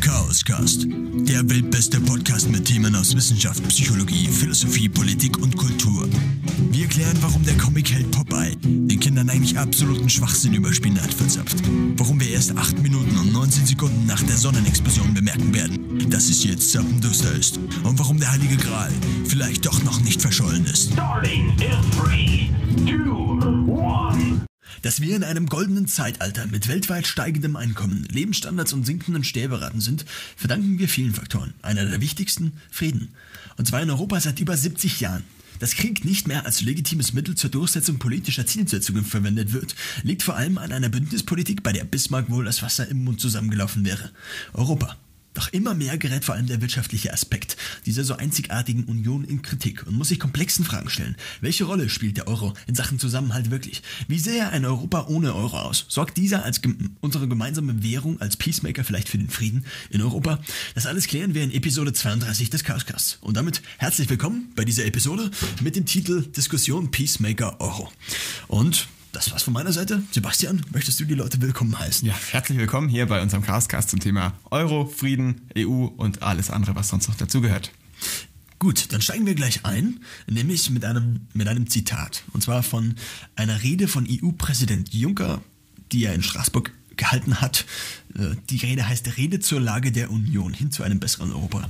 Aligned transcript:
Chaoscast, 0.00 0.86
der 0.88 1.48
weltbeste 1.48 2.00
Podcast 2.00 2.50
mit 2.50 2.64
Themen 2.64 2.94
aus 2.94 3.14
Wissenschaft, 3.16 3.66
Psychologie, 3.68 4.28
Philosophie, 4.28 4.88
Politik 4.88 5.38
und 5.38 5.56
Kultur. 5.56 6.06
Wir 6.70 6.84
erklären, 6.84 7.16
warum 7.20 7.44
der 7.44 7.56
Comic-Held 7.56 8.10
Popeye 8.10 8.56
den 8.62 9.00
Kindern 9.00 9.30
eigentlich 9.30 9.58
absoluten 9.58 10.08
Schwachsinn 10.08 10.54
über 10.54 10.72
Spinat 10.72 11.12
verzapft. 11.12 11.56
Warum 11.96 12.20
wir 12.20 12.30
erst 12.30 12.56
8 12.56 12.82
Minuten 12.82 13.16
und 13.16 13.32
19 13.32 13.66
Sekunden 13.66 14.06
nach 14.06 14.22
der 14.22 14.36
Sonnenexplosion 14.36 15.14
bemerken 15.14 15.54
werden, 15.54 16.10
dass 16.10 16.28
es 16.28 16.44
jetzt 16.44 16.70
zappenduster 16.72 17.32
ist. 17.32 17.58
Und 17.84 17.98
warum 17.98 18.18
der 18.18 18.32
Heilige 18.32 18.56
Gral 18.56 18.92
vielleicht 19.24 19.64
doch 19.66 19.82
noch 19.82 20.00
nicht 20.00 20.20
verschollen 20.20 20.64
ist. 20.66 20.92
Starting 20.92 21.50
in 21.50 21.90
3, 21.98 22.50
2, 22.86 24.16
1. 24.16 24.46
Dass 24.82 25.00
wir 25.00 25.16
in 25.16 25.24
einem 25.24 25.46
goldenen 25.46 25.88
Zeitalter 25.88 26.46
mit 26.46 26.68
weltweit 26.68 27.06
steigendem 27.06 27.56
Einkommen, 27.56 28.06
Lebensstandards 28.10 28.72
und 28.72 28.84
sinkenden 28.84 29.24
Sterberaten 29.24 29.80
sind, 29.80 30.04
verdanken 30.36 30.78
wir 30.78 30.88
vielen 30.88 31.14
Faktoren. 31.14 31.54
Einer 31.62 31.84
der 31.84 32.00
wichtigsten, 32.00 32.52
Frieden. 32.70 33.08
Und 33.56 33.66
zwar 33.66 33.82
in 33.82 33.90
Europa 33.90 34.20
seit 34.20 34.40
über 34.40 34.56
70 34.56 35.00
Jahren. 35.00 35.24
Dass 35.58 35.74
Krieg 35.74 36.04
nicht 36.04 36.28
mehr 36.28 36.44
als 36.44 36.60
legitimes 36.60 37.14
Mittel 37.14 37.34
zur 37.34 37.50
Durchsetzung 37.50 37.98
politischer 37.98 38.44
Zielsetzungen 38.46 39.04
verwendet 39.04 39.52
wird, 39.52 39.74
liegt 40.02 40.22
vor 40.22 40.36
allem 40.36 40.58
an 40.58 40.72
einer 40.72 40.90
Bündnispolitik, 40.90 41.62
bei 41.62 41.72
der 41.72 41.84
Bismarck 41.84 42.30
wohl 42.30 42.44
das 42.44 42.62
Wasser 42.62 42.86
im 42.88 43.04
Mund 43.04 43.20
zusammengelaufen 43.20 43.84
wäre. 43.84 44.10
Europa. 44.52 44.96
Doch 45.36 45.52
immer 45.52 45.74
mehr 45.74 45.98
gerät 45.98 46.24
vor 46.24 46.34
allem 46.34 46.46
der 46.46 46.62
wirtschaftliche 46.62 47.12
Aspekt 47.12 47.58
dieser 47.84 48.04
so 48.04 48.16
einzigartigen 48.16 48.84
Union 48.84 49.22
in 49.22 49.42
Kritik 49.42 49.86
und 49.86 49.94
muss 49.94 50.08
sich 50.08 50.18
komplexen 50.18 50.64
Fragen 50.64 50.88
stellen. 50.88 51.14
Welche 51.42 51.64
Rolle 51.64 51.90
spielt 51.90 52.16
der 52.16 52.26
Euro 52.26 52.54
in 52.66 52.74
Sachen 52.74 52.98
Zusammenhalt 52.98 53.50
wirklich? 53.50 53.82
Wie 54.08 54.18
sähe 54.18 54.48
ein 54.48 54.64
Europa 54.64 55.08
ohne 55.08 55.34
Euro 55.34 55.58
aus? 55.58 55.84
Sorgt 55.88 56.16
dieser 56.16 56.42
als 56.42 56.62
gem 56.62 56.96
unsere 57.02 57.28
gemeinsame 57.28 57.82
Währung 57.82 58.18
als 58.18 58.38
Peacemaker 58.38 58.82
vielleicht 58.82 59.10
für 59.10 59.18
den 59.18 59.28
Frieden 59.28 59.66
in 59.90 60.00
Europa? 60.00 60.40
Das 60.74 60.86
alles 60.86 61.06
klären 61.06 61.34
wir 61.34 61.42
in 61.42 61.52
Episode 61.52 61.92
32 61.92 62.48
des 62.48 62.64
Chaoscasts. 62.64 63.18
Und 63.20 63.36
damit 63.36 63.60
herzlich 63.76 64.08
willkommen 64.08 64.52
bei 64.56 64.64
dieser 64.64 64.86
Episode 64.86 65.30
mit 65.62 65.76
dem 65.76 65.84
Titel 65.84 66.22
Diskussion 66.22 66.90
Peacemaker 66.90 67.60
Euro. 67.60 67.92
Und 68.48 68.88
das 69.12 69.30
war's 69.30 69.42
von 69.42 69.52
meiner 69.52 69.72
Seite. 69.72 70.02
Sebastian, 70.10 70.64
möchtest 70.72 71.00
du 71.00 71.04
die 71.04 71.14
Leute 71.14 71.40
willkommen 71.40 71.78
heißen? 71.78 72.06
Ja, 72.06 72.14
herzlich 72.30 72.58
willkommen 72.58 72.88
hier 72.88 73.06
bei 73.06 73.22
unserem 73.22 73.42
Castcast 73.42 73.90
zum 73.90 74.00
Thema 74.00 74.34
Euro, 74.50 74.86
Frieden, 74.86 75.48
EU 75.56 75.86
und 75.86 76.22
alles 76.22 76.50
andere, 76.50 76.74
was 76.74 76.88
sonst 76.88 77.08
noch 77.08 77.16
dazugehört. 77.16 77.72
Gut, 78.58 78.92
dann 78.92 79.02
steigen 79.02 79.26
wir 79.26 79.34
gleich 79.34 79.64
ein, 79.64 80.00
nämlich 80.26 80.70
mit 80.70 80.84
einem, 80.84 81.26
mit 81.34 81.46
einem 81.46 81.68
Zitat. 81.68 82.24
Und 82.32 82.42
zwar 82.42 82.62
von 82.62 82.94
einer 83.34 83.62
Rede 83.62 83.86
von 83.86 84.06
EU-Präsident 84.08 84.94
Juncker, 84.94 85.42
die 85.92 86.04
er 86.04 86.14
in 86.14 86.22
Straßburg 86.22 86.72
gehalten 86.96 87.40
hat. 87.40 87.66
Äh, 88.18 88.36
Die 88.50 88.58
Rede 88.58 88.88
heißt 88.88 89.16
Rede 89.16 89.40
zur 89.40 89.60
Lage 89.60 89.92
der 89.92 90.10
Union 90.10 90.54
hin 90.54 90.70
zu 90.70 90.82
einem 90.82 91.00
besseren 91.00 91.32
Europa. 91.32 91.68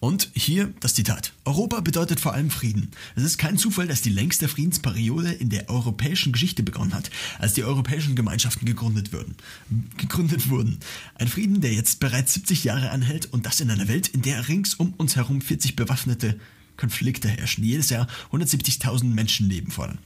Und 0.00 0.30
hier 0.34 0.72
das 0.80 0.94
Zitat. 0.94 1.32
Europa 1.44 1.80
bedeutet 1.80 2.18
vor 2.18 2.34
allem 2.34 2.50
Frieden. 2.50 2.90
Es 3.14 3.22
ist 3.22 3.38
kein 3.38 3.56
Zufall, 3.56 3.86
dass 3.86 4.02
die 4.02 4.10
längste 4.10 4.48
Friedensperiode 4.48 5.30
in 5.30 5.48
der 5.48 5.70
europäischen 5.70 6.32
Geschichte 6.32 6.64
begonnen 6.64 6.94
hat, 6.94 7.10
als 7.38 7.54
die 7.54 7.62
europäischen 7.62 8.16
Gemeinschaften 8.16 8.66
gegründet 8.66 9.12
wurden. 9.12 9.36
Gegründet 9.98 10.50
wurden. 10.50 10.78
Ein 11.14 11.28
Frieden, 11.28 11.60
der 11.60 11.72
jetzt 11.72 12.00
bereits 12.00 12.34
70 12.34 12.64
Jahre 12.64 12.90
anhält 12.90 13.26
und 13.32 13.46
das 13.46 13.60
in 13.60 13.70
einer 13.70 13.86
Welt, 13.86 14.08
in 14.08 14.22
der 14.22 14.48
rings 14.48 14.74
um 14.74 14.92
uns 14.94 15.14
herum 15.14 15.40
40 15.40 15.76
bewaffnete 15.76 16.38
Konflikte 16.76 17.28
herrschen, 17.28 17.62
jedes 17.62 17.90
Jahr 17.90 18.08
170.000 18.32 19.04
Menschenleben 19.04 19.70
fordern. 19.70 19.98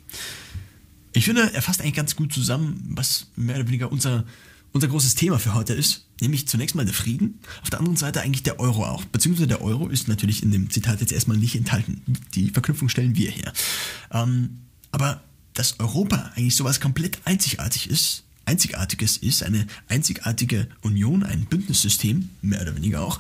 Ich 1.15 1.25
finde, 1.25 1.51
er 1.55 1.63
fasst 1.63 1.81
eigentlich 1.81 1.95
ganz 1.95 2.17
gut 2.17 2.35
zusammen, 2.35 2.91
was 2.91 3.29
mehr 3.37 3.57
oder 3.57 3.67
weniger 3.69 3.91
unser, 3.91 4.25
unser 4.77 4.89
großes 4.89 5.15
Thema 5.15 5.39
für 5.39 5.55
heute 5.55 5.73
ist. 5.73 6.07
Nämlich 6.21 6.47
zunächst 6.47 6.77
mal 6.77 6.85
der 6.85 6.95
Frieden, 6.95 7.41
auf 7.63 7.71
der 7.71 7.79
anderen 7.79 7.97
Seite 7.97 8.21
eigentlich 8.21 8.43
der 8.43 8.61
Euro 8.61 8.85
auch. 8.85 9.05
Beziehungsweise 9.07 9.49
der 9.49 9.63
Euro 9.63 9.89
ist 9.89 10.07
natürlich 10.07 10.43
in 10.43 10.51
dem 10.51 10.71
Zitat 10.71 11.01
jetzt 11.01 11.13
erstmal 11.13 11.37
nicht 11.37 11.57
enthalten. 11.57 12.03
Die 12.35 12.51
Verknüpfung 12.51 12.89
stellen 12.89 13.17
wir 13.17 13.31
her. 13.31 13.53
Ähm, 14.13 14.61
aber 14.93 15.23
dass 15.55 15.81
Europa 15.81 16.33
eigentlich 16.37 16.57
sowas 16.57 16.81
komplett 16.81 17.19
einzigartig 17.25 17.89
ist, 17.89 18.25
einzigartiges 18.45 19.17
ist, 19.17 19.43
eine 19.43 19.67
einzigartige 19.89 20.69
Union, 20.83 21.23
ein 21.23 21.47
Bündnissystem, 21.47 22.29
mehr 22.43 22.61
oder 22.61 22.77
weniger 22.77 23.03
auch, 23.03 23.19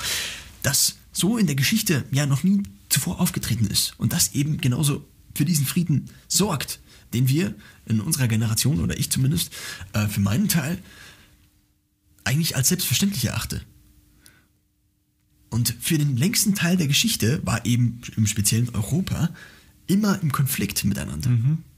das 0.62 0.96
so 1.12 1.38
in 1.38 1.46
der 1.46 1.56
Geschichte 1.56 2.04
ja 2.10 2.26
noch 2.26 2.42
nie 2.42 2.62
zuvor 2.90 3.20
aufgetreten 3.20 3.66
ist 3.66 3.94
und 3.98 4.12
das 4.12 4.34
eben 4.34 4.58
genauso 4.58 5.04
für 5.34 5.46
diesen 5.46 5.66
Frieden 5.66 6.10
sorgt, 6.28 6.80
den 7.14 7.28
wir 7.28 7.54
in 7.86 8.00
unserer 8.00 8.28
Generation 8.28 8.80
oder 8.80 8.98
ich 8.98 9.10
zumindest 9.10 9.52
äh, 9.92 10.06
für 10.06 10.20
meinen 10.20 10.48
Teil 10.48 10.78
eigentlich 12.26 12.56
als 12.56 12.68
selbstverständlich 12.68 13.24
erachte. 13.24 13.62
Und 15.50 15.74
für 15.80 15.96
den 15.96 16.16
längsten 16.16 16.54
Teil 16.54 16.76
der 16.76 16.88
Geschichte 16.88 17.40
war 17.44 17.64
eben 17.64 18.00
im 18.16 18.26
speziellen 18.26 18.68
Europa 18.70 19.30
immer 19.86 20.20
im 20.20 20.32
Konflikt 20.32 20.84
miteinander. 20.84 21.30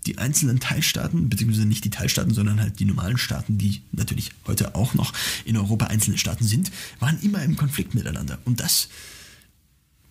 Die 0.07 0.19
einzelnen 0.19 0.59
Teilstaaten, 0.59 1.29
beziehungsweise 1.29 1.67
nicht 1.67 1.85
die 1.85 1.91
Teilstaaten, 1.91 2.33
sondern 2.33 2.61
halt 2.61 2.81
die 2.81 2.87
normalen 2.87 3.19
Staaten, 3.19 3.59
die 3.59 3.83
natürlich 3.93 4.31
heute 4.47 4.75
auch 4.75 4.95
noch 4.95 5.13
in 5.45 5.57
Europa 5.57 5.87
einzelne 5.87 6.17
Staaten 6.17 6.45
sind, 6.45 6.71
waren 6.99 7.21
immer 7.21 7.43
im 7.43 7.57
Konflikt 7.57 7.95
miteinander. 7.95 8.39
Und 8.45 8.61
das 8.61 8.89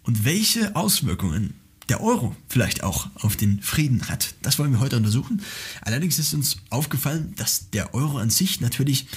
und 0.04 0.24
welche 0.24 0.76
Auswirkungen 0.76 1.54
der 1.90 2.02
Euro 2.02 2.36
vielleicht 2.48 2.84
auch 2.84 3.10
auf 3.16 3.36
den 3.36 3.62
Frieden 3.62 4.08
hat, 4.08 4.36
das 4.42 4.58
wollen 4.60 4.72
wir 4.72 4.80
heute 4.80 4.96
untersuchen. 4.96 5.42
Allerdings 5.82 6.20
ist 6.20 6.34
uns 6.34 6.58
aufgefallen, 6.70 7.34
dass 7.36 7.70
der 7.72 7.94
Euro 7.94 8.18
an 8.18 8.30
sich 8.30 8.62
natürlich 8.62 9.08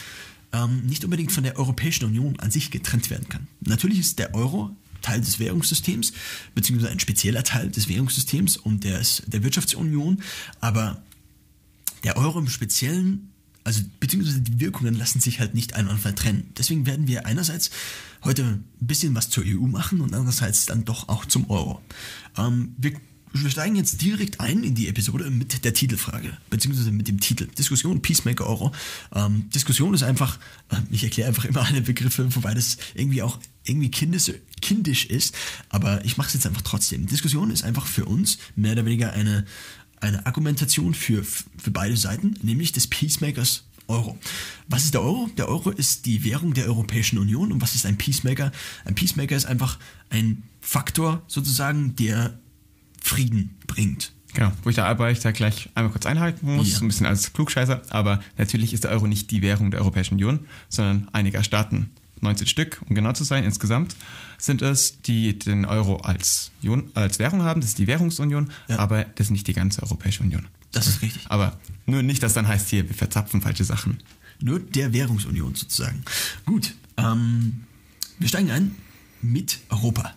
ähm, 0.53 0.87
nicht 0.87 1.05
unbedingt 1.05 1.33
von 1.33 1.45
der 1.45 1.59
Europäischen 1.59 2.05
Union 2.05 2.39
an 2.41 2.51
sich 2.51 2.71
getrennt 2.71 3.11
werden 3.11 3.29
kann. 3.29 3.47
Natürlich 3.61 4.01
ist 4.01 4.19
der 4.19 4.35
Euro 4.35 4.75
Teil 5.03 5.21
des 5.21 5.39
Währungssystems, 5.39 6.13
beziehungsweise 6.55 6.93
ein 6.93 7.01
spezieller 7.01 7.43
Teil 7.43 7.71
des 7.71 7.89
Währungssystems 7.89 8.57
und 8.57 8.85
des, 8.85 9.23
der 9.27 9.43
Wirtschaftsunion, 9.43 10.23
aber 10.61 11.03
der 12.05 12.17
Euro 12.17 12.39
im 12.39 12.49
Speziellen, 12.49 13.31
also 13.65 13.83
beziehungsweise 13.99 14.41
die 14.41 14.61
Wirkungen 14.61 14.95
lassen 14.95 15.21
sich 15.21 15.41
halt 15.41 15.55
nicht 15.55 15.75
einander 15.75 16.15
trennen. 16.15 16.51
Deswegen 16.57 16.87
werden 16.87 17.07
wir 17.07 17.27
einerseits 17.27 17.71
heute 18.25 18.45
ein 18.45 18.65
bisschen 18.87 19.15
was 19.15 19.31
zur 19.31 19.45
EU 19.47 19.67
machen 19.67 20.01
und 20.01 20.15
andererseits 20.15 20.67
dann 20.67 20.85
doch 20.85 21.09
auch 21.09 21.25
zum 21.25 21.49
Euro. 21.51 21.81
Ähm, 22.37 22.75
wir, 22.79 22.93
wir 23.33 23.51
steigen 23.51 23.77
jetzt 23.77 24.03
direkt 24.03 24.41
ein 24.41 24.65
in 24.65 24.75
die 24.75 24.89
Episode 24.89 25.31
mit 25.31 25.65
der 25.65 25.75
Titelfrage, 25.75 26.37
beziehungsweise 26.49 26.91
mit 26.91 27.09
dem 27.09 27.21
Titel 27.21 27.47
Diskussion 27.47 28.03
Peacemaker 28.03 28.47
Euro. 28.47 28.73
Ähm, 29.15 29.49
Diskussion 29.51 29.95
ist 29.95 30.03
einfach, 30.03 30.39
äh, 30.71 30.77
ich 30.91 31.05
erkläre 31.05 31.29
einfach 31.29 31.45
immer 31.45 31.65
alle 31.67 31.81
Begriffe, 31.81 32.35
wobei 32.35 32.55
das 32.55 32.79
irgendwie 32.95 33.23
auch 33.23 33.39
irgendwie 33.65 33.91
kindisch, 33.91 34.33
kindisch 34.61 35.07
ist, 35.07 35.35
aber 35.69 36.05
ich 36.05 36.17
mache 36.17 36.29
es 36.29 36.35
jetzt 36.35 36.47
einfach 36.47 36.63
trotzdem. 36.63 37.07
Diskussion 37.07 37.51
ist 37.51 37.63
einfach 37.63 37.87
für 37.87 38.05
uns 38.05 38.39
mehr 38.57 38.73
oder 38.73 38.85
weniger 38.85 39.13
eine, 39.13 39.45
eine 40.01 40.27
Argumentation 40.27 40.95
für, 40.95 41.23
für 41.25 41.71
beide 41.71 41.97
Seiten, 41.97 42.37
nämlich 42.43 42.73
des 42.73 42.87
Peacemakers 42.89 43.65
Euro. 43.87 44.19
Was 44.69 44.85
ist 44.85 44.95
der 44.95 45.03
Euro? 45.03 45.29
Der 45.37 45.49
Euro 45.49 45.71
ist 45.71 46.07
die 46.07 46.25
Währung 46.25 46.55
der 46.55 46.67
Europäischen 46.67 47.19
Union. 47.19 47.51
Und 47.51 47.61
was 47.61 47.75
ist 47.75 47.87
ein 47.87 47.99
Peacemaker? 47.99 48.53
Ein 48.85 48.95
Peacemaker 48.95 49.35
ist 49.35 49.47
einfach 49.47 49.79
ein 50.11 50.45
Faktor 50.61 51.23
sozusagen, 51.27 51.97
der 51.97 52.39
Frieden 53.01 53.57
bringt. 53.67 54.13
Genau, 54.33 54.53
wo 54.63 54.71
ich 54.71 54.77
da 54.77 54.85
aber 54.87 55.11
ich 55.11 55.19
da 55.21 55.33
gleich 55.33 55.69
einmal 55.75 55.91
kurz 55.91 56.07
einhalten 56.07 56.55
muss, 56.55 56.71
Ja. 56.71 56.79
so 56.79 56.85
ein 56.85 56.89
bisschen 56.89 57.07
als 57.07 57.33
Klugscheißer, 57.33 57.83
aber 57.91 58.23
natürlich 58.39 58.73
ist 58.73 58.85
der 58.85 58.93
Euro 58.93 59.07
nicht 59.09 59.31
die 59.33 59.43
Währung 59.43 59.71
der 59.73 59.81
Europäischen 59.81 60.15
Union, 60.15 60.41
sondern 60.69 61.09
einiger 61.13 61.43
Staaten. 61.43 61.91
19 62.23 62.47
Stück, 62.47 62.83
um 62.87 62.95
genau 62.95 63.13
zu 63.15 63.25
sein, 63.25 63.45
insgesamt 63.45 63.97
sind 64.37 64.61
es, 64.61 65.01
die 65.03 65.39
den 65.39 65.65
Euro 65.65 65.97
als, 65.97 66.51
Union, 66.63 66.91
als 66.95 67.19
Währung 67.19 67.43
haben. 67.43 67.63
Das 67.63 67.71
ist 67.71 67.79
die 67.79 67.87
Währungsunion, 67.87 68.51
Ja. 68.69 68.79
aber 68.79 69.05
das 69.05 69.29
ist 69.29 69.31
nicht 69.31 69.47
die 69.49 69.55
ganze 69.55 69.83
Europäische 69.83 70.23
Union. 70.23 70.47
Das 70.71 70.87
ist 70.87 71.01
richtig. 71.03 71.23
Aber 71.31 71.59
nur 71.87 72.03
nicht, 72.03 72.23
dass 72.23 72.35
dann 72.35 72.47
heißt 72.47 72.69
hier, 72.69 72.87
wir 72.89 72.95
verzapfen 72.95 73.41
falsche 73.41 73.65
Sachen. 73.65 73.99
Nur 74.39 74.61
der 74.61 74.93
Währungsunion 74.93 75.55
sozusagen. 75.55 76.03
Gut, 76.45 76.75
ähm, 76.99 77.65
wir 78.19 78.29
steigen 78.29 78.51
ein 78.51 78.75
mit 79.23 79.59
Europa. 79.71 80.13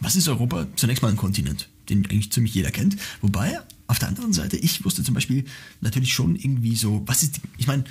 Was 0.00 0.16
ist 0.16 0.28
Europa? 0.28 0.66
Zunächst 0.76 1.02
mal 1.02 1.08
ein 1.08 1.16
Kontinent, 1.16 1.68
den 1.88 2.04
eigentlich 2.06 2.30
ziemlich 2.32 2.54
jeder 2.54 2.70
kennt. 2.70 2.96
Wobei, 3.20 3.58
auf 3.86 3.98
der 3.98 4.08
anderen 4.08 4.32
Seite, 4.32 4.56
ich 4.56 4.84
wusste 4.84 5.02
zum 5.02 5.14
Beispiel 5.14 5.44
natürlich 5.80 6.12
schon 6.12 6.36
irgendwie 6.36 6.76
so, 6.76 7.02
was 7.06 7.22
ist, 7.22 7.40
ich 7.56 7.66
meine, 7.66 7.84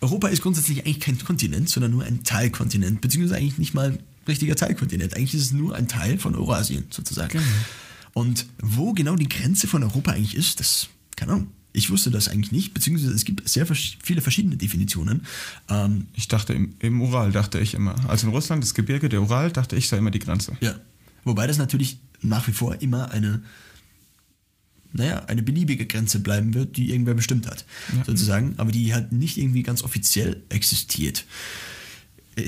Europa 0.00 0.28
ist 0.28 0.42
grundsätzlich 0.42 0.84
eigentlich 0.84 1.00
kein 1.00 1.18
Kontinent, 1.18 1.68
sondern 1.68 1.90
nur 1.90 2.04
ein 2.04 2.22
Teilkontinent, 2.22 3.00
beziehungsweise 3.00 3.40
eigentlich 3.40 3.58
nicht 3.58 3.74
mal 3.74 3.92
ein 3.92 3.98
richtiger 4.28 4.54
Teilkontinent. 4.54 5.16
Eigentlich 5.16 5.34
ist 5.34 5.42
es 5.42 5.52
nur 5.52 5.74
ein 5.74 5.88
Teil 5.88 6.18
von 6.18 6.36
Eurasien 6.36 6.84
sozusagen. 6.90 7.40
Und 8.12 8.46
wo 8.62 8.92
genau 8.92 9.16
die 9.16 9.28
Grenze 9.28 9.66
von 9.66 9.82
Europa 9.82 10.12
eigentlich 10.12 10.36
ist, 10.36 10.60
das, 10.60 10.88
keine 11.16 11.32
Ahnung. 11.32 11.48
Ich 11.72 11.90
wusste 11.90 12.10
das 12.10 12.28
eigentlich 12.28 12.50
nicht, 12.50 12.74
beziehungsweise 12.74 13.12
es 13.12 13.24
gibt 13.24 13.46
sehr 13.48 13.66
viele 13.66 14.20
verschiedene 14.20 14.56
Definitionen. 14.56 15.26
Ähm, 15.68 16.06
Ich 16.14 16.26
dachte, 16.26 16.52
im, 16.52 16.74
im 16.80 17.00
Ural 17.02 17.30
dachte 17.30 17.60
ich 17.60 17.74
immer. 17.74 17.94
Also 18.08 18.26
in 18.26 18.32
Russland, 18.32 18.62
das 18.64 18.74
Gebirge, 18.74 19.08
der 19.08 19.22
Ural, 19.22 19.52
dachte 19.52 19.76
ich, 19.76 19.88
sei 19.88 19.98
immer 19.98 20.10
die 20.10 20.18
Grenze. 20.18 20.56
ja. 20.60 20.74
Wobei 21.24 21.46
das 21.46 21.58
natürlich 21.58 21.98
nach 22.20 22.46
wie 22.48 22.52
vor 22.52 22.80
immer 22.80 23.10
eine, 23.10 23.42
naja, 24.92 25.24
eine 25.26 25.42
beliebige 25.42 25.86
Grenze 25.86 26.20
bleiben 26.20 26.54
wird, 26.54 26.76
die 26.76 26.90
irgendwer 26.90 27.14
bestimmt 27.14 27.46
hat, 27.46 27.64
sozusagen, 28.06 28.54
aber 28.56 28.72
die 28.72 28.94
halt 28.94 29.12
nicht 29.12 29.36
irgendwie 29.36 29.62
ganz 29.62 29.82
offiziell 29.82 30.42
existiert. 30.48 31.24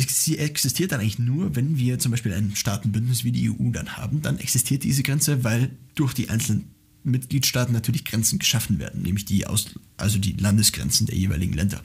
sie 0.08 0.38
existiert 0.38 0.92
dann 0.92 1.00
eigentlich 1.00 1.18
nur, 1.18 1.54
wenn 1.56 1.76
wir 1.76 1.98
zum 1.98 2.10
Beispiel 2.10 2.32
ein 2.32 2.56
Staatenbündnis 2.56 3.24
wie 3.24 3.32
die 3.32 3.50
EU 3.50 3.70
dann 3.70 3.96
haben, 3.96 4.22
dann 4.22 4.38
existiert 4.38 4.82
diese 4.84 5.02
Grenze, 5.02 5.44
weil 5.44 5.70
durch 5.94 6.14
die 6.14 6.30
einzelnen 6.30 6.70
Mitgliedstaaten 7.02 7.72
natürlich 7.72 8.04
Grenzen 8.04 8.38
geschaffen 8.38 8.78
werden, 8.78 9.02
nämlich 9.02 9.24
die 9.24 9.46
aus, 9.46 9.74
also 9.96 10.18
die 10.18 10.32
Landesgrenzen 10.32 11.06
der 11.06 11.16
jeweiligen 11.16 11.54
Länder. 11.54 11.82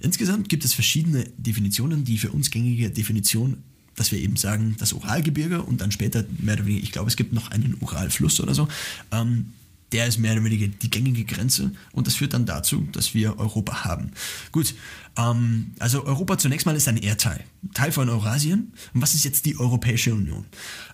Insgesamt 0.00 0.48
gibt 0.48 0.64
es 0.64 0.74
verschiedene 0.74 1.24
Definitionen, 1.36 2.04
die 2.04 2.18
für 2.18 2.32
uns 2.32 2.50
gängige 2.50 2.90
Definition, 2.90 3.58
dass 3.96 4.12
wir 4.12 4.18
eben 4.18 4.36
sagen, 4.36 4.76
das 4.78 4.92
Uralgebirge 4.92 5.62
und 5.62 5.80
dann 5.80 5.90
später 5.90 6.24
mehr 6.38 6.54
oder 6.54 6.66
weniger, 6.66 6.84
ich 6.84 6.92
glaube, 6.92 7.08
es 7.08 7.16
gibt 7.16 7.32
noch 7.32 7.50
einen 7.50 7.76
Uralfluss 7.80 8.40
oder 8.40 8.54
so, 8.54 8.68
ähm, 9.10 9.52
der 9.92 10.06
ist 10.06 10.18
mehr 10.18 10.32
oder 10.32 10.44
weniger 10.44 10.66
die 10.66 10.90
gängige 10.90 11.24
Grenze 11.24 11.72
und 11.92 12.06
das 12.06 12.16
führt 12.16 12.34
dann 12.34 12.44
dazu, 12.44 12.86
dass 12.92 13.14
wir 13.14 13.38
Europa 13.38 13.84
haben. 13.84 14.10
Gut, 14.52 14.74
ähm, 15.16 15.72
also 15.78 16.04
Europa 16.04 16.38
zunächst 16.38 16.66
mal 16.66 16.76
ist 16.76 16.88
ein 16.88 16.96
Erdteil, 16.96 17.44
Teil 17.74 17.92
von 17.92 18.08
Eurasien. 18.08 18.72
Und 18.94 19.02
was 19.02 19.14
ist 19.14 19.24
jetzt 19.24 19.46
die 19.46 19.58
Europäische 19.58 20.14
Union? 20.14 20.44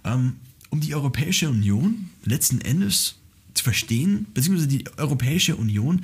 Ähm, 0.04 0.36
um 0.70 0.80
die 0.80 0.94
Europäische 0.94 1.48
Union 1.48 2.10
letzten 2.24 2.60
Endes 2.60 3.16
zu 3.54 3.64
verstehen, 3.64 4.26
beziehungsweise 4.32 4.68
die 4.68 4.84
Europäische 4.96 5.56
Union 5.56 6.02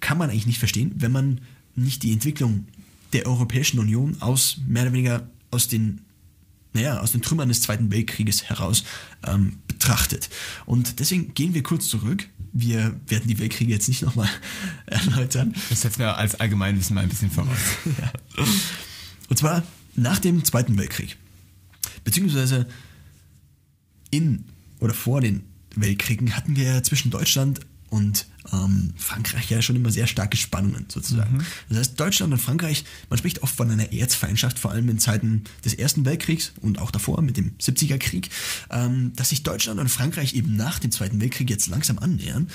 kann 0.00 0.18
man 0.18 0.30
eigentlich 0.30 0.46
nicht 0.46 0.58
verstehen, 0.58 0.92
wenn 0.96 1.12
man 1.12 1.40
nicht 1.76 2.02
die 2.02 2.12
Entwicklung 2.12 2.66
der 3.12 3.26
Europäischen 3.26 3.78
Union 3.78 4.16
aus 4.20 4.58
mehr 4.66 4.82
oder 4.82 4.92
weniger 4.92 5.28
aus 5.50 5.68
den 5.68 6.00
naja, 6.72 7.00
aus 7.00 7.12
den 7.12 7.22
Trümmern 7.22 7.48
des 7.48 7.62
Zweiten 7.62 7.90
Weltkrieges 7.90 8.44
heraus 8.44 8.84
ähm, 9.26 9.58
betrachtet. 9.66 10.28
Und 10.66 11.00
deswegen 11.00 11.34
gehen 11.34 11.54
wir 11.54 11.62
kurz 11.62 11.88
zurück. 11.88 12.28
Wir 12.52 12.98
werden 13.06 13.28
die 13.28 13.38
Weltkriege 13.38 13.72
jetzt 13.72 13.88
nicht 13.88 14.02
nochmal 14.02 14.28
erläutern. 14.86 15.54
Das 15.70 15.82
setzen 15.82 16.00
wir 16.00 16.16
als 16.16 16.34
Allgemeinwissen 16.34 16.94
mal 16.94 17.02
ein 17.02 17.08
bisschen 17.08 17.30
voraus. 17.30 17.58
Ja. 17.98 18.12
Und 19.28 19.38
zwar 19.38 19.62
nach 19.94 20.18
dem 20.18 20.44
Zweiten 20.44 20.78
Weltkrieg. 20.78 21.16
Beziehungsweise 22.04 22.66
in 24.10 24.44
oder 24.80 24.94
vor 24.94 25.20
den 25.20 25.44
Weltkriegen 25.74 26.34
hatten 26.36 26.56
wir 26.56 26.82
zwischen 26.82 27.10
Deutschland 27.10 27.60
und 27.90 28.26
ähm, 28.52 28.92
Frankreich 28.96 29.50
ja 29.50 29.62
schon 29.62 29.76
immer 29.76 29.90
sehr 29.90 30.06
starke 30.06 30.36
Spannungen 30.36 30.86
sozusagen. 30.88 31.44
Das 31.68 31.78
heißt, 31.78 32.00
Deutschland 32.00 32.32
und 32.32 32.38
Frankreich, 32.38 32.84
man 33.10 33.18
spricht 33.18 33.42
oft 33.42 33.54
von 33.54 33.70
einer 33.70 33.92
Erzfeindschaft, 33.92 34.58
vor 34.58 34.70
allem 34.70 34.88
in 34.88 34.98
Zeiten 34.98 35.44
des 35.64 35.74
Ersten 35.74 36.04
Weltkriegs 36.04 36.52
und 36.60 36.78
auch 36.78 36.90
davor 36.90 37.22
mit 37.22 37.36
dem 37.36 37.52
70er 37.58 37.98
Krieg, 37.98 38.30
ähm, 38.70 39.12
dass 39.16 39.30
sich 39.30 39.42
Deutschland 39.42 39.80
und 39.80 39.88
Frankreich 39.88 40.34
eben 40.34 40.56
nach 40.56 40.78
dem 40.78 40.90
Zweiten 40.90 41.20
Weltkrieg 41.20 41.50
jetzt 41.50 41.68
langsam 41.68 41.98
annähern, 41.98 42.48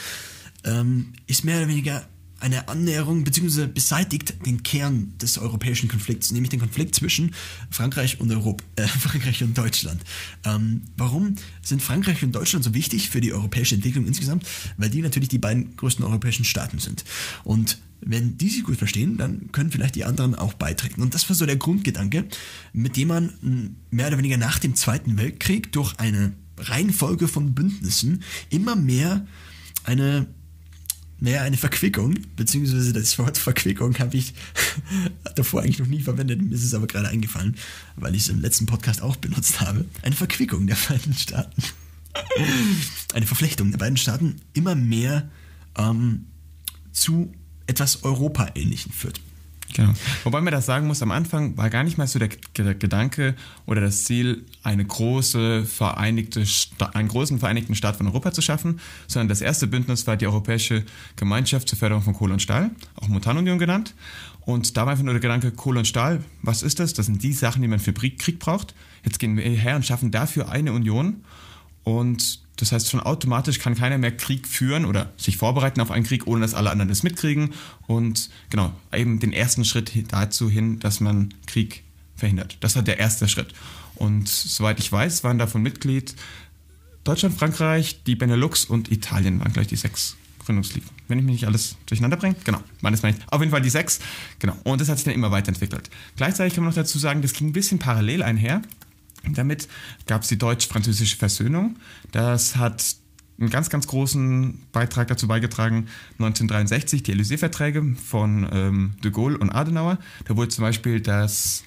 ähm, 0.63 1.13
ist 1.27 1.43
mehr 1.43 1.57
oder 1.57 1.67
weniger 1.67 2.07
eine 2.43 2.67
Annäherung 2.67 3.23
bzw. 3.23 3.67
beseitigt 3.67 4.45
den 4.45 4.63
Kern 4.63 5.13
des 5.17 5.37
europäischen 5.37 5.87
Konflikts, 5.87 6.31
nämlich 6.31 6.49
den 6.49 6.59
Konflikt 6.59 6.93
zwischen 6.93 7.33
Frankreich 7.71 8.19
und 8.19 8.29
Europa, 8.31 8.63
äh, 8.75 8.85
Frankreich 8.87 9.41
und 9.43 9.57
Deutschland. 9.57 10.01
Ähm, 10.43 10.81
warum 10.97 11.35
sind 11.61 11.81
Frankreich 11.81 12.21
und 12.21 12.35
Deutschland 12.35 12.65
so 12.65 12.73
wichtig 12.73 13.09
für 13.09 13.21
die 13.21 13.31
europäische 13.31 13.75
Entwicklung 13.75 14.05
insgesamt? 14.05 14.45
Weil 14.75 14.89
die 14.89 15.01
natürlich 15.01 15.29
die 15.29 15.39
beiden 15.39 15.77
größten 15.77 16.03
europäischen 16.03 16.43
Staaten 16.43 16.79
sind. 16.79 17.05
Und 17.45 17.79
wenn 18.01 18.37
die 18.37 18.49
sich 18.49 18.65
gut 18.65 18.75
verstehen, 18.75 19.15
dann 19.15 19.53
können 19.53 19.71
vielleicht 19.71 19.95
die 19.95 20.03
anderen 20.03 20.35
auch 20.35 20.53
beitreten. 20.53 21.01
Und 21.01 21.13
das 21.13 21.29
war 21.29 21.37
so 21.37 21.45
der 21.45 21.55
Grundgedanke, 21.55 22.25
mit 22.73 22.97
dem 22.97 23.07
man 23.07 23.33
mh, 23.41 23.69
mehr 23.89 24.07
oder 24.07 24.17
weniger 24.17 24.37
nach 24.37 24.59
dem 24.59 24.75
Zweiten 24.75 25.17
Weltkrieg 25.17 25.71
durch 25.71 25.97
eine 25.97 26.33
Reihenfolge 26.57 27.29
von 27.29 27.55
Bündnissen 27.55 28.21
immer 28.49 28.75
mehr 28.75 29.25
eine 29.85 30.27
naja, 31.19 31.41
eine 31.43 31.57
Verquickung, 31.57 32.15
beziehungsweise 32.35 32.91
das 32.93 33.17
Wort 33.17 33.37
Verquickung 33.37 33.97
habe 33.99 34.17
ich 34.17 34.33
davor 35.35 35.61
eigentlich 35.61 35.79
noch 35.79 35.87
nie 35.87 36.01
verwendet, 36.01 36.41
mir 36.41 36.53
ist 36.53 36.63
es 36.63 36.73
aber 36.73 36.87
gerade 36.87 37.07
eingefallen, 37.07 37.55
weil 37.95 38.15
ich 38.15 38.23
es 38.23 38.29
im 38.29 38.41
letzten 38.41 38.65
Podcast 38.65 39.01
auch 39.01 39.15
benutzt 39.15 39.61
habe. 39.61 39.85
Eine 40.01 40.15
Verquickung 40.15 40.67
der 40.67 40.77
beiden 40.89 41.13
Staaten. 41.13 41.63
Eine 43.13 43.25
Verflechtung 43.25 43.71
der 43.71 43.79
beiden 43.79 43.97
Staaten 43.97 44.41
immer 44.53 44.75
mehr 44.75 45.29
ähm, 45.77 46.25
zu 46.91 47.33
etwas 47.65 48.03
Europa-ähnlichen 48.03 48.91
führt. 48.91 49.19
Genau. 49.73 49.93
Wobei 50.23 50.41
man 50.41 50.51
das 50.51 50.65
sagen 50.65 50.87
muss, 50.87 51.01
am 51.01 51.11
Anfang 51.11 51.57
war 51.57 51.69
gar 51.69 51.83
nicht 51.83 51.97
mal 51.97 52.07
so 52.07 52.19
der, 52.19 52.29
der 52.57 52.75
Gedanke 52.75 53.35
oder 53.65 53.81
das 53.81 54.03
Ziel, 54.03 54.45
eine 54.61 54.85
große 54.85 55.65
vereinigte 55.65 56.43
einen 56.93 57.07
großen 57.07 57.39
vereinigten 57.39 57.75
Staat 57.75 57.95
von 57.97 58.07
Europa 58.07 58.31
zu 58.31 58.41
schaffen, 58.41 58.79
sondern 59.07 59.29
das 59.29 59.41
erste 59.41 59.67
Bündnis 59.67 60.05
war 60.07 60.17
die 60.17 60.27
Europäische 60.27 60.83
Gemeinschaft 61.15 61.67
zur 61.67 61.77
Förderung 61.77 62.03
von 62.03 62.13
Kohle 62.13 62.33
und 62.33 62.41
Stahl, 62.41 62.71
auch 62.95 63.07
Montanunion 63.07 63.57
genannt. 63.57 63.95
Und 64.45 64.75
da 64.77 64.85
war 64.85 64.91
einfach 64.91 65.03
nur 65.03 65.13
der 65.13 65.21
Gedanke, 65.21 65.51
Kohle 65.51 65.79
und 65.79 65.85
Stahl, 65.85 66.23
was 66.41 66.63
ist 66.63 66.79
das? 66.79 66.93
Das 66.93 67.05
sind 67.05 67.23
die 67.23 67.33
Sachen, 67.33 67.61
die 67.61 67.67
man 67.67 67.79
für 67.79 67.93
Krieg 67.93 68.39
braucht. 68.39 68.75
Jetzt 69.03 69.19
gehen 69.19 69.37
wir 69.37 69.43
her 69.43 69.75
und 69.75 69.85
schaffen 69.85 70.11
dafür 70.11 70.49
eine 70.49 70.73
Union. 70.73 71.23
Und 71.83 72.39
das 72.57 72.71
heißt, 72.71 72.89
schon 72.89 72.99
automatisch 72.99 73.59
kann 73.59 73.75
keiner 73.75 73.97
mehr 73.97 74.15
Krieg 74.15 74.47
führen 74.47 74.85
oder 74.85 75.11
sich 75.17 75.37
vorbereiten 75.37 75.81
auf 75.81 75.91
einen 75.91 76.05
Krieg, 76.05 76.27
ohne 76.27 76.41
dass 76.41 76.53
alle 76.53 76.69
anderen 76.69 76.89
das 76.89 77.03
mitkriegen. 77.03 77.53
Und 77.87 78.29
genau, 78.49 78.73
eben 78.93 79.19
den 79.19 79.33
ersten 79.33 79.65
Schritt 79.65 79.91
dazu 80.11 80.49
hin, 80.49 80.79
dass 80.79 80.99
man 80.99 81.33
Krieg 81.47 81.83
verhindert. 82.15 82.57
Das 82.61 82.75
war 82.75 82.83
der 82.83 82.99
erste 82.99 83.27
Schritt. 83.27 83.53
Und 83.95 84.27
soweit 84.27 84.79
ich 84.79 84.91
weiß, 84.91 85.23
waren 85.23 85.37
davon 85.37 85.61
Mitglied 85.61 86.15
Deutschland, 87.03 87.37
Frankreich, 87.37 88.03
die 88.05 88.15
Benelux 88.15 88.63
und 88.63 88.89
Italien 88.91 89.39
waren 89.41 89.51
gleich 89.51 89.67
die 89.67 89.75
sechs 89.75 90.15
Gründungsligen. 90.45 90.89
Wenn 91.07 91.19
ich 91.19 91.25
mich 91.25 91.33
nicht 91.33 91.47
alles 91.47 91.75
durcheinander 91.85 92.15
bringe. 92.15 92.35
Genau, 92.45 92.59
das 92.81 93.01
meine 93.03 93.17
ich. 93.17 93.23
Auf 93.29 93.41
jeden 93.41 93.51
Fall 93.51 93.61
die 93.61 93.69
sechs. 93.69 93.99
Genau. 94.39 94.55
Und 94.63 94.79
das 94.79 94.87
hat 94.87 94.97
sich 94.97 95.05
dann 95.05 95.13
immer 95.13 95.31
weiterentwickelt. 95.31 95.89
Gleichzeitig 96.15 96.53
kann 96.53 96.63
man 96.63 96.71
noch 96.71 96.75
dazu 96.75 96.97
sagen, 96.99 97.21
das 97.21 97.33
ging 97.33 97.49
ein 97.49 97.53
bisschen 97.53 97.79
parallel 97.79 98.23
einher. 98.23 98.61
Damit 99.31 99.67
gab 100.05 100.23
es 100.23 100.27
die 100.27 100.37
deutsch-französische 100.37 101.17
Versöhnung. 101.17 101.77
Das 102.11 102.55
hat 102.55 102.95
einen 103.39 103.49
ganz, 103.49 103.69
ganz 103.69 103.87
großen 103.87 104.61
Beitrag 104.71 105.07
dazu 105.07 105.27
beigetragen, 105.27 105.87
1963 106.19 107.03
die 107.03 107.13
Élysée-Verträge 107.13 107.95
von 107.95 108.47
ähm, 108.51 108.93
de 109.03 109.11
Gaulle 109.11 109.37
und 109.37 109.49
Adenauer. 109.49 109.97
Da 110.25 110.35
wurde 110.35 110.49
zum 110.49 110.63
Beispiel 110.63 111.01
das 111.01 111.63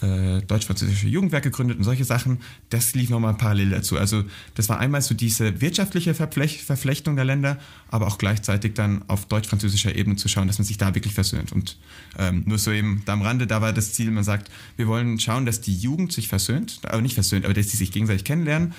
äh, 0.00 0.40
deutsch-französische 0.42 1.08
Jugendwerk 1.08 1.42
gegründet 1.42 1.78
und 1.78 1.84
solche 1.84 2.04
Sachen. 2.04 2.38
Das 2.70 2.94
lief 2.94 3.10
nochmal 3.10 3.34
parallel 3.34 3.70
dazu. 3.70 3.98
Also 3.98 4.24
das 4.54 4.68
war 4.68 4.78
einmal 4.78 5.02
so 5.02 5.14
diese 5.14 5.60
wirtschaftliche 5.60 6.14
Verflech 6.14 6.62
Verflechtung 6.62 7.16
der 7.16 7.24
Länder, 7.24 7.58
aber 7.88 8.06
auch 8.06 8.18
gleichzeitig 8.18 8.74
dann 8.74 9.04
auf 9.08 9.26
deutsch-französischer 9.26 9.94
Ebene 9.94 10.16
zu 10.16 10.28
schauen, 10.28 10.46
dass 10.46 10.58
man 10.58 10.66
sich 10.66 10.78
da 10.78 10.94
wirklich 10.94 11.14
versöhnt. 11.14 11.52
Und 11.52 11.76
ähm, 12.18 12.42
nur 12.46 12.58
so 12.58 12.70
eben 12.70 13.02
da 13.04 13.14
am 13.14 13.22
Rande, 13.22 13.46
da 13.46 13.60
war 13.60 13.72
das 13.72 13.92
Ziel, 13.92 14.10
man 14.10 14.24
sagt, 14.24 14.50
wir 14.76 14.86
wollen 14.86 15.18
schauen, 15.18 15.46
dass 15.46 15.60
die 15.60 15.74
Jugend 15.74 16.12
sich 16.12 16.28
versöhnt, 16.28 16.80
aber 16.84 17.02
nicht 17.02 17.14
versöhnt, 17.14 17.44
aber 17.44 17.54
dass 17.54 17.68
die 17.68 17.76
sich 17.76 17.92
gegenseitig 17.92 18.24
kennenlernen 18.24 18.74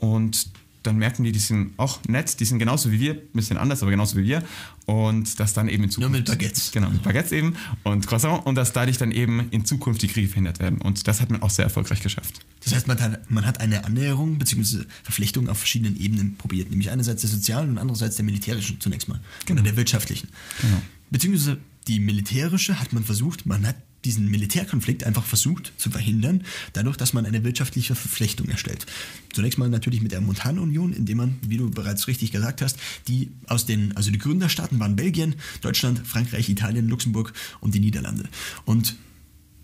und 0.00 0.48
dann 0.84 0.98
merken 0.98 1.24
die, 1.24 1.32
die 1.32 1.38
sind 1.38 1.72
auch 1.78 1.98
nett, 2.06 2.38
die 2.40 2.44
sind 2.44 2.58
genauso 2.58 2.92
wie 2.92 3.00
wir, 3.00 3.14
ein 3.14 3.28
bisschen 3.32 3.56
anders, 3.56 3.82
aber 3.82 3.90
genauso 3.90 4.16
wie 4.16 4.24
wir. 4.24 4.42
Und 4.86 5.40
dass 5.40 5.54
dann 5.54 5.68
eben 5.68 5.84
in 5.84 5.90
Zukunft. 5.90 6.10
Nur 6.10 6.18
mit 6.18 6.26
Baguettes. 6.26 6.72
Genau, 6.72 6.90
mit 6.90 7.02
Baguettes 7.02 7.32
eben 7.32 7.54
und 7.84 8.06
Croissant. 8.06 8.44
Und 8.44 8.54
dass 8.56 8.72
dadurch 8.72 8.98
dann 8.98 9.12
eben 9.12 9.48
in 9.50 9.64
Zukunft 9.64 10.02
die 10.02 10.08
Kriege 10.08 10.28
verhindert 10.28 10.58
werden. 10.58 10.80
Und 10.80 11.08
das 11.08 11.20
hat 11.20 11.30
man 11.30 11.40
auch 11.42 11.50
sehr 11.50 11.64
erfolgreich 11.64 12.02
geschafft. 12.02 12.40
Das 12.64 12.74
heißt, 12.74 12.86
man 12.86 13.00
hat, 13.00 13.30
man 13.30 13.46
hat 13.46 13.60
eine 13.60 13.84
Annäherung 13.84 14.38
bzw. 14.38 14.84
Verflechtung 15.02 15.48
auf 15.48 15.58
verschiedenen 15.58 15.98
Ebenen 15.98 16.36
probiert, 16.36 16.70
nämlich 16.70 16.90
einerseits 16.90 17.22
der 17.22 17.30
sozialen 17.30 17.70
und 17.70 17.78
andererseits 17.78 18.16
der 18.16 18.24
militärischen 18.24 18.80
zunächst 18.80 19.08
mal. 19.08 19.20
Oder 19.50 19.62
der 19.62 19.76
wirtschaftlichen. 19.76 20.28
Genau. 20.60 20.82
Beziehungsweise 21.10 21.58
die 21.88 22.00
militärische 22.00 22.80
hat 22.80 22.92
man 22.92 23.04
versucht, 23.04 23.46
man 23.46 23.66
hat 23.66 23.76
diesen 24.04 24.30
Militärkonflikt 24.30 25.04
einfach 25.04 25.24
versucht 25.24 25.72
zu 25.76 25.90
verhindern, 25.90 26.44
dadurch, 26.72 26.96
dass 26.96 27.12
man 27.12 27.26
eine 27.26 27.44
wirtschaftliche 27.44 27.94
Verflechtung 27.94 28.48
erstellt. 28.48 28.86
Zunächst 29.32 29.58
mal 29.58 29.68
natürlich 29.68 30.00
mit 30.00 30.12
der 30.12 30.20
Montanunion, 30.20 30.92
indem 30.92 31.18
man, 31.18 31.38
wie 31.42 31.56
du 31.56 31.70
bereits 31.70 32.06
richtig 32.06 32.32
gesagt 32.32 32.62
hast, 32.62 32.78
die 33.08 33.30
aus 33.46 33.66
den, 33.66 33.96
also 33.96 34.10
die 34.10 34.18
Gründerstaaten 34.18 34.78
waren 34.78 34.96
Belgien, 34.96 35.34
Deutschland, 35.60 36.06
Frankreich, 36.06 36.48
Italien, 36.48 36.88
Luxemburg 36.88 37.32
und 37.60 37.74
die 37.74 37.80
Niederlande. 37.80 38.28
Und 38.64 38.96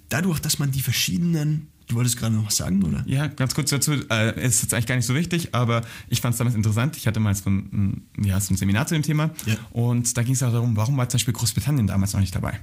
dadurch, 0.08 0.40
dass 0.40 0.58
man 0.58 0.70
die 0.70 0.80
verschiedenen 0.80 1.68
Du 1.90 1.96
wolltest 1.96 2.18
gerade 2.18 2.36
noch 2.36 2.46
was 2.46 2.56
sagen, 2.56 2.84
oder? 2.84 3.02
Ja, 3.06 3.26
ganz 3.26 3.52
kurz 3.52 3.70
dazu. 3.70 3.90
Äh, 4.10 4.46
ist 4.46 4.62
jetzt 4.62 4.72
eigentlich 4.72 4.86
gar 4.86 4.94
nicht 4.94 5.06
so 5.06 5.14
wichtig, 5.16 5.56
aber 5.56 5.82
ich 6.08 6.20
fand 6.20 6.34
es 6.34 6.38
damals 6.38 6.54
interessant. 6.54 6.96
Ich 6.96 7.08
hatte 7.08 7.18
mal 7.18 7.34
so 7.34 7.50
ein, 7.50 8.02
ja, 8.16 8.38
so 8.38 8.54
ein 8.54 8.56
Seminar 8.56 8.86
zu 8.86 8.94
dem 8.94 9.02
Thema. 9.02 9.30
Ja. 9.44 9.56
Und 9.72 10.16
da 10.16 10.22
ging 10.22 10.34
es 10.34 10.42
auch 10.44 10.52
darum, 10.52 10.76
warum 10.76 10.96
war 10.96 11.08
zum 11.08 11.18
Beispiel 11.18 11.34
Großbritannien 11.34 11.88
damals 11.88 12.12
noch 12.12 12.20
nicht 12.20 12.32
dabei? 12.32 12.60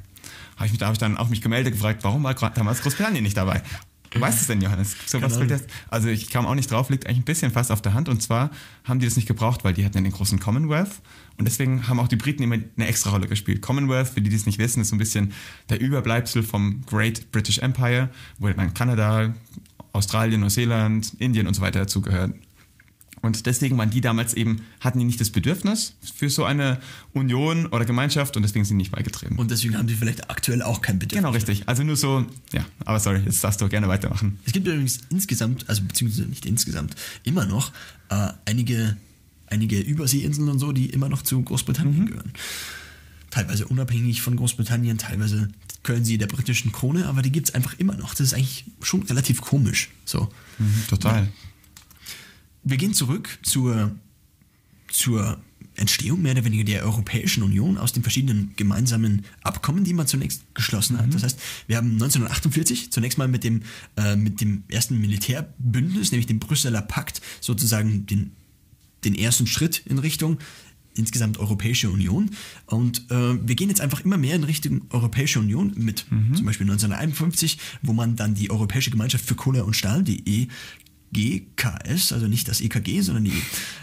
Hab 0.58 0.66
ich 0.66 0.72
mich, 0.72 0.80
da 0.80 0.88
habe 0.88 0.94
ich 0.94 1.00
dann 1.00 1.18
auch 1.18 1.30
mich 1.30 1.42
gemeldet, 1.42 1.74
gefragt, 1.74 2.04
warum 2.04 2.24
war 2.24 2.34
damals 2.34 2.82
Großbritannien 2.82 3.24
nicht 3.24 3.38
dabei? 3.38 3.62
Du 4.10 4.22
weißt 4.22 4.42
es 4.42 4.48
denn, 4.48 4.62
Johannes? 4.62 4.96
So 5.06 5.22
was 5.22 5.34
Keine 5.34 5.48
fällt 5.48 5.62
jetzt? 5.62 5.70
Also 5.90 6.08
ich 6.08 6.30
kam 6.30 6.46
auch 6.46 6.56
nicht 6.56 6.72
drauf, 6.72 6.90
liegt 6.90 7.06
eigentlich 7.06 7.20
ein 7.20 7.26
bisschen 7.26 7.52
fast 7.52 7.72
auf 7.72 7.82
der 7.82 7.94
Hand. 7.94 8.10
Und 8.10 8.22
zwar 8.22 8.52
haben 8.84 9.00
die 9.00 9.06
das 9.06 9.16
nicht 9.16 9.28
gebraucht, 9.28 9.64
weil 9.64 9.74
die 9.74 9.86
hatten 9.86 9.98
ja 9.98 10.04
den 10.04 10.12
großen 10.12 10.40
Commonwealth. 10.40 11.02
Und 11.38 11.46
deswegen 11.46 11.88
haben 11.88 12.00
auch 12.00 12.08
die 12.08 12.16
Briten 12.16 12.42
immer 12.44 12.56
eine 12.56 12.88
extra 12.88 13.12
Rolle 13.12 13.28
gespielt. 13.28 13.62
Commonwealth, 13.62 14.10
für 14.10 14.22
die, 14.22 14.30
die 14.30 14.36
es 14.36 14.46
nicht 14.46 14.60
wissen, 14.60 14.82
ist 14.82 14.90
so 14.90 14.96
ein 14.96 15.00
bisschen 15.00 15.34
der 15.70 15.80
Überbleibsel 15.82 16.44
vom 16.44 16.82
Great 16.86 17.32
British 17.32 17.60
Empire, 17.60 18.10
wo 18.40 18.48
dann 18.48 18.74
Kanada, 18.74 19.34
Australien, 19.92 20.42
Neuseeland, 20.42 21.14
Indien 21.20 21.48
und 21.48 21.54
so 21.54 21.62
weiter 21.62 21.80
dazugehören. 21.80 22.36
Und 23.22 23.46
deswegen 23.46 23.78
waren 23.78 23.90
die 23.90 24.02
damals 24.02 24.34
eben, 24.34 24.62
hatten 24.80 25.00
die 25.00 25.06
nicht 25.06 25.20
das 25.20 25.32
Bedürfnis 25.32 25.96
für 26.16 26.30
so 26.30 26.46
eine 26.46 26.80
Union 27.14 27.66
oder 27.68 27.86
Gemeinschaft 27.86 28.38
und 28.38 28.44
deswegen 28.44 28.64
sind 28.64 28.78
die 28.78 28.84
nicht 28.84 28.92
beigetreten. 28.92 29.38
Und 29.38 29.52
deswegen 29.52 29.78
haben 29.78 29.88
sie 29.88 29.96
vielleicht 29.96 30.30
aktuell 30.30 30.62
auch 30.62 30.82
kein 30.82 31.00
Bedürfnis. 31.00 31.24
genau, 31.24 31.34
richtig. 31.34 31.68
Also 31.68 31.84
nur 31.84 31.96
so, 31.96 32.26
ja, 32.54 32.66
aber 32.86 33.00
sorry, 33.00 33.22
jetzt 33.26 33.44
darfst 33.44 33.60
du 33.62 33.68
gerne 33.70 33.88
weitermachen. 33.88 34.40
Es 34.46 34.54
gibt 34.54 34.68
übrigens 34.68 35.00
insgesamt, 35.10 35.68
also 35.68 35.82
beziehungsweise 35.84 36.28
nicht 36.28 36.46
insgesamt, 36.46 36.96
immer 37.24 37.46
noch 37.46 37.72
äh, 38.10 38.30
einige, 38.46 38.98
einige 39.48 39.80
Überseeinseln 39.80 40.50
und 40.50 40.60
so, 40.60 40.72
die 40.72 40.88
immer 40.88 41.10
noch 41.10 41.24
zu 41.24 41.42
Großbritannien 41.42 42.06
gehören. 42.06 42.34
Teilweise 43.32 43.68
unabhängig 43.68 44.22
von 44.22 44.36
Großbritannien, 44.36 44.98
teilweise 44.98 45.50
gehören 45.84 46.06
sie 46.06 46.18
der 46.18 46.28
britischen 46.28 46.72
Krone, 46.72 47.08
aber 47.08 47.22
die 47.22 47.32
gibt 47.32 47.50
es 47.50 47.56
einfach 47.56 47.78
immer 47.80 47.96
noch. 47.96 48.12
Das 48.12 48.22
ist 48.22 48.34
eigentlich 48.34 48.66
schon 48.82 49.04
relativ 49.04 49.42
komisch. 49.42 49.90
So. 50.06 50.30
Total. 50.90 51.28
Wir 52.70 52.78
gehen 52.78 52.94
zurück 52.94 53.40
zur, 53.44 53.92
zur 54.90 55.40
Entstehung 55.76 56.22
mehr 56.22 56.34
oder 56.34 56.44
weniger 56.44 56.66
der 56.66 56.84
Europäischen 56.84 57.44
Union 57.44 57.78
aus 57.78 57.94
den 57.94 58.04
verschiedenen 58.04 58.52
gemeinsamen 58.58 59.24
Abkommen, 59.42 59.86
die 59.86 59.94
man 59.94 60.06
zunächst 60.06 60.44
geschlossen 60.54 60.98
hat. 60.98 61.14
Das 61.14 61.24
heißt, 61.24 61.40
wir 61.68 61.78
haben 61.78 61.94
1948 61.94 62.92
zunächst 62.92 63.18
mal 63.18 63.30
mit 63.30 63.46
dem, 63.46 63.62
äh, 63.96 64.18
mit 64.18 64.42
dem 64.42 64.64
ersten 64.68 65.00
Militärbündnis, 65.00 66.12
nämlich 66.12 66.28
dem 66.28 66.40
Brüsseler 66.40 66.82
Pakt, 66.82 67.22
sozusagen 67.40 68.06
den, 68.06 68.32
den 69.06 69.16
ersten 69.16 69.48
Schritt 69.48 69.84
in 69.86 70.00
Richtung 70.00 70.40
insgesamt 70.96 71.38
Europäische 71.38 71.90
Union. 71.90 72.32
Und 72.66 73.10
äh, 73.12 73.48
wir 73.48 73.56
gehen 73.56 73.70
jetzt 73.70 73.82
einfach 73.82 74.04
immer 74.04 74.18
mehr 74.18 74.36
in 74.36 74.44
Richtung 74.44 74.82
Europäische 74.90 75.40
Union 75.40 75.74
mit 75.78 76.06
zum 76.36 76.46
Beispiel 76.46 76.66
1951, 76.66 77.60
wo 77.84 77.94
man 77.94 78.16
dann 78.16 78.34
die 78.34 78.50
Europäische 78.50 78.90
Gemeinschaft 78.90 79.24
für 79.24 79.36
Kohle 79.36 79.64
und 79.64 79.76
Stahl, 79.76 80.04
die 80.04 80.48
EGKS, 81.14 82.12
also 82.12 82.28
nicht 82.28 82.48
das 82.48 82.62
EKG, 82.62 83.02
sondern 83.02 83.26
die 83.26 83.42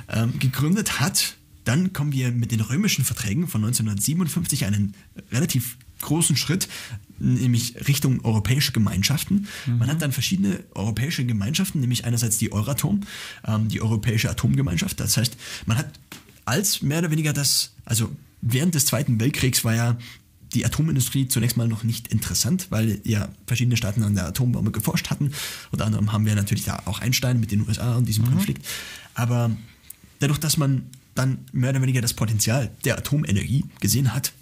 ähm, 0.09 0.39
gegründet 0.39 1.01
hat. 1.01 1.37
Dann 1.65 1.93
kommen 1.93 2.13
wir 2.13 2.31
mit 2.31 2.53
den 2.53 2.61
römischen 2.61 3.05
Verträgen 3.05 3.49
von 3.49 3.63
1957 3.65 4.67
einen 4.67 4.95
relativ 5.33 5.79
großen 6.03 6.37
Schritt, 6.37 6.69
nämlich 7.19 7.89
Richtung 7.89 8.23
europäische 8.25 8.73
Gemeinschaften. 8.73 9.49
Man 9.67 9.89
hat 9.89 10.03
dann 10.03 10.13
verschiedene 10.13 10.61
europäische 10.75 11.25
Gemeinschaften, 11.25 11.81
nämlich 11.81 12.05
einerseits 12.05 12.37
die 12.37 12.53
Euratom, 12.53 13.01
ähm, 13.47 13.69
die 13.69 13.81
Europäische 13.81 14.31
Atomgemeinschaft. 14.31 15.01
Das 15.01 15.17
heißt, 15.17 15.37
man 15.65 15.79
hat 15.79 15.89
als 16.45 16.83
mehr 16.83 16.99
oder 16.99 17.11
weniger 17.11 17.33
das, 17.33 17.73
also 17.87 18.15
während 18.43 18.75
des 18.75 18.85
Zweiten 18.85 19.19
Weltkriegs 19.21 19.65
war 19.65 19.75
ja 19.75 19.99
die 20.55 20.65
Atomindustrie 20.65 21.29
zunächst 21.29 21.57
mal 21.57 21.69
noch 21.69 21.85
nicht 21.85 22.09
interessant, 22.09 22.69
weil 22.71 23.01
ja 23.05 23.29
verschiedene 23.47 23.77
Staaten 23.77 24.03
an 24.03 24.15
der 24.15 24.27
Atombombe 24.27 24.71
geforscht 24.71 25.11
hatten. 25.11 25.33
Unter 25.71 25.87
anderem 25.87 26.13
haben 26.13 26.27
wir 26.27 26.35
natürlich 26.35 26.65
da 26.65 26.83
auch 26.87 27.01
Einstein 27.01 27.41
mit 27.41 27.51
den 27.51 27.67
USA 27.67 27.97
und 27.97 28.07
diesem 28.07 28.25
Konflikt. 28.25 28.65
Aber 29.15 29.51
dadurch, 30.21 30.39
dass 30.39 30.57
man 30.57 30.87
dann 31.15 31.39
mehr 31.53 31.71
oder 31.71 31.83
weniger 31.83 32.01
das 32.01 32.15
Potenzial 32.15 32.71
der 32.85 32.99
Atomenergie 32.99 33.65
gesehen 33.81 34.15
hat, 34.15 34.33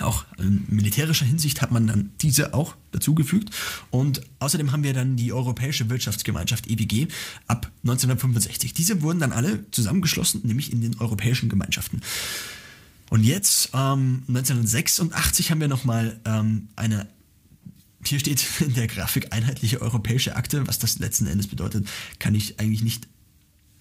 auch 0.00 0.24
in 0.38 0.64
militärischer 0.68 1.26
Hinsicht 1.26 1.60
hat 1.60 1.72
man 1.72 1.86
dann 1.86 2.10
diese 2.20 2.54
auch 2.54 2.74
dazugefügt. 2.92 3.50
Und 3.90 4.22
außerdem 4.38 4.72
haben 4.72 4.82
wir 4.82 4.94
dann 4.94 5.16
die 5.16 5.32
Europäische 5.32 5.90
Wirtschaftsgemeinschaft 5.90 6.68
EWG 6.68 7.08
ab 7.46 7.70
1965. 7.82 8.72
Diese 8.72 9.02
wurden 9.02 9.18
dann 9.18 9.32
alle 9.32 9.70
zusammengeschlossen, 9.72 10.40
nämlich 10.44 10.72
in 10.72 10.80
den 10.80 10.98
europäischen 10.98 11.48
Gemeinschaften. 11.48 12.00
Und 13.10 13.24
jetzt, 13.24 13.70
ähm, 13.74 14.22
1986, 14.28 15.50
haben 15.50 15.60
wir 15.60 15.68
nochmal 15.68 16.18
ähm, 16.24 16.68
eine, 16.76 17.08
hier 18.04 18.20
steht 18.20 18.42
in 18.60 18.72
der 18.74 18.86
Grafik 18.86 19.32
einheitliche 19.32 19.82
europäische 19.82 20.36
Akte. 20.36 20.66
Was 20.66 20.78
das 20.78 20.98
letzten 20.98 21.26
Endes 21.26 21.48
bedeutet, 21.48 21.86
kann 22.18 22.34
ich 22.34 22.58
eigentlich 22.60 22.82
nicht 22.82 23.08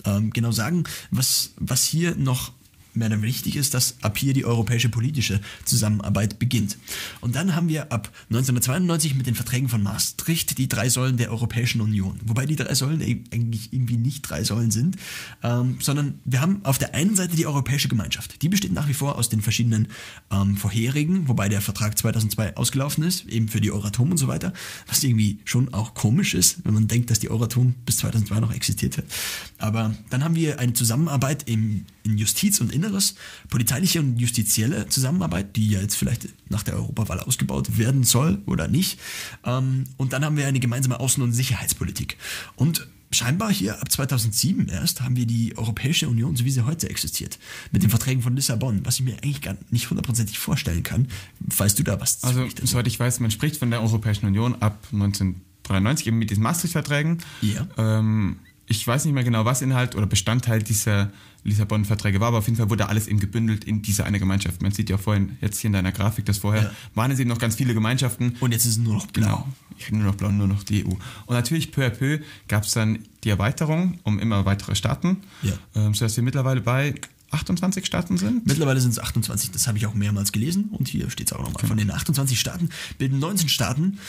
ähm, 0.03 0.31
genau 0.31 0.51
sagen. 0.51 0.83
Was, 1.11 1.51
was 1.57 1.85
hier 1.85 2.15
noch 2.15 2.51
mehr 2.99 3.09
weniger 3.09 3.29
wichtig 3.29 3.55
ist, 3.55 3.73
dass 3.73 3.95
ab 4.01 4.17
hier 4.17 4.33
die 4.33 4.45
europäische 4.45 4.89
politische 4.89 5.39
Zusammenarbeit 5.65 6.39
beginnt. 6.39 6.77
Und 7.21 7.35
dann 7.35 7.55
haben 7.55 7.69
wir 7.69 7.91
ab 7.91 8.11
1992 8.29 9.15
mit 9.15 9.27
den 9.27 9.35
Verträgen 9.35 9.69
von 9.69 9.83
Maastricht 9.83 10.57
die 10.57 10.67
drei 10.67 10.89
Säulen 10.89 11.17
der 11.17 11.31
Europäischen 11.31 11.81
Union. 11.81 12.19
Wobei 12.25 12.45
die 12.45 12.55
drei 12.55 12.73
Säulen 12.73 13.01
e- 13.01 13.23
eigentlich 13.31 13.71
irgendwie 13.71 13.97
nicht 13.97 14.21
drei 14.21 14.43
Säulen 14.43 14.71
sind, 14.71 14.97
ähm, 15.43 15.77
sondern 15.79 16.19
wir 16.25 16.41
haben 16.41 16.61
auf 16.63 16.77
der 16.77 16.95
einen 16.95 17.15
Seite 17.15 17.35
die 17.35 17.45
Europäische 17.45 17.87
Gemeinschaft. 17.87 18.41
Die 18.41 18.49
besteht 18.49 18.73
nach 18.73 18.87
wie 18.87 18.93
vor 18.93 19.17
aus 19.17 19.29
den 19.29 19.41
verschiedenen 19.41 19.87
ähm, 20.31 20.57
vorherigen, 20.57 21.27
wobei 21.27 21.49
der 21.49 21.61
Vertrag 21.61 21.97
2002 21.97 22.57
ausgelaufen 22.57 23.03
ist, 23.03 23.25
eben 23.27 23.47
für 23.47 23.61
die 23.61 23.71
Euratom 23.71 24.11
und 24.11 24.17
so 24.17 24.27
weiter, 24.27 24.53
was 24.87 25.03
irgendwie 25.03 25.39
schon 25.45 25.73
auch 25.73 25.93
komisch 25.93 26.33
ist, 26.33 26.65
wenn 26.65 26.73
man 26.73 26.87
denkt, 26.87 27.09
dass 27.09 27.19
die 27.19 27.29
Euratom 27.29 27.75
bis 27.85 27.97
2002 27.97 28.39
noch 28.39 28.53
existiert 28.53 28.97
hat. 28.97 29.05
Aber 29.57 29.93
dann 30.09 30.23
haben 30.23 30.35
wir 30.35 30.59
eine 30.59 30.73
Zusammenarbeit 30.73 31.47
im, 31.47 31.85
in 32.03 32.17
Justiz 32.17 32.59
und 32.59 32.73
Inneres, 32.73 32.88
polizeiliche 33.49 33.99
und 33.99 34.17
justizielle 34.17 34.87
Zusammenarbeit, 34.89 35.55
die 35.55 35.69
ja 35.69 35.81
jetzt 35.81 35.95
vielleicht 35.95 36.29
nach 36.49 36.63
der 36.63 36.75
Europawahl 36.75 37.19
ausgebaut 37.19 37.77
werden 37.77 38.03
soll 38.03 38.41
oder 38.45 38.67
nicht. 38.67 38.99
Ähm, 39.45 39.85
und 39.97 40.13
dann 40.13 40.25
haben 40.25 40.37
wir 40.37 40.47
eine 40.47 40.59
gemeinsame 40.59 40.99
Außen- 40.99 41.21
und 41.21 41.33
Sicherheitspolitik. 41.33 42.17
Und 42.55 42.87
scheinbar 43.11 43.51
hier 43.51 43.81
ab 43.81 43.91
2007 43.91 44.67
erst 44.67 45.01
haben 45.01 45.15
wir 45.15 45.25
die 45.25 45.57
Europäische 45.57 46.07
Union, 46.07 46.35
so 46.35 46.45
wie 46.45 46.51
sie 46.51 46.65
heute 46.65 46.89
existiert, 46.89 47.39
mit 47.71 47.83
den 47.83 47.89
Verträgen 47.89 48.21
von 48.21 48.35
Lissabon, 48.35 48.85
was 48.85 48.99
ich 48.99 49.05
mir 49.05 49.15
eigentlich 49.15 49.41
gar 49.41 49.57
nicht 49.71 49.89
hundertprozentig 49.89 50.39
vorstellen 50.39 50.83
kann. 50.83 51.07
Weißt 51.39 51.77
du 51.79 51.83
da 51.83 51.99
was? 51.99 52.23
Also, 52.23 52.47
soweit 52.63 52.87
ich 52.87 52.99
weiß, 52.99 53.19
man 53.19 53.31
spricht 53.31 53.57
von 53.57 53.71
der 53.71 53.81
Europäischen 53.81 54.25
Union 54.25 54.55
ab 54.55 54.87
1993 54.91 56.07
eben 56.07 56.17
mit 56.17 56.29
diesen 56.29 56.43
Maastricht-Verträgen. 56.43 57.19
Ja. 57.41 57.67
Ähm, 57.77 58.37
ich 58.69 58.85
weiß 58.87 59.03
nicht 59.05 59.13
mehr 59.13 59.23
genau, 59.25 59.43
was 59.45 59.61
Inhalt 59.61 59.95
oder 59.95 60.05
Bestandteil 60.05 60.61
dieser 60.63 61.11
Lissabon-Verträge 61.43 62.19
war, 62.19 62.27
aber 62.29 62.37
auf 62.37 62.45
jeden 62.45 62.57
Fall 62.57 62.69
wurde 62.69 62.87
alles 62.89 63.07
eben 63.07 63.19
gebündelt 63.19 63.63
in 63.63 63.81
diese 63.81 64.05
eine 64.05 64.19
Gemeinschaft. 64.19 64.61
Man 64.61 64.71
sieht 64.71 64.89
ja 64.89 64.97
vorhin 64.97 65.37
jetzt 65.41 65.59
hier 65.59 65.69
in 65.69 65.73
deiner 65.73 65.91
Grafik, 65.91 66.25
dass 66.25 66.37
vorher 66.37 66.63
Ja. 66.63 66.71
waren 66.95 67.11
es 67.11 67.19
eben 67.19 67.29
noch 67.29 67.39
ganz 67.39 67.55
viele 67.55 67.73
Gemeinschaften. 67.73 68.35
Und 68.39 68.51
jetzt 68.51 68.65
ist 68.65 68.73
es 68.73 68.77
nur 68.77 68.93
noch 68.93 69.07
blau. 69.07 69.25
Genau. 69.25 69.47
Ich 69.77 69.91
nur 69.91 70.03
noch 70.03 70.15
blau, 70.15 70.29
nur 70.31 70.47
noch 70.47 70.63
die 70.63 70.85
EU. 70.85 70.89
Und 70.89 70.99
natürlich 71.29 71.71
peu 71.71 71.85
à 71.85 71.89
peu 71.89 72.19
gab 72.47 72.63
es 72.63 72.71
dann 72.71 72.99
die 73.23 73.29
Erweiterung 73.29 73.99
um 74.03 74.19
immer 74.19 74.45
weitere 74.45 74.75
Staaten, 74.75 75.17
Ja. 75.41 75.53
ähm, 75.75 75.93
sodass 75.93 76.15
wir 76.17 76.23
mittlerweile 76.23 76.61
bei 76.61 76.93
28 77.31 77.85
Staaten 77.85 78.17
sind. 78.17 78.45
Mittlerweile 78.47 78.81
sind 78.81 78.91
es 78.91 78.99
28, 78.99 79.51
das 79.51 79.67
habe 79.67 79.77
ich 79.77 79.85
auch 79.85 79.93
mehrmals 79.93 80.31
gelesen 80.31 80.65
und 80.71 80.87
hier 80.87 81.09
steht 81.09 81.27
es 81.27 81.33
auch 81.33 81.41
nochmal. 81.43 81.65
Von 81.65 81.77
den 81.77 81.91
28 81.91 82.39
Staaten 82.39 82.69
bilden 82.97 83.19
19 83.19 83.49
Staaten. 83.49 83.99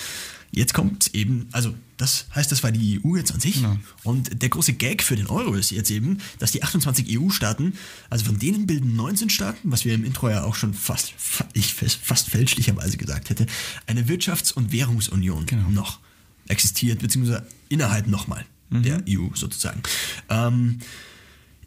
Jetzt 0.53 0.75
kommt 0.75 1.15
eben, 1.15 1.47
also 1.53 1.75
das 1.97 2.27
heißt, 2.35 2.51
das 2.51 2.65
war 2.65 2.73
die 2.73 3.01
EU 3.05 3.15
jetzt 3.17 3.33
an 3.33 3.39
sich. 3.39 3.57
Genau. 3.57 3.77
Und 4.03 4.43
der 4.43 4.49
große 4.49 4.73
Gag 4.73 5.03
für 5.03 5.15
den 5.15 5.29
Euro 5.29 5.55
ist 5.55 5.71
jetzt 5.71 5.91
eben, 5.93 6.19
dass 6.41 6.51
die 6.51 6.65
28 6.65 7.21
EU-Staaten, 7.21 7.75
also 8.09 8.25
von 8.25 8.39
denen 8.39 8.67
bilden 8.67 8.97
19 8.97 9.31
Staaten, 9.31 9.71
was 9.71 9.85
wir 9.85 9.95
im 9.95 10.05
Intro 10.05 10.29
ja 10.29 10.43
auch 10.43 10.57
schon 10.57 10.75
fast, 10.75 11.13
fa- 11.17 11.47
ich 11.53 11.73
fast, 11.73 12.29
fälschlicherweise 12.31 12.97
gesagt 12.97 13.31
hätte, 13.31 13.47
eine 13.87 14.05
Wirtschafts- 14.09 14.53
und 14.53 14.73
Währungsunion 14.73 15.47
noch 15.71 16.01
existiert, 16.49 16.99
beziehungsweise 17.01 17.47
innerhalb 17.69 18.09
nochmal 18.09 18.45
der 18.71 19.05
EU 19.09 19.29
sozusagen. 19.35 19.83
Ähm, 20.29 20.81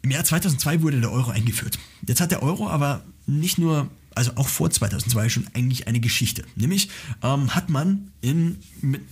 im 0.04 0.10
Jahr 0.10 0.22
2002 0.22 0.82
wurde 0.82 1.00
der 1.00 1.10
Euro 1.10 1.30
eingeführt. 1.30 1.78
Jetzt 2.06 2.20
hat 2.20 2.30
der 2.30 2.42
Euro 2.42 2.68
aber 2.68 3.02
nicht 3.26 3.56
nur, 3.56 3.90
also 4.14 4.32
auch 4.34 4.48
vor 4.48 4.70
2002 4.70 5.30
schon 5.30 5.46
eigentlich 5.54 5.88
eine 5.88 5.98
Geschichte. 5.98 6.44
Nämlich 6.56 6.90
ähm, 7.22 7.54
hat 7.54 7.70
man 7.70 8.10
in, 8.20 8.58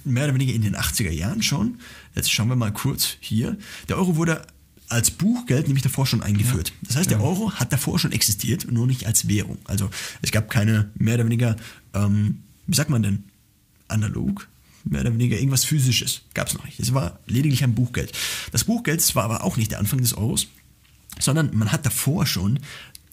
mehr 0.05 0.25
oder 0.25 0.35
weniger 0.35 0.53
in 0.53 0.61
den 0.61 0.77
80er 0.77 1.11
Jahren 1.11 1.43
schon, 1.43 1.79
jetzt 2.15 2.31
schauen 2.31 2.49
wir 2.49 2.57
mal 2.57 2.75
kurz 2.75 3.17
hier, 3.21 3.57
der 3.89 3.97
Euro 3.97 4.17
wurde 4.17 4.47
als 4.91 5.11
Buchgeld 5.11 5.67
nämlich 5.67 5.83
davor 5.83 6.05
schon 6.05 6.23
eingeführt. 6.23 6.75
Das 6.83 6.97
heißt, 6.97 7.11
der 7.11 7.23
Euro 7.23 7.53
hat 7.53 7.73
davor 7.73 7.99
schon 7.99 8.13
existiert, 8.13 8.71
nur 8.71 8.87
nicht 8.87 9.07
als 9.07 9.27
Währung. 9.27 9.57
Also 9.65 9.89
es 10.21 10.31
gab 10.31 10.51
keine 10.51 10.91
mehr 10.95 11.15
oder 11.15 11.25
weniger, 11.25 11.57
ähm, 11.95 12.43
wie 12.67 12.77
sagt 12.77 12.91
man 12.91 13.03
denn, 13.03 13.25
analog, 13.89 14.47
mehr 14.85 15.01
oder 15.01 15.15
weniger 15.15 15.37
irgendwas 15.37 15.65
physisches 15.65 16.21
gab 16.35 16.49
es 16.49 16.55
noch 16.55 16.67
nicht. 16.67 16.79
Es 16.81 16.93
war 16.93 17.19
lediglich 17.27 17.65
ein 17.65 17.75
Buchgeld. 17.75 18.13
Das 18.51 18.65
Buchgeld 18.65 19.15
war 19.15 19.25
aber 19.25 19.43
auch 19.43 19.57
nicht 19.57 19.71
der 19.71 19.79
Anfang 19.79 20.01
des 20.01 20.15
Euros, 20.15 20.49
sondern 21.19 21.57
man 21.57 21.73
hat 21.73 21.87
davor 21.87 22.27
schon, 22.27 22.61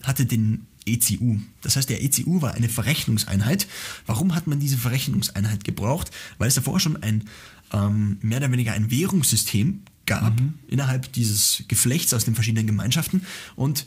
hatte 0.02 0.26
den 0.26 0.66
ECU. 0.86 1.38
Das 1.62 1.76
heißt, 1.76 1.90
der 1.90 2.02
ECU 2.02 2.40
war 2.40 2.54
eine 2.54 2.68
Verrechnungseinheit. 2.68 3.66
Warum 4.06 4.34
hat 4.34 4.46
man 4.46 4.60
diese 4.60 4.78
Verrechnungseinheit 4.78 5.64
gebraucht? 5.64 6.10
Weil 6.38 6.48
es 6.48 6.54
davor 6.54 6.80
schon 6.80 7.02
ein 7.02 7.24
ähm, 7.72 8.18
mehr 8.22 8.38
oder 8.38 8.50
weniger 8.50 8.72
ein 8.72 8.90
Währungssystem 8.90 9.82
gab 10.06 10.32
innerhalb 10.66 11.12
dieses 11.12 11.62
Geflechts 11.68 12.12
aus 12.14 12.24
den 12.24 12.34
verschiedenen 12.34 12.66
Gemeinschaften 12.66 13.22
und 13.54 13.86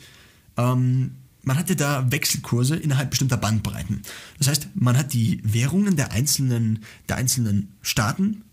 ähm, 0.55 1.12
man 1.43 1.58
hatte 1.58 1.75
da 1.75 2.10
Wechselkurse 2.10 2.77
innerhalb 2.77 3.10
bestimmter 3.10 3.36
Bandbreiten. 3.36 4.01
Das 4.38 4.48
heißt, 4.48 4.70
man 4.75 4.98
hat 4.98 5.12
die 5.12 5.41
Währungen 5.43 5.98
der 5.98 6.13
einzelnen, 6.13 6.79
der 7.10 7.17
einzelnen 7.17 7.74
Staaten 7.82 8.43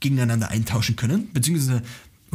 gegeneinander 0.00 0.50
eintauschen 0.50 0.96
können, 0.96 1.32
beziehungsweise, 1.32 1.82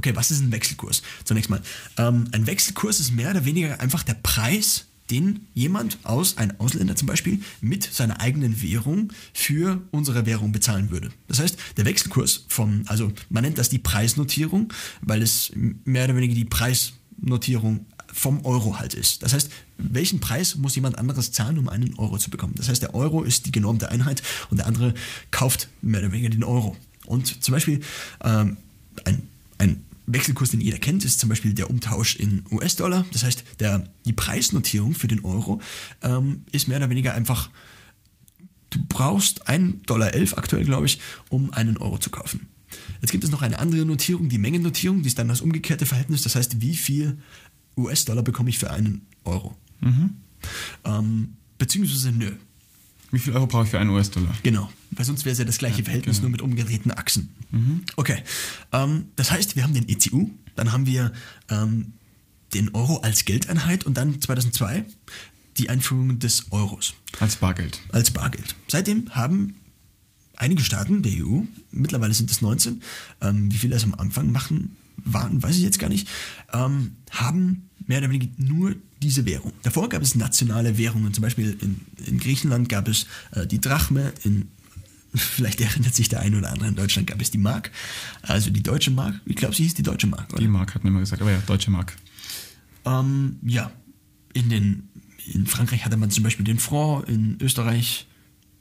okay, 0.01 0.15
was 0.15 0.31
ist 0.31 0.41
ein 0.41 0.51
Wechselkurs? 0.51 1.03
Zunächst 1.23 1.49
mal, 1.49 1.61
ähm, 1.97 2.27
ein 2.31 2.47
Wechselkurs 2.47 2.99
ist 2.99 3.11
mehr 3.11 3.29
oder 3.29 3.45
weniger 3.45 3.79
einfach 3.79 4.01
der 4.01 4.15
Preis, 4.15 4.85
den 5.11 5.45
jemand 5.53 5.99
aus, 6.03 6.37
ein 6.37 6.59
Ausländer 6.59 6.95
zum 6.95 7.07
Beispiel, 7.07 7.39
mit 7.59 7.83
seiner 7.83 8.19
eigenen 8.19 8.61
Währung 8.61 9.13
für 9.33 9.81
unsere 9.91 10.25
Währung 10.25 10.51
bezahlen 10.51 10.89
würde. 10.89 11.11
Das 11.27 11.39
heißt, 11.39 11.57
der 11.77 11.85
Wechselkurs 11.85 12.45
vom, 12.47 12.83
also 12.87 13.11
man 13.29 13.43
nennt 13.43 13.59
das 13.59 13.69
die 13.69 13.77
Preisnotierung, 13.77 14.73
weil 15.01 15.21
es 15.21 15.51
mehr 15.53 16.05
oder 16.05 16.15
weniger 16.15 16.33
die 16.33 16.45
Preisnotierung 16.45 17.85
vom 18.11 18.43
Euro 18.43 18.79
halt 18.79 18.93
ist. 18.93 19.21
Das 19.21 19.33
heißt, 19.33 19.51
welchen 19.77 20.19
Preis 20.19 20.55
muss 20.55 20.75
jemand 20.75 20.97
anderes 20.97 21.31
zahlen, 21.31 21.57
um 21.59 21.69
einen 21.69 21.93
Euro 21.99 22.17
zu 22.17 22.29
bekommen? 22.29 22.53
Das 22.55 22.69
heißt, 22.69 22.81
der 22.81 22.95
Euro 22.95 23.23
ist 23.23 23.45
die 23.45 23.51
genormte 23.51 23.89
Einheit 23.89 24.23
und 24.49 24.57
der 24.57 24.65
andere 24.65 24.93
kauft 25.29 25.67
mehr 25.81 26.01
oder 26.01 26.11
weniger 26.11 26.29
den 26.29 26.43
Euro. 26.43 26.75
Und 27.05 27.43
zum 27.43 27.53
Beispiel 27.53 27.81
ähm, 28.23 28.57
ein, 29.05 29.21
ein 29.57 29.83
Wechselkurs, 30.13 30.51
den 30.51 30.61
jeder 30.61 30.77
kennt, 30.77 31.05
ist 31.05 31.19
zum 31.19 31.29
Beispiel 31.29 31.53
der 31.53 31.69
Umtausch 31.69 32.15
in 32.15 32.43
US-Dollar. 32.51 33.05
Das 33.11 33.23
heißt, 33.23 33.43
der, 33.59 33.83
die 34.05 34.13
Preisnotierung 34.13 34.93
für 34.93 35.07
den 35.07 35.23
Euro 35.23 35.61
ähm, 36.01 36.43
ist 36.51 36.67
mehr 36.67 36.77
oder 36.77 36.89
weniger 36.89 37.13
einfach, 37.13 37.49
du 38.69 38.79
brauchst 38.87 39.47
1,11 39.47 39.85
Dollar 39.85 40.11
aktuell, 40.37 40.63
glaube 40.63 40.85
ich, 40.85 40.99
um 41.29 41.51
einen 41.53 41.77
Euro 41.77 41.97
zu 41.97 42.09
kaufen. 42.09 42.47
Jetzt 43.01 43.11
gibt 43.11 43.23
es 43.23 43.31
noch 43.31 43.41
eine 43.41 43.59
andere 43.59 43.85
Notierung, 43.85 44.29
die 44.29 44.37
Mengennotierung, 44.37 45.01
die 45.01 45.07
ist 45.07 45.19
dann 45.19 45.27
das 45.27 45.41
umgekehrte 45.41 45.85
Verhältnis. 45.85 46.21
Das 46.21 46.35
heißt, 46.35 46.61
wie 46.61 46.75
viel 46.75 47.17
US-Dollar 47.77 48.23
bekomme 48.23 48.49
ich 48.49 48.59
für 48.59 48.71
einen 48.71 49.05
Euro? 49.23 49.57
Ähm, 50.83 51.33
beziehungsweise 51.57 52.11
nö. 52.11 52.31
Wie 53.11 53.19
viel 53.19 53.33
Euro 53.33 53.47
brauche 53.47 53.65
ich 53.65 53.69
für 53.69 53.79
einen 53.79 53.89
US-Dollar? 53.89 54.33
Genau, 54.43 54.69
weil 54.91 55.05
sonst 55.05 55.25
wäre 55.25 55.33
es 55.33 55.39
ja 55.39 55.45
das 55.45 55.57
gleiche 55.57 55.83
Verhältnis, 55.83 56.17
genau. 56.17 56.23
nur 56.23 56.31
mit 56.31 56.41
umgedrehten 56.41 56.91
Achsen. 56.91 57.29
Okay, 57.95 58.23
ähm, 58.71 59.07
das 59.15 59.31
heißt, 59.31 59.55
wir 59.55 59.63
haben 59.63 59.73
den 59.73 59.87
ECU, 59.89 60.29
dann 60.55 60.71
haben 60.71 60.85
wir 60.85 61.11
ähm, 61.49 61.93
den 62.53 62.73
Euro 62.75 62.97
als 62.97 63.25
Geldeinheit 63.25 63.85
und 63.85 63.95
dann 63.95 64.21
2002 64.21 64.85
die 65.57 65.69
Einführung 65.69 66.19
des 66.19 66.51
Euros 66.51 66.93
Als 67.19 67.37
Bargeld. 67.37 67.81
als 67.91 68.11
Bargeld. 68.11 68.55
Seitdem 68.67 69.13
haben 69.13 69.55
einige 70.35 70.63
Staaten 70.63 71.03
der 71.03 71.11
EU, 71.25 71.41
mittlerweile 71.71 72.13
sind 72.13 72.31
es 72.31 72.41
19, 72.41 72.81
ähm, 73.21 73.51
wie 73.51 73.57
viele 73.57 73.75
es 73.75 73.83
am 73.83 73.93
Anfang 73.93 74.31
machen 74.31 74.75
waren, 74.97 75.41
weiß 75.41 75.55
ich 75.55 75.63
jetzt 75.63 75.79
gar 75.79 75.89
nicht, 75.89 76.07
ähm, 76.53 76.95
haben 77.11 77.69
mehr 77.85 77.99
oder 77.99 78.09
weniger 78.09 78.31
nur 78.37 78.75
diese 79.01 79.25
Währung. 79.25 79.51
Davor 79.63 79.89
gab 79.89 80.01
es 80.01 80.15
nationale 80.15 80.77
Währungen, 80.77 81.13
zum 81.13 81.23
Beispiel 81.23 81.57
in, 81.61 81.81
in 82.05 82.19
Griechenland 82.19 82.69
gab 82.69 82.87
es 82.87 83.07
äh, 83.31 83.47
die 83.47 83.59
Drachme, 83.59 84.13
in 84.23 84.49
Vielleicht 85.13 85.59
erinnert 85.59 85.93
sich 85.93 86.07
der 86.09 86.21
eine 86.21 86.37
oder 86.37 86.51
andere. 86.51 86.69
In 86.69 86.75
Deutschland 86.75 87.07
gab 87.07 87.21
es 87.21 87.31
die 87.31 87.37
Mark, 87.37 87.71
also 88.21 88.49
die 88.49 88.63
deutsche 88.63 88.91
Mark. 88.91 89.19
Ich 89.25 89.35
glaube, 89.35 89.53
sie 89.53 89.63
hieß 89.63 89.73
die 89.73 89.83
deutsche 89.83 90.07
Mark. 90.07 90.31
Oder? 90.31 90.41
Die 90.41 90.47
Mark 90.47 90.73
hat 90.73 90.83
mir 90.83 90.89
immer 90.89 91.01
gesagt, 91.01 91.21
aber 91.21 91.31
ja, 91.31 91.39
deutsche 91.45 91.69
Mark. 91.71 91.95
Ähm, 92.85 93.37
ja, 93.45 93.71
in, 94.33 94.49
den, 94.49 94.89
in 95.33 95.45
Frankreich 95.47 95.83
hatte 95.85 95.97
man 95.97 96.11
zum 96.11 96.23
Beispiel 96.23 96.45
den 96.45 96.59
Franc, 96.59 97.07
in 97.09 97.37
Österreich 97.41 98.07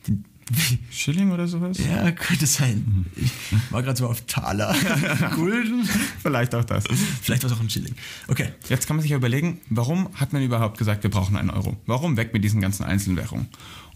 den, 0.08 0.24
Schilling 0.90 1.30
oder 1.30 1.46
sowas? 1.46 1.78
ja, 1.78 2.10
könnte 2.10 2.44
sein. 2.46 3.06
Ich 3.14 3.30
war 3.70 3.84
gerade 3.84 3.96
so 3.96 4.08
auf 4.08 4.26
Taler, 4.26 4.74
Gulden, 5.36 5.88
Vielleicht 6.20 6.52
auch 6.56 6.64
das. 6.64 6.82
vielleicht 7.22 7.44
war 7.44 7.50
es 7.52 7.56
auch 7.56 7.60
ein 7.60 7.70
Schilling. 7.70 7.94
Okay, 8.26 8.48
Jetzt 8.68 8.88
kann 8.88 8.96
man 8.96 9.02
sich 9.02 9.12
ja 9.12 9.16
überlegen, 9.16 9.60
warum 9.68 10.08
hat 10.14 10.32
man 10.32 10.42
überhaupt 10.42 10.76
gesagt, 10.78 11.04
wir 11.04 11.10
brauchen 11.10 11.36
einen 11.36 11.50
Euro? 11.50 11.76
Warum 11.86 12.16
weg 12.16 12.32
mit 12.32 12.42
diesen 12.42 12.60
ganzen 12.60 12.82
Einzelwährungen? 12.82 13.46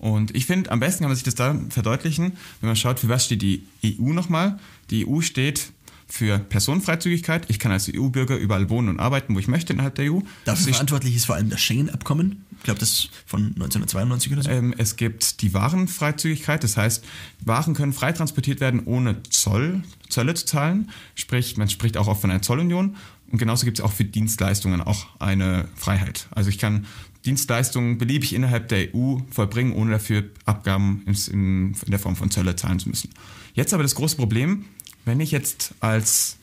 Und 0.04 0.36
ich 0.36 0.44
finde, 0.44 0.70
am 0.70 0.80
besten 0.80 1.00
kann 1.00 1.08
man 1.08 1.16
sich 1.16 1.24
das 1.24 1.34
da 1.34 1.58
verdeutlichen, 1.70 2.32
wenn 2.60 2.68
man 2.68 2.76
schaut, 2.76 3.00
für 3.00 3.08
was 3.08 3.24
steht 3.24 3.40
die 3.40 3.62
EU 3.82 4.12
nochmal. 4.12 4.58
Die 4.90 5.06
EU 5.08 5.22
steht 5.22 5.72
für 6.06 6.38
Personenfreizügigkeit. 6.38 7.46
Ich 7.48 7.58
kann 7.58 7.72
als 7.72 7.88
EU-Bürger 7.88 8.36
überall 8.36 8.68
wohnen 8.68 8.90
und 8.90 9.00
arbeiten, 9.00 9.34
wo 9.34 9.38
ich 9.38 9.48
möchte 9.48 9.72
innerhalb 9.72 9.94
der 9.94 10.12
EU. 10.12 10.20
dafür 10.44 10.68
Ich- 10.68 10.74
verantwortlich 10.76 11.16
ist 11.16 11.24
vor 11.24 11.36
allem 11.36 11.48
das 11.48 11.62
Schengen-Abkommen. 11.62 12.44
Ich 12.58 12.64
glaube, 12.64 12.80
das 12.80 12.90
ist 12.90 13.10
von 13.24 13.54
1992 13.56 14.32
oder 14.34 14.42
so. 14.42 14.50
Ähm, 14.50 14.74
es 14.76 14.96
gibt 14.96 15.40
die 15.40 15.54
Warenfreizügigkeit, 15.54 16.62
das 16.62 16.76
heißt, 16.76 17.02
Waren 17.40 17.72
können 17.72 17.94
frei 17.94 18.12
transportiert 18.12 18.60
werden, 18.60 18.82
ohne 18.84 19.22
Zoll, 19.30 19.82
Zölle 20.10 20.34
zu 20.34 20.44
zahlen. 20.44 20.90
Sprich, 21.14 21.56
man 21.56 21.70
spricht 21.70 21.96
auch 21.96 22.08
oft 22.08 22.20
von 22.20 22.30
einer 22.30 22.42
Zollunion. 22.42 22.96
Und 23.32 23.38
genauso 23.38 23.64
gibt 23.64 23.78
es 23.78 23.84
auch 23.84 23.92
für 23.92 24.04
Dienstleistungen 24.04 24.82
auch 24.82 25.06
eine 25.18 25.66
Freiheit. 25.76 26.26
Also 26.30 26.50
ich 26.50 26.58
kann 26.58 26.84
Dienstleistungen 27.24 27.96
beliebig 27.96 28.34
innerhalb 28.34 28.68
der 28.68 28.94
EU 28.94 29.18
vollbringen, 29.30 29.72
ohne 29.72 29.92
dafür 29.92 30.24
Abgaben 30.44 31.04
in, 31.30 31.74
der 31.86 31.98
Form 31.98 32.16
von 32.16 32.30
Zölle 32.30 32.54
zahlen 32.56 32.78
zu 32.78 32.88
müssen. 32.88 33.10
Jetzt 33.54 33.72
aber 33.72 33.82
das 33.82 33.94
große 33.94 34.16
Problem, 34.16 34.66
wenn 35.04 35.20
ich 35.20 35.30
jetzt 35.30 35.74
als 35.80 36.36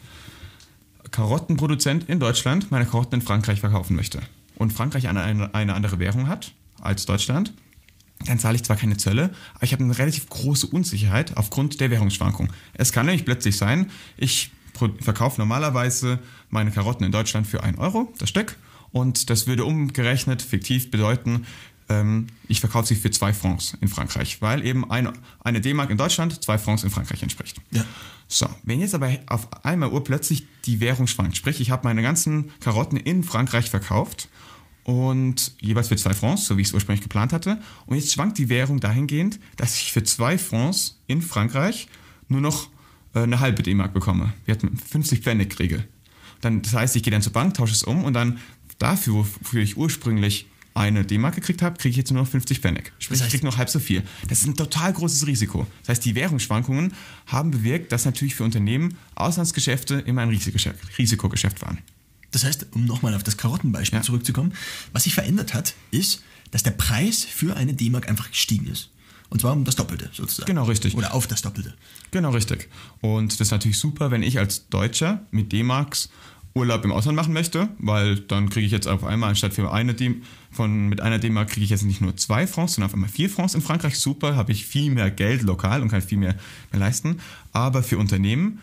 Karottenproduzent 1.12 2.10
in 2.10 2.20
Deutschland 2.20 2.72
meine 2.72 2.86
Karotten 2.86 3.20
in 3.20 3.26
Frankreich 3.26 3.60
verkaufen 3.60 3.96
möchte 3.96 4.22
und 4.56 4.74
Frankreich 4.74 5.08
eine, 5.08 5.54
eine, 5.54 5.74
andere 5.74 6.00
Währung 6.00 6.28
hat 6.28 6.54
als 6.80 7.06
Deutschland, 7.06 7.54
dann 8.26 8.40
zahle 8.40 8.56
ich 8.56 8.64
zwar 8.64 8.76
keine 8.76 8.98
Zölle, 8.98 9.32
aber 9.56 9.64
ich 9.64 9.74
habe 9.74 9.84
eine 9.84 9.98
relativ 9.98 10.30
große 10.30 10.68
Unsicherheit 10.68 11.38
aufgrund 11.38 11.80
der 11.80 11.92
Währungsschwankung. 11.92 12.52
Es 12.74 12.92
kann 12.92 13.06
nämlich 13.06 13.26
plötzlich 13.26 13.58
sein, 13.58 13.92
ich 14.18 14.52
verkaufe 15.00 15.40
normalerweise 15.40 16.20
meine 16.50 16.72
Karotten 16.72 17.06
in 17.06 17.12
Deutschland 17.12 17.46
für 17.46 17.62
1 17.62 17.78
Euro 17.78 18.12
das 18.18 18.30
Stück 18.30 18.56
und 18.92 19.30
das 19.30 19.48
würde 19.48 19.66
umgerechnet 19.66 20.42
fiktiv 20.42 20.92
bedeuten, 20.92 21.46
ähm, 21.90 22.28
ich 22.48 22.60
verkaufe 22.60 22.88
sie 22.88 22.96
für 22.96 23.12
2 23.12 23.34
Francs 23.34 23.78
in 23.82 23.88
Frankreich, 23.88 24.42
weil 24.42 24.66
eben 24.66 24.90
eine, 24.90 25.14
eine 25.44 25.62
D-Mark 25.62 25.90
in 25.90 25.98
Deutschland 25.98 26.44
2 26.44 26.58
Francs 26.58 26.84
in 26.84 26.90
Frankreich 26.90 27.22
entspricht. 27.22 27.58
Ja. 27.72 27.86
So, 28.28 28.48
wenn 28.64 28.80
jetzt 28.80 28.96
aber 28.96 29.12
auf 29.28 29.48
einmal 29.66 29.90
urplötzlich 29.90 30.48
die 30.66 30.80
Währung 30.80 31.08
schwankt, 31.08 31.36
sprich 31.36 31.60
ich 31.60 31.70
habe 31.70 31.86
meine 31.86 32.02
ganzen 32.02 32.52
Karotten 32.62 32.98
in 32.98 33.24
Frankreich 33.24 33.70
verkauft 33.70 34.30
und 34.84 35.54
jeweils 35.60 35.90
für 35.90 35.98
zwei 35.98 36.14
Francs, 36.14 36.46
so 36.46 36.58
wie 36.58 36.62
ich 36.62 36.68
es 36.68 36.74
ursprünglich 36.74 37.04
geplant 37.04 37.34
hatte. 37.34 37.60
Und 37.86 37.98
jetzt 37.98 38.14
schwankt 38.14 38.38
die 38.38 38.50
Währung 38.50 38.80
dahingehend, 38.80 39.40
dass 39.58 39.76
ich 39.76 39.92
für 39.92 40.04
zwei 40.04 40.38
Francs 40.38 41.00
in 41.08 41.22
Frankreich 41.22 41.88
nur 42.30 42.42
noch 42.42 42.70
äh, 43.14 43.20
eine 43.20 43.40
halbe 43.40 43.64
D-Mark 43.64 43.94
bekomme. 43.94 44.34
Wir 44.46 44.56
hatten 44.56 44.78
50 44.78 45.20
Pfennig 45.20 45.50
kriege. 45.50 45.84
Dann, 46.40 46.62
das 46.62 46.74
heißt, 46.74 46.96
ich 46.96 47.04
gehe 47.04 47.12
dann 47.12 47.22
zur 47.22 47.34
Bank, 47.34 47.54
tausche 47.54 47.74
es 47.74 47.84
um 47.84 48.04
und 48.04 48.14
dann 48.14 48.40
dafür, 48.82 49.14
wofür 49.16 49.62
ich 49.62 49.78
ursprünglich 49.78 50.48
eine 50.74 51.06
D-Mark 51.06 51.36
gekriegt 51.36 51.62
habe, 51.62 51.78
kriege 51.78 51.90
ich 51.92 51.98
jetzt 51.98 52.12
nur 52.12 52.22
noch 52.24 52.30
50 52.30 52.60
Pfennig. 52.60 52.94
Sprich, 53.00 53.20
Das 53.20 53.26
heißt- 53.26 53.28
ich 53.28 53.32
kriege 53.34 53.46
noch 53.46 53.58
halb 53.58 53.70
so 53.70 53.80
viel. 53.80 54.04
Das 54.30 54.40
ist 54.40 54.48
ein 54.48 54.56
total 54.56 54.94
großes 54.94 55.28
Risiko. 55.28 55.68
Das 55.82 55.90
heißt, 55.90 56.06
die 56.06 56.16
Währungsschwankungen 56.16 56.94
haben 57.28 57.52
bewirkt, 57.52 57.92
dass 57.92 58.06
natürlich 58.06 58.36
für 58.36 58.46
Unternehmen 58.46 58.96
Auslandsgeschäfte 59.16 59.96
immer 59.96 60.22
ein 60.22 60.30
Risikogeschäft, 60.30 61.62
waren. 61.62 61.80
Das 62.32 62.46
heißt, 62.46 62.68
um 62.72 62.86
nochmal 62.86 63.14
auf 63.16 63.24
das 63.24 63.36
Karottenbeispiel 63.36 64.00
Ja. 64.00 64.04
zurückzukommen, 64.04 64.54
was 64.94 65.04
sich 65.04 65.14
verändert 65.14 65.54
hat, 65.54 65.74
ist, 65.92 66.24
dass 66.52 66.64
der 66.64 66.72
Preis 66.72 67.26
für 67.26 67.58
eine 67.58 67.74
D-Mark 67.74 68.08
einfach 68.08 68.30
gestiegen 68.32 68.68
ist. 68.68 68.90
Und 69.30 69.40
zwar 69.42 69.54
um 69.54 69.64
das 69.66 69.76
Doppelte 69.76 70.10
sozusagen. 70.14 70.46
Genau, 70.48 70.64
richtig. 70.66 70.94
Oder 70.96 71.14
auf 71.14 71.28
das 71.28 71.42
Doppelte. 71.42 71.74
Genau, 72.12 72.32
richtig. 72.32 72.70
Und 73.02 73.34
das 73.34 73.40
ist 73.48 73.52
natürlich 73.52 73.78
super, 73.78 74.12
wenn 74.12 74.24
ich 74.24 74.40
als 74.40 74.68
Deutscher 74.70 75.26
mit 75.32 75.52
D-Marks 75.54 76.10
Urlaub 76.54 76.84
im 76.84 76.92
Ausland 76.92 77.16
machen 77.16 77.34
möchte, 77.34 77.70
weil 77.80 78.20
dann 78.20 78.50
kriege 78.50 78.66
ich 78.66 78.72
jetzt 78.72 78.88
auf 78.88 79.04
einmal 79.06 79.30
anstatt 79.30 79.54
für 79.54 79.72
eine 79.72 79.94
D 79.94 80.22
von 80.52 80.90
mit 80.90 81.00
einer 81.00 81.18
D-Mark 81.18 81.50
kriege 81.50 81.64
ich 81.64 81.70
jetzt 81.70 81.84
nicht 81.84 82.02
nur 82.02 82.18
zwei 82.18 82.46
Francs, 82.46 82.74
sondern 82.74 82.90
auf 82.90 82.94
einmal 82.94 83.10
vier 83.10 83.30
Francs 83.30 83.56
in 83.56 83.62
Frankreich. 83.62 83.98
Super, 83.98 84.36
habe 84.36 84.52
ich 84.52 84.66
viel 84.66 84.92
mehr 84.92 85.10
Geld 85.12 85.44
lokal 85.44 85.82
und 85.82 85.88
kann 85.88 86.02
viel 86.02 86.18
mehr, 86.18 86.36
mehr 86.72 86.80
leisten. 86.80 87.22
Aber 87.54 87.84
für 87.84 87.98
Unternehmen, 87.98 88.60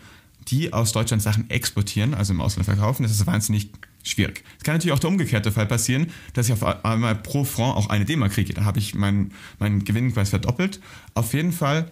die 0.49 0.71
aus 0.71 0.91
Deutschland 0.91 1.23
Sachen 1.23 1.49
exportieren, 1.49 2.13
also 2.13 2.31
im 2.31 2.41
Ausland 2.41 2.65
verkaufen, 2.65 3.01
das 3.03 3.11
ist 3.11 3.25
wahnsinnig 3.25 3.71
schwierig. 4.03 4.43
Es 4.59 4.63
kann 4.63 4.75
natürlich 4.75 4.93
auch 4.93 4.99
der 4.99 5.09
umgekehrte 5.09 5.51
Fall 5.51 5.65
passieren, 5.65 6.07
dass 6.33 6.45
ich 6.47 6.53
auf 6.53 6.63
einmal 6.85 7.15
pro 7.15 7.43
Franc 7.43 7.75
auch 7.75 7.89
eine 7.89 8.05
D-Mark 8.05 8.33
kriege. 8.33 8.53
Dann 8.53 8.65
habe 8.65 8.77
ich 8.77 8.93
meinen 8.93 9.31
meinen 9.57 9.83
Gewinn 9.83 10.13
quasi 10.13 10.29
verdoppelt. 10.29 10.79
Auf 11.15 11.33
jeden 11.33 11.51
Fall 11.51 11.91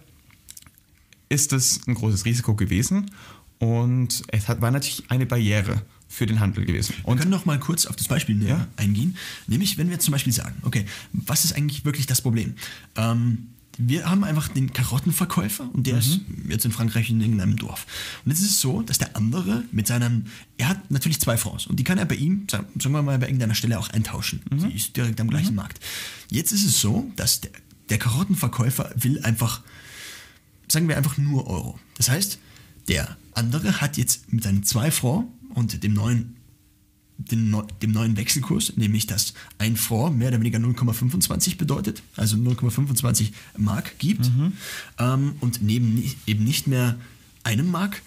ist 1.28 1.52
es 1.52 1.86
ein 1.86 1.94
großes 1.94 2.24
Risiko 2.24 2.54
gewesen 2.54 3.10
und 3.58 4.22
es 4.28 4.48
hat, 4.48 4.60
war 4.60 4.70
natürlich 4.70 5.04
eine 5.08 5.26
Barriere 5.26 5.82
für 6.08 6.26
den 6.26 6.40
Handel 6.40 6.64
gewesen. 6.64 6.94
Wir 6.96 7.08
Und 7.08 7.18
können 7.18 7.30
noch 7.30 7.44
mal 7.44 7.58
kurz 7.58 7.86
auf 7.86 7.96
das 7.96 8.08
Beispiel 8.08 8.42
Ja. 8.46 8.66
eingehen. 8.76 9.16
Nämlich, 9.46 9.76
wenn 9.78 9.88
wir 9.88 9.94
jetzt 9.94 10.04
zum 10.04 10.12
Beispiel 10.12 10.32
sagen, 10.32 10.56
okay, 10.62 10.86
was 11.12 11.44
ist 11.44 11.52
eigentlich 11.54 11.84
wirklich 11.84 12.06
das 12.06 12.22
Problem? 12.22 12.54
Ähm, 12.96 13.48
wir 13.80 14.10
haben 14.10 14.24
einfach 14.24 14.48
den 14.48 14.72
Karottenverkäufer 14.72 15.68
und 15.72 15.86
der 15.86 15.98
ist 15.98 16.20
jetzt 16.48 16.64
in 16.64 16.72
Frankreich 16.72 17.10
in 17.10 17.20
irgendeinem 17.20 17.56
Dorf. 17.56 17.86
Und 18.24 18.30
jetzt 18.32 18.40
ist 18.40 18.50
es 18.50 18.60
so, 18.60 18.82
dass 18.82 18.98
der 18.98 19.14
andere 19.16 19.62
mit 19.70 19.86
seinem, 19.86 20.26
er 20.56 20.68
hat 20.70 20.90
natürlich 20.90 21.20
zwei 21.20 21.36
Fonds 21.36 21.66
und 21.68 21.78
die 21.78 21.84
kann 21.84 21.96
er 21.96 22.04
bei 22.04 22.16
ihm, 22.16 22.46
sagen 22.50 22.66
wir 22.82 23.02
mal, 23.02 23.18
bei 23.18 23.26
irgendeiner 23.26 23.54
Stelle 23.54 23.78
auch 23.78 23.90
eintauschen. 23.90 24.40
Die 24.50 24.74
ist 24.74 24.96
direkt 24.96 25.20
am 25.20 25.30
gleichen 25.30 25.54
Markt. 25.54 25.78
Jetzt 26.28 26.50
ist 26.50 26.64
es 26.64 26.80
so, 26.80 27.08
dass 27.14 27.40
der, 27.40 27.52
der 27.90 27.98
Karottenverkäufer 27.98 28.90
will 28.96 29.22
einfach 29.22 29.62
sagen 30.70 30.88
wir 30.88 30.96
einfach 30.96 31.16
nur 31.16 31.46
Euro. 31.46 31.78
Das 31.96 32.10
heißt, 32.10 32.38
der 32.88 33.16
andere 33.38 33.80
hat 33.80 33.96
jetzt 33.96 34.32
mit 34.32 34.44
seinen 34.44 34.64
zwei 34.64 34.90
Francs 34.90 35.28
und 35.54 35.82
dem 35.82 35.94
neuen, 35.94 36.36
dem, 37.16 37.62
dem 37.82 37.92
neuen 37.92 38.16
Wechselkurs, 38.16 38.76
nämlich 38.76 39.06
dass 39.06 39.34
ein 39.58 39.76
Franc 39.76 40.16
mehr 40.16 40.28
oder 40.28 40.40
weniger 40.40 40.58
0,25 40.58 41.56
bedeutet, 41.56 42.02
also 42.16 42.36
0,25 42.36 43.32
Mark 43.56 43.98
gibt 43.98 44.30
ähm, 44.98 45.36
und 45.40 45.62
neben 45.62 46.02
eben 46.26 46.44
nicht 46.44 46.66
mehr 46.66 46.96
einem 47.44 47.70
Mark, 47.70 48.02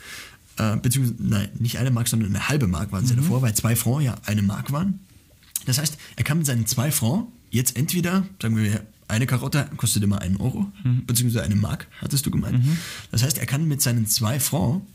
äh, 0.58 0.78
beziehungsweise 0.78 1.22
nein, 1.24 1.50
nicht 1.58 1.78
eine 1.78 1.92
Mark, 1.92 2.08
sondern 2.08 2.30
eine 2.30 2.50
halbe 2.50 2.68
Mark 2.68 2.92
waren 2.92 3.06
sie 3.06 3.16
davor, 3.16 3.42
weil 3.42 3.54
zwei 3.56 3.76
Francs 3.76 4.04
ja 4.06 4.18
eine 4.26 4.42
Mark 4.42 4.72
waren. 4.72 5.00
Das 5.66 5.78
heißt, 5.78 5.98
er 6.16 6.24
kann 6.24 6.38
mit 6.38 6.48
seinen 6.48 6.66
zwei 6.68 6.92
Francs 6.92 7.28
jetzt 7.50 7.76
entweder, 7.78 8.26
sagen 8.42 8.58
wir, 8.58 8.86
eine 9.08 9.26
Karotte 9.28 9.70
kostet 9.76 10.04
immer 10.04 10.22
einen 10.22 10.38
Euro, 10.38 10.72
beziehungsweise 11.06 11.44
eine 11.44 11.56
Mark, 11.56 11.88
hattest 12.00 12.26
du 12.26 12.32
gemeint. 12.32 12.64
Das 13.12 13.24
heißt, 13.24 13.38
er 13.38 13.46
kann 13.46 13.68
mit 13.68 13.82
seinen 13.82 14.08
zwei 14.08 14.40
Francs 14.40 14.86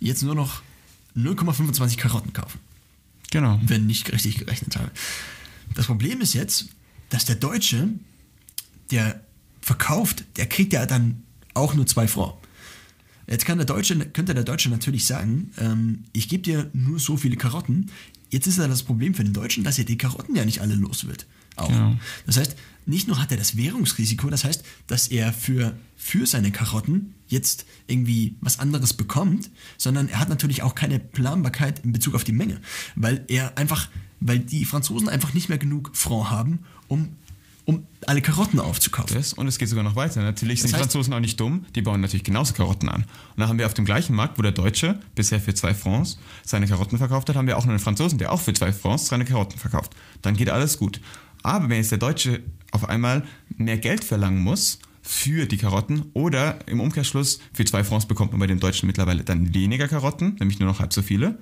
jetzt 0.00 0.22
nur 0.22 0.34
noch 0.34 0.62
0,25 1.16 1.96
Karotten 1.96 2.32
kaufen 2.32 2.58
Genau. 3.30 3.60
wenn 3.64 3.86
nicht 3.86 4.12
richtig 4.12 4.38
gerechnet 4.38 4.76
habe. 4.76 4.90
Das 5.74 5.86
Problem 5.86 6.20
ist 6.20 6.34
jetzt, 6.34 6.66
dass 7.10 7.24
der 7.24 7.36
Deutsche, 7.36 7.88
der 8.90 9.20
verkauft, 9.60 10.24
der 10.36 10.46
kriegt 10.46 10.72
ja 10.72 10.84
dann 10.86 11.22
auch 11.54 11.74
nur 11.74 11.86
zwei 11.86 12.08
Francs. 12.08 12.36
Jetzt 13.28 13.46
kann 13.46 13.58
der 13.58 13.66
Deutsche, 13.66 13.96
könnte 13.96 14.34
der 14.34 14.42
Deutsche 14.42 14.68
natürlich 14.70 15.06
sagen, 15.06 15.52
ähm, 15.58 16.04
ich 16.12 16.28
gebe 16.28 16.42
dir 16.42 16.68
nur 16.72 16.98
so 16.98 17.16
viele 17.16 17.36
Karotten. 17.36 17.90
Jetzt 18.30 18.48
ist 18.48 18.58
ja 18.58 18.66
das 18.66 18.82
Problem 18.82 19.14
für 19.14 19.22
den 19.22 19.32
Deutschen, 19.32 19.62
dass 19.62 19.78
er 19.78 19.84
die 19.84 19.96
Karotten 19.96 20.34
ja 20.34 20.44
nicht 20.44 20.60
alle 20.60 20.74
los 20.74 21.06
wird. 21.06 21.26
Auch. 21.54 21.68
Genau. 21.68 21.96
Das 22.26 22.36
heißt, 22.36 22.56
nicht 22.90 23.08
nur 23.08 23.20
hat 23.20 23.30
er 23.30 23.38
das 23.38 23.56
Währungsrisiko, 23.56 24.28
das 24.28 24.44
heißt, 24.44 24.62
dass 24.86 25.08
er 25.08 25.32
für, 25.32 25.74
für 25.96 26.26
seine 26.26 26.50
Karotten 26.50 27.14
jetzt 27.28 27.64
irgendwie 27.86 28.36
was 28.40 28.58
anderes 28.58 28.92
bekommt, 28.92 29.50
sondern 29.78 30.08
er 30.08 30.18
hat 30.18 30.28
natürlich 30.28 30.62
auch 30.62 30.74
keine 30.74 30.98
Planbarkeit 30.98 31.80
in 31.84 31.92
Bezug 31.92 32.14
auf 32.14 32.24
die 32.24 32.32
Menge, 32.32 32.60
weil 32.96 33.24
er 33.28 33.56
einfach, 33.56 33.88
weil 34.20 34.40
die 34.40 34.64
Franzosen 34.64 35.08
einfach 35.08 35.32
nicht 35.32 35.48
mehr 35.48 35.58
genug 35.58 35.92
Franc 35.94 36.30
haben, 36.30 36.60
um, 36.88 37.16
um 37.64 37.86
alle 38.06 38.20
Karotten 38.20 38.58
aufzukaufen. 38.58 39.16
Das, 39.16 39.32
und 39.32 39.46
es 39.46 39.58
geht 39.58 39.68
sogar 39.68 39.84
noch 39.84 39.94
weiter. 39.94 40.22
Natürlich 40.22 40.60
sind 40.60 40.72
die 40.72 40.78
Franzosen 40.78 41.14
auch 41.14 41.20
nicht 41.20 41.38
dumm, 41.38 41.66
die 41.76 41.82
bauen 41.82 42.00
natürlich 42.00 42.24
genauso 42.24 42.54
Karotten 42.54 42.88
an. 42.88 43.02
Und 43.02 43.06
dann 43.36 43.48
haben 43.48 43.58
wir 43.58 43.66
auf 43.66 43.74
dem 43.74 43.84
gleichen 43.84 44.16
Markt, 44.16 44.36
wo 44.38 44.42
der 44.42 44.52
Deutsche 44.52 44.98
bisher 45.14 45.40
für 45.40 45.54
zwei 45.54 45.74
Francs 45.74 46.18
seine 46.44 46.66
Karotten 46.66 46.98
verkauft 46.98 47.28
hat, 47.28 47.36
haben 47.36 47.46
wir 47.46 47.56
auch 47.56 47.64
noch 47.64 47.70
einen 47.70 47.78
Franzosen, 47.78 48.18
der 48.18 48.32
auch 48.32 48.40
für 48.40 48.52
zwei 48.52 48.72
Francs 48.72 49.06
seine 49.06 49.24
Karotten 49.24 49.58
verkauft. 49.58 49.94
Dann 50.22 50.36
geht 50.36 50.50
alles 50.50 50.78
gut. 50.78 51.00
Aber 51.42 51.68
wenn 51.68 51.78
jetzt 51.78 51.90
der 51.90 51.98
Deutsche 51.98 52.42
auf 52.70 52.88
einmal 52.88 53.24
mehr 53.56 53.78
Geld 53.78 54.04
verlangen 54.04 54.40
muss 54.42 54.78
für 55.02 55.46
die 55.46 55.56
Karotten 55.56 56.04
oder 56.12 56.58
im 56.68 56.80
Umkehrschluss 56.80 57.40
für 57.52 57.64
zwei 57.64 57.84
Francs 57.84 58.06
bekommt 58.06 58.32
man 58.32 58.40
bei 58.40 58.46
den 58.46 58.60
Deutschen 58.60 58.86
mittlerweile 58.86 59.24
dann 59.24 59.54
weniger 59.54 59.88
Karotten, 59.88 60.36
nämlich 60.38 60.58
nur 60.58 60.68
noch 60.68 60.80
halb 60.80 60.92
so 60.92 61.02
viele, 61.02 61.38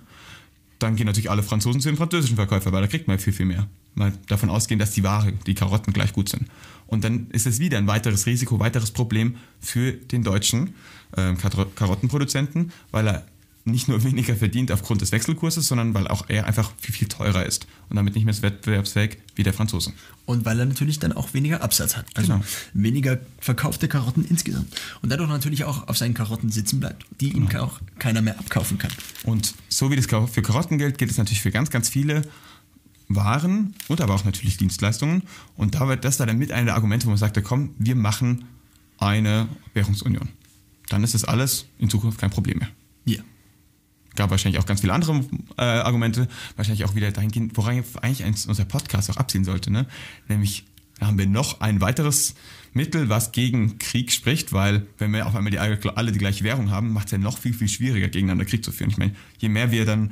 dann 0.78 0.94
gehen 0.94 1.06
natürlich 1.06 1.30
alle 1.30 1.42
Franzosen 1.42 1.80
zu 1.80 1.88
den 1.88 1.96
französischen 1.96 2.36
Verkäufer, 2.36 2.72
weil 2.72 2.82
da 2.82 2.86
kriegt 2.86 3.08
man 3.08 3.18
viel, 3.18 3.32
viel 3.32 3.46
mehr. 3.46 3.66
Mal 3.94 4.12
davon 4.28 4.48
ausgehen, 4.48 4.78
dass 4.78 4.92
die 4.92 5.02
Ware, 5.02 5.32
die 5.46 5.54
Karotten 5.54 5.92
gleich 5.92 6.12
gut 6.12 6.28
sind. 6.28 6.46
Und 6.86 7.02
dann 7.02 7.26
ist 7.30 7.46
es 7.46 7.58
wieder 7.58 7.78
ein 7.78 7.88
weiteres 7.88 8.26
Risiko, 8.26 8.60
weiteres 8.60 8.92
Problem 8.92 9.36
für 9.60 9.92
den 9.92 10.22
deutschen 10.22 10.74
Karo- 11.12 11.66
Karottenproduzenten, 11.74 12.70
weil 12.92 13.08
er 13.08 13.26
nicht 13.64 13.88
nur 13.88 14.02
weniger 14.04 14.34
verdient 14.34 14.72
aufgrund 14.72 15.00
des 15.02 15.12
Wechselkurses, 15.12 15.66
sondern 15.68 15.94
weil 15.94 16.08
auch 16.08 16.24
er 16.28 16.46
einfach 16.46 16.72
viel, 16.78 16.94
viel 16.94 17.08
teurer 17.08 17.44
ist 17.44 17.66
und 17.90 17.96
damit 17.96 18.14
nicht 18.14 18.24
mehr 18.24 18.34
so 18.34 18.42
wettbewerbsfähig 18.42 19.18
wie 19.34 19.42
der 19.42 19.52
Franzose. 19.52 19.92
Und 20.24 20.44
weil 20.44 20.58
er 20.58 20.66
natürlich 20.66 20.98
dann 20.98 21.12
auch 21.12 21.34
weniger 21.34 21.62
Absatz 21.62 21.96
hat. 21.96 22.06
Also 22.14 22.32
Genau. 22.32 22.44
weniger 22.72 23.18
verkaufte 23.40 23.88
Karotten 23.88 24.24
insgesamt. 24.24 24.74
Und 25.02 25.10
dadurch 25.10 25.28
natürlich 25.28 25.64
auch 25.64 25.88
auf 25.88 25.96
seinen 25.98 26.14
Karotten 26.14 26.50
sitzen 26.50 26.80
bleibt, 26.80 27.04
die 27.20 27.32
ihm 27.32 27.48
auch 27.56 27.80
keiner 27.98 28.22
mehr 28.22 28.38
abkaufen 28.38 28.78
kann. 28.78 28.90
Und 29.24 29.54
so 29.68 29.90
wie 29.90 29.96
das 29.96 30.06
für 30.06 30.42
Karotten 30.42 30.78
gilt, 30.78 30.98
gilt 30.98 31.10
es 31.10 31.18
natürlich 31.18 31.42
für 31.42 31.50
ganz, 31.50 31.70
ganz 31.70 31.88
viele 31.88 32.22
Waren 33.08 33.74
und 33.88 34.00
aber 34.02 34.14
auch 34.14 34.24
natürlich 34.24 34.58
Dienstleistungen. 34.58 35.22
Und 35.56 35.74
da 35.74 35.88
wird 35.88 36.04
das 36.04 36.18
dann 36.18 36.36
mit 36.36 36.52
einer 36.52 36.66
der 36.66 36.74
Argumente, 36.74 37.06
wo 37.06 37.10
man 37.10 37.18
sagte, 37.18 37.42
komm, 37.42 37.74
wir 37.78 37.94
machen 37.94 38.44
eine 38.98 39.48
Währungsunion. 39.72 40.28
Dann 40.90 41.04
ist 41.04 41.14
das 41.14 41.24
alles 41.24 41.66
in 41.78 41.88
Zukunft 41.88 42.18
kein 42.20 42.30
Problem 42.30 42.58
mehr. 42.58 42.68
Ja. 43.06 43.22
Gab 44.18 44.30
wahrscheinlich 44.30 44.60
auch 44.60 44.66
ganz 44.66 44.80
viele 44.80 44.92
andere 44.92 45.24
äh, 45.56 45.62
Argumente, 45.62 46.26
wahrscheinlich 46.56 46.84
auch 46.84 46.96
wieder 46.96 47.12
dahingehend, 47.12 47.56
woran 47.56 47.84
eigentlich 48.02 48.26
unser 48.48 48.64
Podcast 48.64 49.10
auch 49.10 49.16
abziehen 49.16 49.44
sollte, 49.44 49.70
ne? 49.70 49.86
Nämlich 50.26 50.64
da 50.98 51.06
haben 51.06 51.18
wir 51.18 51.28
noch 51.28 51.60
ein 51.60 51.80
weiteres 51.80 52.34
Mittel, 52.72 53.08
was 53.08 53.30
gegen 53.30 53.78
Krieg 53.78 54.10
spricht, 54.10 54.52
weil 54.52 54.86
wenn 54.98 55.12
wir 55.12 55.26
auf 55.26 55.36
einmal 55.36 55.52
die, 55.52 55.60
alle 55.60 56.12
die 56.12 56.18
gleiche 56.18 56.42
Währung 56.42 56.72
haben, 56.72 56.92
macht 56.92 57.06
es 57.06 57.12
ja 57.12 57.18
noch 57.18 57.38
viel, 57.38 57.54
viel 57.54 57.68
schwieriger, 57.68 58.08
gegeneinander 58.08 58.44
Krieg 58.44 58.64
zu 58.64 58.72
führen. 58.72 58.90
Ich 58.90 58.98
meine, 58.98 59.14
je 59.38 59.48
mehr 59.48 59.70
wir 59.70 59.84
dann, 59.84 60.10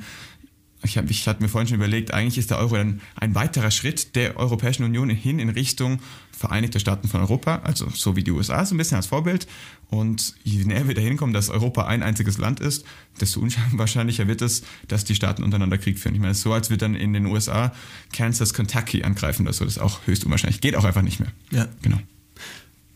ich, 0.83 0.97
hab, 0.97 1.09
ich 1.09 1.27
hatte 1.27 1.41
mir 1.41 1.49
vorhin 1.49 1.67
schon 1.67 1.77
überlegt, 1.77 2.13
eigentlich 2.13 2.37
ist 2.37 2.51
der 2.51 2.59
Euro 2.59 2.75
dann 2.75 3.01
ein 3.15 3.35
weiterer 3.35 3.71
Schritt 3.71 4.15
der 4.15 4.37
Europäischen 4.37 4.83
Union 4.83 5.09
hin 5.09 5.39
in 5.39 5.49
Richtung 5.49 5.99
Vereinigte 6.31 6.79
Staaten 6.79 7.07
von 7.07 7.21
Europa, 7.21 7.61
also 7.63 7.89
so 7.89 8.15
wie 8.15 8.23
die 8.23 8.31
USA, 8.31 8.63
so 8.63 8.75
ein 8.75 8.77
bisschen 8.77 8.97
als 8.97 9.07
Vorbild. 9.07 9.47
Und 9.89 10.35
je 10.43 10.63
näher 10.65 10.87
wir 10.87 10.93
dahin 10.93 11.17
kommen, 11.17 11.33
dass 11.33 11.49
Europa 11.49 11.87
ein 11.87 12.03
einziges 12.03 12.37
Land 12.37 12.59
ist, 12.59 12.85
desto 13.19 13.39
unwahrscheinlicher 13.39 14.27
wird 14.27 14.43
es, 14.43 14.61
dass 14.87 15.03
die 15.03 15.15
Staaten 15.15 15.43
untereinander 15.43 15.79
Krieg 15.79 15.97
führen. 15.97 16.13
Ich 16.13 16.21
meine, 16.21 16.31
es 16.31 16.37
ist 16.37 16.43
so, 16.43 16.53
als 16.53 16.69
wir 16.69 16.77
dann 16.77 16.93
in 16.93 17.13
den 17.13 17.25
USA 17.25 17.73
Kansas, 18.13 18.53
Kentucky 18.53 19.03
angreifen 19.03 19.43
oder 19.43 19.53
so. 19.53 19.65
Das 19.65 19.77
ist 19.77 19.81
auch 19.81 20.05
höchst 20.05 20.25
unwahrscheinlich. 20.25 20.61
Geht 20.61 20.75
auch 20.75 20.83
einfach 20.83 21.01
nicht 21.01 21.19
mehr. 21.19 21.31
Ja. 21.51 21.67
Genau. 21.81 21.99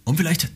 Um 0.04 0.18
vielleicht 0.18 0.52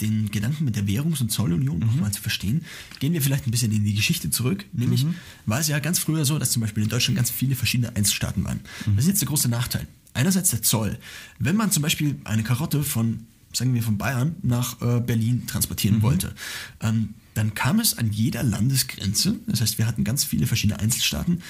den 0.00 0.30
Gedanken 0.30 0.64
mit 0.64 0.76
der 0.76 0.86
Währungs- 0.86 1.20
und 1.20 1.30
Zollunion 1.30 1.78
Mhm. 1.78 1.86
nochmal 1.86 2.12
zu 2.12 2.20
verstehen, 2.20 2.64
gehen 2.98 3.12
wir 3.12 3.22
vielleicht 3.22 3.46
ein 3.46 3.50
bisschen 3.50 3.72
in 3.72 3.84
die 3.84 3.94
Geschichte 3.94 4.30
zurück. 4.30 4.64
Nämlich 4.72 5.04
Mhm. 5.04 5.14
war 5.46 5.60
es 5.60 5.68
ja 5.68 5.78
ganz 5.78 5.98
früher 5.98 6.24
so, 6.24 6.38
dass 6.38 6.50
zum 6.52 6.60
Beispiel 6.62 6.82
in 6.82 6.88
Deutschland 6.88 7.16
ganz 7.16 7.30
viele 7.30 7.54
verschiedene 7.56 7.94
Einzelstaaten 7.96 8.44
waren. 8.44 8.60
Mhm. 8.86 8.96
Das 8.96 9.04
ist 9.04 9.08
jetzt 9.08 9.20
der 9.22 9.28
große 9.28 9.48
Nachteil. 9.48 9.86
Einerseits 10.14 10.50
der 10.50 10.62
Zoll. 10.62 10.98
Wenn 11.38 11.56
man 11.56 11.70
zum 11.70 11.82
Beispiel 11.82 12.16
eine 12.24 12.42
Karotte 12.42 12.82
von, 12.82 13.26
sagen 13.52 13.74
wir, 13.74 13.82
von 13.82 13.96
Bayern 13.98 14.34
nach 14.42 14.80
äh, 14.82 15.00
Berlin 15.00 15.46
transportieren 15.46 15.98
Mhm. 15.98 16.02
wollte, 16.02 16.34
ähm, 16.80 17.14
dann 17.34 17.54
kam 17.54 17.78
es 17.78 17.96
an 17.96 18.10
jeder 18.10 18.42
Landesgrenze, 18.42 19.36
das 19.46 19.60
heißt, 19.60 19.78
wir 19.78 19.86
hatten 19.86 20.02
ganz 20.02 20.24
viele 20.24 20.46
verschiedene 20.48 20.80
Einzelstaaten, 20.80 21.42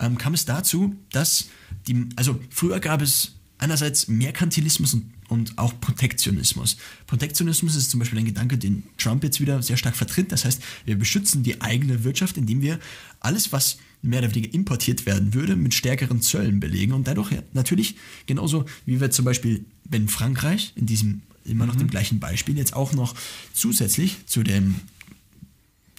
ähm, 0.00 0.18
kam 0.18 0.34
es 0.34 0.44
dazu, 0.44 0.96
dass 1.12 1.48
die, 1.86 2.06
also 2.16 2.40
früher 2.50 2.80
gab 2.80 3.00
es 3.02 3.32
einerseits 3.58 4.08
Merkantilismus 4.08 4.94
und, 4.94 5.12
und 5.28 5.58
auch 5.58 5.78
Protektionismus. 5.80 6.76
Protektionismus 7.06 7.74
ist 7.74 7.90
zum 7.90 8.00
Beispiel 8.00 8.18
ein 8.18 8.24
Gedanke, 8.24 8.56
den 8.56 8.84
Trump 8.96 9.24
jetzt 9.24 9.40
wieder 9.40 9.62
sehr 9.62 9.76
stark 9.76 9.96
vertritt. 9.96 10.32
Das 10.32 10.44
heißt, 10.44 10.62
wir 10.84 10.98
beschützen 10.98 11.42
die 11.42 11.60
eigene 11.60 12.04
Wirtschaft, 12.04 12.36
indem 12.36 12.62
wir 12.62 12.78
alles, 13.20 13.52
was 13.52 13.78
mehr 14.00 14.20
oder 14.20 14.34
weniger 14.34 14.54
importiert 14.54 15.06
werden 15.06 15.34
würde, 15.34 15.56
mit 15.56 15.74
stärkeren 15.74 16.22
Zöllen 16.22 16.60
belegen 16.60 16.92
und 16.92 17.08
dadurch 17.08 17.30
natürlich 17.52 17.96
genauso 18.26 18.64
wie 18.86 19.00
wir 19.00 19.10
zum 19.10 19.24
Beispiel, 19.24 19.64
wenn 19.84 20.08
Frankreich 20.08 20.72
in 20.76 20.86
diesem 20.86 21.22
immer 21.44 21.66
noch 21.66 21.76
dem 21.76 21.88
gleichen 21.88 22.20
Beispiel 22.20 22.56
jetzt 22.56 22.74
auch 22.74 22.92
noch 22.92 23.14
zusätzlich 23.52 24.18
zu 24.26 24.42
dem 24.42 24.76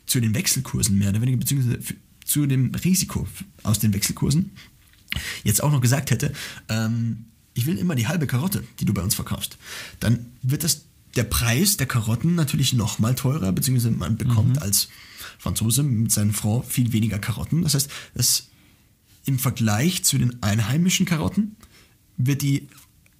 zu 0.05 0.19
den 0.19 0.33
Wechselkursen 0.33 0.97
mehr 0.97 1.09
oder 1.09 1.21
weniger, 1.21 1.37
beziehungsweise 1.37 1.79
zu 2.25 2.45
dem 2.45 2.73
Risiko 2.73 3.27
aus 3.63 3.79
den 3.79 3.93
Wechselkursen, 3.93 4.51
jetzt 5.43 5.61
auch 5.63 5.71
noch 5.71 5.81
gesagt 5.81 6.11
hätte, 6.11 6.33
ähm, 6.67 7.25
ich 7.59 7.65
will 7.65 7.77
immer 7.77 7.95
die 7.95 8.07
halbe 8.07 8.25
Karotte, 8.25 8.63
die 8.79 8.85
du 8.85 8.93
bei 8.93 9.01
uns 9.01 9.15
verkaufst, 9.15 9.57
dann 9.99 10.27
wird 10.41 10.63
das 10.63 10.85
der 11.15 11.23
Preis 11.23 11.75
der 11.75 11.87
Karotten 11.87 12.35
natürlich 12.35 12.73
nochmal 12.73 13.15
teurer, 13.15 13.51
beziehungsweise 13.51 13.91
man 13.91 14.15
bekommt 14.15 14.61
als 14.61 14.87
Franzose 15.37 15.83
mit 15.83 16.11
seinen 16.11 16.31
Franc 16.31 16.65
viel 16.65 16.93
weniger 16.93 17.19
Karotten. 17.19 17.63
Das 17.63 17.73
heißt, 17.73 17.89
das 18.13 18.47
im 19.25 19.39
Vergleich 19.39 20.03
zu 20.05 20.17
den 20.17 20.41
einheimischen 20.41 21.05
Karotten 21.05 21.57
wird 22.17 22.41
die, 22.41 22.69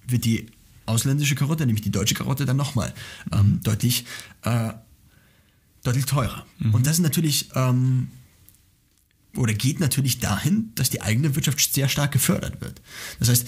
wird 0.06 0.24
die 0.24 0.46
ausländische 0.86 1.34
Karotte, 1.34 1.66
nämlich 1.66 1.82
die 1.82 1.90
deutsche 1.90 2.14
Karotte, 2.14 2.46
dann 2.46 2.56
nochmal 2.56 2.94
ähm, 3.32 3.60
deutlich, 3.62 4.06
äh, 4.42 4.72
deutlich 5.82 6.06
teurer. 6.06 6.46
Und 6.72 6.86
das 6.86 6.94
ist 6.94 7.02
natürlich, 7.02 7.50
ähm, 7.54 8.08
oder 9.36 9.54
geht 9.54 9.78
natürlich 9.78 10.18
dahin, 10.18 10.72
dass 10.74 10.90
die 10.90 11.02
eigene 11.02 11.34
Wirtschaft 11.36 11.72
sehr 11.72 11.88
stark 11.88 12.12
gefördert 12.12 12.60
wird. 12.60 12.80
Das 13.18 13.28
heißt, 13.28 13.46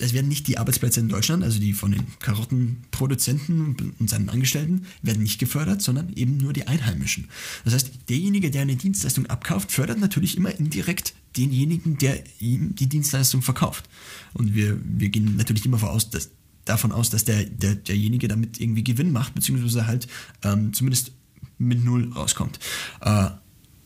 es 0.00 0.12
werden 0.12 0.28
nicht 0.28 0.46
die 0.46 0.58
Arbeitsplätze 0.58 1.00
in 1.00 1.08
Deutschland, 1.08 1.42
also 1.42 1.58
die 1.58 1.72
von 1.72 1.92
den 1.92 2.06
Karottenproduzenten 2.20 3.94
und 3.98 4.10
seinen 4.10 4.28
Angestellten, 4.28 4.86
werden 5.02 5.22
nicht 5.22 5.38
gefördert, 5.38 5.82
sondern 5.82 6.12
eben 6.14 6.36
nur 6.36 6.52
die 6.52 6.66
Einheimischen. 6.66 7.28
Das 7.64 7.74
heißt, 7.74 7.90
derjenige, 8.08 8.50
der 8.50 8.62
eine 8.62 8.76
Dienstleistung 8.76 9.26
abkauft, 9.26 9.72
fördert 9.72 9.98
natürlich 9.98 10.36
immer 10.36 10.54
indirekt 10.54 11.14
denjenigen, 11.36 11.98
der 11.98 12.22
ihm 12.40 12.74
die 12.74 12.88
Dienstleistung 12.88 13.42
verkauft. 13.42 13.88
Und 14.34 14.54
wir, 14.54 14.78
wir 14.84 15.08
gehen 15.08 15.36
natürlich 15.36 15.64
immer 15.64 15.78
voraus, 15.78 16.10
dass, 16.10 16.30
davon 16.64 16.92
aus, 16.92 17.10
dass 17.10 17.24
der, 17.24 17.44
der, 17.44 17.74
derjenige 17.74 18.28
damit 18.28 18.60
irgendwie 18.60 18.84
Gewinn 18.84 19.12
macht, 19.12 19.34
beziehungsweise 19.34 19.86
halt 19.86 20.06
ähm, 20.42 20.72
zumindest 20.72 21.12
mit 21.58 21.84
Null 21.84 22.12
rauskommt. 22.12 22.58
Äh, 23.00 23.30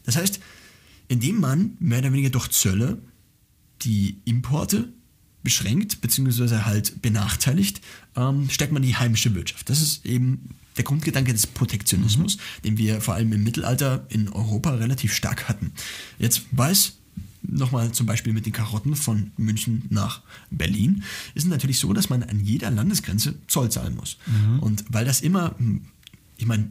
das 0.04 0.16
heißt, 0.16 0.40
indem 1.08 1.40
man 1.40 1.76
mehr 1.78 2.00
oder 2.00 2.12
weniger 2.12 2.30
durch 2.30 2.48
Zölle 2.48 2.98
die 3.82 4.20
Importe 4.24 4.92
beschränkt 5.42 6.00
beziehungsweise 6.00 6.64
halt 6.66 7.02
benachteiligt, 7.02 7.80
ähm, 8.16 8.48
stärkt 8.50 8.72
man 8.72 8.82
die 8.82 8.96
heimische 8.96 9.34
Wirtschaft. 9.34 9.68
Das 9.68 9.80
ist 9.80 10.06
eben 10.06 10.50
der 10.76 10.84
Grundgedanke 10.84 11.32
des 11.32 11.46
Protektionismus, 11.46 12.38
den 12.64 12.78
wir 12.78 13.00
vor 13.00 13.14
allem 13.14 13.32
im 13.32 13.44
Mittelalter 13.44 14.06
in 14.08 14.28
Europa 14.28 14.70
relativ 14.70 15.12
stark 15.14 15.48
hatten. 15.48 15.72
Jetzt 16.18 16.42
weiß 16.52 16.94
nochmal 17.42 17.92
zum 17.92 18.06
Beispiel 18.06 18.32
mit 18.32 18.46
den 18.46 18.52
Karotten 18.52 18.94
von 18.96 19.32
München 19.36 19.82
nach 19.90 20.22
Berlin, 20.50 21.02
ist 21.34 21.44
es 21.44 21.50
natürlich 21.50 21.78
so, 21.78 21.92
dass 21.92 22.08
man 22.08 22.22
an 22.22 22.40
jeder 22.40 22.70
Landesgrenze 22.70 23.34
Zoll 23.48 23.70
zahlen 23.70 23.96
muss. 23.96 24.16
Und 24.60 24.84
weil 24.88 25.04
das 25.04 25.20
immer, 25.20 25.54
ich 26.36 26.46
meine, 26.46 26.70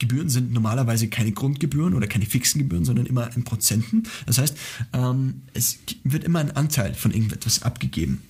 Gebühren 0.00 0.28
sind 0.28 0.52
normalerweise 0.52 1.08
keine 1.08 1.30
Grundgebühren 1.30 1.94
oder 1.94 2.08
keine 2.08 2.26
fixen 2.26 2.58
Gebühren, 2.58 2.84
sondern 2.84 3.06
immer 3.06 3.34
in 3.36 3.44
Prozenten. 3.44 4.02
Das 4.26 4.38
heißt, 4.38 4.56
ähm, 4.92 5.42
es 5.54 5.78
wird 6.02 6.24
immer 6.24 6.40
ein 6.40 6.50
Anteil 6.50 6.94
von 6.94 7.12
irgendetwas 7.12 7.62
abgegeben. 7.62 8.22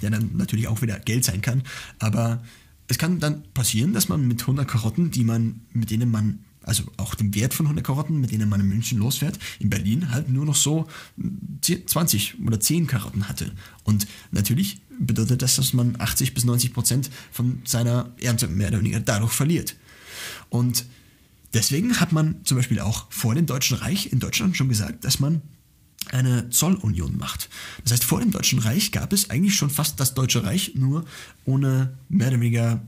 der 0.00 0.08
dann 0.08 0.30
natürlich 0.38 0.66
auch 0.66 0.80
wieder 0.80 0.98
Geld 0.98 1.26
sein 1.26 1.42
kann. 1.42 1.62
Aber 1.98 2.42
es 2.88 2.96
kann 2.96 3.20
dann 3.20 3.42
passieren, 3.52 3.92
dass 3.92 4.08
man 4.08 4.26
mit 4.26 4.40
100 4.40 4.66
Karotten, 4.66 5.10
die 5.10 5.24
man, 5.24 5.60
mit 5.74 5.90
denen 5.90 6.10
man 6.10 6.38
also 6.62 6.84
auch 6.96 7.14
den 7.14 7.34
Wert 7.34 7.54
von 7.54 7.66
100 7.66 7.84
Karotten, 7.84 8.20
mit 8.20 8.30
denen 8.30 8.48
man 8.48 8.60
in 8.60 8.68
München 8.68 8.98
losfährt, 8.98 9.38
in 9.58 9.70
Berlin 9.70 10.10
halt 10.10 10.28
nur 10.28 10.44
noch 10.44 10.54
so 10.54 10.86
10, 11.62 11.86
20 11.86 12.36
oder 12.46 12.60
10 12.60 12.86
Karotten 12.86 13.28
hatte. 13.28 13.52
Und 13.84 14.06
natürlich 14.30 14.80
bedeutet 14.98 15.42
das, 15.42 15.56
dass 15.56 15.72
man 15.72 15.96
80 15.98 16.34
bis 16.34 16.44
90 16.44 16.72
Prozent 16.72 17.10
von 17.32 17.60
seiner 17.64 18.10
Ernte 18.20 18.48
mehr 18.48 18.68
oder 18.68 18.80
weniger 18.80 19.00
dadurch 19.00 19.32
verliert. 19.32 19.76
Und 20.48 20.84
deswegen 21.54 22.00
hat 22.00 22.12
man 22.12 22.44
zum 22.44 22.56
Beispiel 22.56 22.80
auch 22.80 23.06
vor 23.10 23.34
dem 23.34 23.46
Deutschen 23.46 23.76
Reich 23.76 24.12
in 24.12 24.20
Deutschland 24.20 24.56
schon 24.56 24.68
gesagt, 24.68 25.04
dass 25.04 25.20
man 25.20 25.42
eine 26.10 26.50
Zollunion 26.50 27.16
macht. 27.16 27.48
Das 27.82 27.92
heißt, 27.92 28.04
vor 28.04 28.20
dem 28.20 28.30
Deutschen 28.30 28.58
Reich 28.58 28.90
gab 28.90 29.12
es 29.12 29.30
eigentlich 29.30 29.54
schon 29.54 29.70
fast 29.70 30.00
das 30.00 30.14
Deutsche 30.14 30.44
Reich, 30.44 30.72
nur 30.74 31.04
ohne 31.44 31.94
mehr 32.08 32.28
oder 32.28 32.40
weniger 32.40 32.82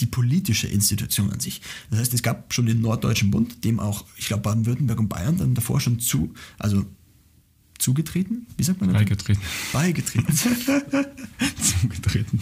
die 0.00 0.06
politische 0.06 0.66
Institution 0.66 1.30
an 1.30 1.40
sich. 1.40 1.60
Das 1.90 2.00
heißt, 2.00 2.14
es 2.14 2.22
gab 2.22 2.52
schon 2.52 2.66
den 2.66 2.80
Norddeutschen 2.80 3.30
Bund, 3.30 3.64
dem 3.64 3.78
auch, 3.78 4.04
ich 4.16 4.26
glaube, 4.26 4.42
Baden-Württemberg 4.42 4.98
und 4.98 5.08
Bayern 5.08 5.38
dann 5.38 5.54
davor 5.54 5.80
schon 5.80 6.00
zu, 6.00 6.34
also 6.58 6.84
zugetreten? 7.84 8.46
Wie 8.56 8.62
sagt 8.62 8.80
man 8.80 8.90
das? 8.90 8.98
Beigetreten. 8.98 9.42
Beigetreten. 9.72 10.34
Zugetreten. 11.80 12.40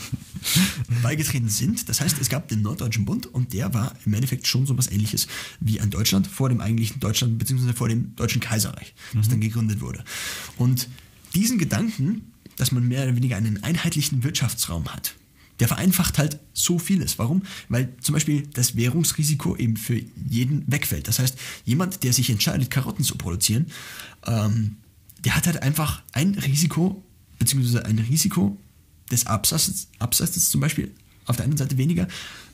beigetreten 1.03 1.49
sind. 1.49 1.89
Das 1.89 2.01
heißt, 2.01 2.21
es 2.21 2.29
gab 2.29 2.47
den 2.47 2.63
Norddeutschen 2.63 3.05
Bund 3.05 3.27
und 3.27 3.53
der 3.53 3.75
war 3.75 3.93
im 4.07 4.15
Endeffekt 4.15 4.47
schon 4.47 4.67
so 4.67 4.79
was 4.79 4.89
ähnliches 4.91 5.27
wie 5.59 5.81
ein 5.81 5.91
Deutschland 5.91 6.29
vor 6.29 6.49
dem 6.49 6.61
eigentlichen 6.61 7.01
Deutschland 7.01 7.39
beziehungsweise 7.39 7.75
vor 7.75 7.89
dem 7.89 8.15
Deutschen 8.15 8.41
Kaiserreich, 8.41 8.95
das 9.15 9.29
dann 9.29 9.41
gegründet 9.41 9.81
wurde. 9.81 10.05
Und 10.59 10.89
diesen 11.35 11.59
Gedanken, 11.59 12.33
dass 12.57 12.71
man 12.71 12.87
mehr 12.87 13.03
oder 13.03 13.17
weniger 13.17 13.37
einen 13.37 13.65
einheitlichen 13.65 14.23
Wirtschaftsraum 14.23 14.95
hat, 14.95 15.17
der 15.59 15.67
vereinfacht 15.67 16.19
halt 16.19 16.39
so 16.53 16.79
vieles. 16.79 17.19
Warum? 17.19 17.43
Weil 17.69 17.93
zum 18.01 18.13
Beispiel 18.13 18.47
das 18.55 18.77
Währungsrisiko 18.77 19.57
eben 19.57 19.77
für 19.77 20.01
jeden 20.29 20.63
wegfällt. 20.71 21.09
Das 21.09 21.19
heißt, 21.19 21.37
jemand, 21.65 22.05
der 22.05 22.13
sich 22.13 22.31
entscheidet, 22.31 22.71
Karotten 22.71 23.05
zu 23.05 23.17
produzieren, 23.17 23.67
ähm, 24.25 24.77
der 25.25 25.37
hat 25.37 25.47
halt 25.47 25.63
einfach 25.63 26.03
ein 26.13 26.35
Risiko, 26.35 27.03
beziehungsweise 27.39 27.85
ein 27.85 27.99
Risiko 27.99 28.57
des 29.11 29.27
Absatzes, 29.27 29.89
Absatzes 29.99 30.51
zum 30.51 30.61
Beispiel 30.61 30.93
auf 31.27 31.37
der 31.37 31.45
einen 31.45 31.57
Seite 31.57 31.79
weniger, 31.79 32.09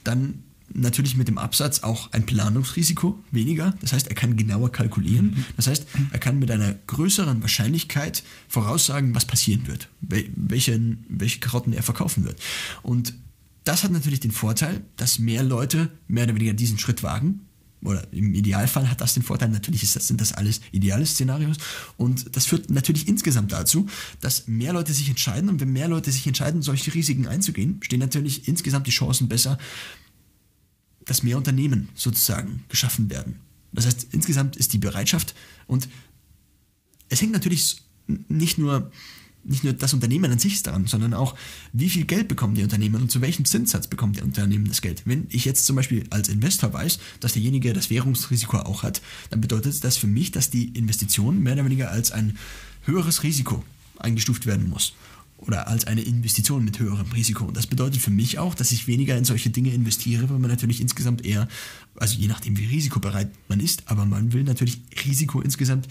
dann 0.04 0.42
natürlich 0.74 1.16
mit 1.16 1.28
dem 1.28 1.38
Absatz 1.38 1.80
auch 1.80 2.12
ein 2.12 2.26
Planungsrisiko 2.26 3.18
weniger. 3.30 3.74
Das 3.80 3.94
heißt, 3.94 4.08
er 4.08 4.14
kann 4.14 4.36
genauer 4.36 4.70
kalkulieren. 4.70 5.46
Das 5.56 5.66
heißt, 5.66 5.86
er 6.10 6.18
kann 6.18 6.38
mit 6.38 6.50
einer 6.50 6.74
größeren 6.74 7.40
Wahrscheinlichkeit 7.40 8.22
voraussagen, 8.48 9.14
was 9.14 9.24
passieren 9.24 9.66
wird, 9.66 9.88
wel- 10.06 10.28
welchen, 10.36 11.06
welche 11.08 11.40
Karotten 11.40 11.72
er 11.72 11.82
verkaufen 11.82 12.24
wird. 12.24 12.38
Und 12.82 13.14
das 13.64 13.82
hat 13.82 13.92
natürlich 13.92 14.20
den 14.20 14.30
Vorteil, 14.30 14.82
dass 14.96 15.18
mehr 15.18 15.42
Leute 15.42 15.90
mehr 16.06 16.24
oder 16.24 16.34
weniger 16.34 16.52
diesen 16.52 16.78
Schritt 16.78 17.02
wagen. 17.02 17.40
Oder 17.82 18.12
im 18.12 18.34
Idealfall 18.34 18.90
hat 18.90 19.00
das 19.00 19.14
den 19.14 19.22
Vorteil, 19.22 19.50
natürlich 19.50 19.82
ist 19.82 19.94
das, 19.94 20.08
sind 20.08 20.20
das 20.20 20.32
alles 20.32 20.60
ideale 20.72 21.06
Szenarios. 21.06 21.58
Und 21.96 22.34
das 22.36 22.46
führt 22.46 22.70
natürlich 22.70 23.06
insgesamt 23.06 23.52
dazu, 23.52 23.86
dass 24.20 24.48
mehr 24.48 24.72
Leute 24.72 24.92
sich 24.92 25.08
entscheiden. 25.08 25.48
Und 25.48 25.60
wenn 25.60 25.72
mehr 25.72 25.88
Leute 25.88 26.10
sich 26.10 26.26
entscheiden, 26.26 26.62
solche 26.62 26.92
Risiken 26.92 27.28
einzugehen, 27.28 27.80
stehen 27.82 28.00
natürlich 28.00 28.48
insgesamt 28.48 28.86
die 28.86 28.92
Chancen 28.92 29.28
besser, 29.28 29.58
dass 31.04 31.22
mehr 31.22 31.36
Unternehmen 31.36 31.88
sozusagen 31.94 32.64
geschaffen 32.68 33.10
werden. 33.10 33.36
Das 33.72 33.86
heißt, 33.86 34.08
insgesamt 34.12 34.56
ist 34.56 34.72
die 34.72 34.78
Bereitschaft 34.78 35.34
und 35.66 35.88
es 37.08 37.20
hängt 37.20 37.32
natürlich 37.32 37.82
nicht 38.06 38.58
nur, 38.58 38.90
nicht 39.48 39.64
nur 39.64 39.72
das 39.72 39.94
Unternehmen 39.94 40.30
an 40.30 40.38
sich 40.38 40.62
daran, 40.62 40.86
sondern 40.86 41.14
auch, 41.14 41.34
wie 41.72 41.88
viel 41.88 42.04
Geld 42.04 42.28
bekommen 42.28 42.54
die 42.54 42.62
Unternehmen 42.62 43.02
und 43.02 43.10
zu 43.10 43.20
welchem 43.20 43.44
Zinssatz 43.44 43.86
bekommt 43.86 44.16
der 44.16 44.24
Unternehmen 44.24 44.68
das 44.68 44.82
Geld. 44.82 45.02
Wenn 45.04 45.26
ich 45.30 45.44
jetzt 45.44 45.66
zum 45.66 45.76
Beispiel 45.76 46.04
als 46.10 46.28
Investor 46.28 46.72
weiß, 46.72 46.98
dass 47.20 47.32
derjenige 47.32 47.72
das 47.72 47.90
Währungsrisiko 47.90 48.58
auch 48.58 48.82
hat, 48.82 49.00
dann 49.30 49.40
bedeutet 49.40 49.82
das 49.84 49.96
für 49.96 50.06
mich, 50.06 50.30
dass 50.30 50.50
die 50.50 50.68
Investition 50.68 51.42
mehr 51.42 51.54
oder 51.54 51.64
weniger 51.64 51.90
als 51.90 52.12
ein 52.12 52.38
höheres 52.84 53.22
Risiko 53.22 53.64
eingestuft 53.98 54.46
werden 54.46 54.68
muss 54.68 54.94
oder 55.38 55.68
als 55.68 55.86
eine 55.86 56.02
Investition 56.02 56.64
mit 56.64 56.78
höherem 56.78 57.10
Risiko. 57.12 57.44
Und 57.44 57.56
das 57.56 57.66
bedeutet 57.66 58.00
für 58.00 58.10
mich 58.10 58.38
auch, 58.38 58.54
dass 58.54 58.72
ich 58.72 58.86
weniger 58.86 59.16
in 59.16 59.24
solche 59.24 59.50
Dinge 59.50 59.72
investiere, 59.72 60.28
weil 60.28 60.38
man 60.38 60.50
natürlich 60.50 60.80
insgesamt 60.80 61.24
eher, 61.24 61.48
also 61.96 62.18
je 62.18 62.26
nachdem 62.26 62.58
wie 62.58 62.66
risikobereit 62.66 63.30
man 63.48 63.60
ist, 63.60 63.84
aber 63.86 64.04
man 64.04 64.32
will 64.32 64.42
natürlich 64.42 64.80
Risiko 65.06 65.40
insgesamt 65.40 65.88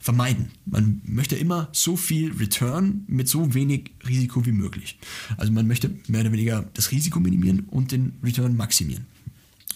vermeiden. 0.00 0.50
Man 0.66 1.00
möchte 1.04 1.36
immer 1.36 1.68
so 1.72 1.96
viel 1.96 2.32
Return 2.32 3.04
mit 3.06 3.28
so 3.28 3.54
wenig 3.54 3.92
Risiko 4.06 4.44
wie 4.44 4.52
möglich. 4.52 4.98
Also 5.36 5.52
man 5.52 5.66
möchte 5.66 5.90
mehr 6.08 6.22
oder 6.22 6.32
weniger 6.32 6.68
das 6.74 6.90
Risiko 6.90 7.20
minimieren 7.20 7.60
und 7.70 7.92
den 7.92 8.14
Return 8.22 8.56
maximieren. 8.56 9.06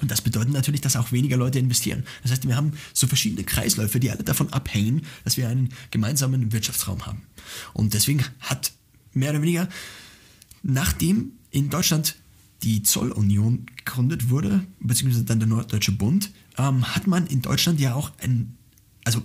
Und 0.01 0.11
das 0.11 0.21
bedeutet 0.21 0.53
natürlich, 0.53 0.81
dass 0.81 0.97
auch 0.97 1.13
weniger 1.13 1.37
Leute 1.37 1.61
investieren. 1.61 2.03
Das 2.23 2.33
heißt, 2.33 2.49
wir 2.49 2.57
haben 2.57 2.73
so 2.93 3.07
verschiedene 3.07 3.45
Kreisläufe, 3.45 4.01
die 4.01 4.11
alle 4.11 4.25
davon 4.25 4.53
abhängen, 4.53 5.03
dass 5.23 5.37
wir 5.37 5.49
einen 5.49 5.69
gemeinsamen 5.93 6.53
Wirtschaftsraum 6.53 7.07
haben. 7.07 7.23
Und 7.73 7.95
deswegen 7.95 8.25
hat 8.41 8.73
mehr 9.15 9.31
oder 9.31 9.43
weniger, 9.43 9.69
nachdem 10.63 11.33
in 11.51 11.71
Deutschland 11.71 12.17
die 12.63 12.83
Zollunion 12.83 13.67
gegründet 13.77 14.31
wurde, 14.31 14.65
beziehungsweise 14.81 15.25
dann 15.25 15.41
der 15.41 15.49
Norddeutsche 15.49 15.93
Bund, 15.93 16.31
ähm, 16.59 16.95
hat 16.95 17.07
man 17.07 17.27
in 17.27 17.43
Deutschland 17.43 17.81
ja 17.81 17.95
auch 17.95 18.13
ein, 18.19 18.57
also 19.05 19.23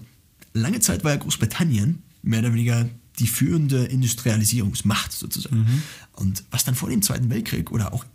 lange 0.53 0.79
Zeit 0.79 1.03
war 1.03 1.11
ja 1.11 1.17
Großbritannien 1.17 2.01
mehr 2.23 2.39
oder 2.39 2.53
weniger 2.53 2.89
die 3.19 3.27
führende 3.27 3.85
Industrialisierungsmacht 3.85 5.11
sozusagen. 5.11 5.65
Und 6.13 6.43
was 6.51 6.65
dann 6.65 6.75
vor 6.75 6.89
dem 6.89 7.01
Zweiten 7.01 7.29
Weltkrieg 7.29 7.71
oder 7.71 7.93
auch 7.93 8.05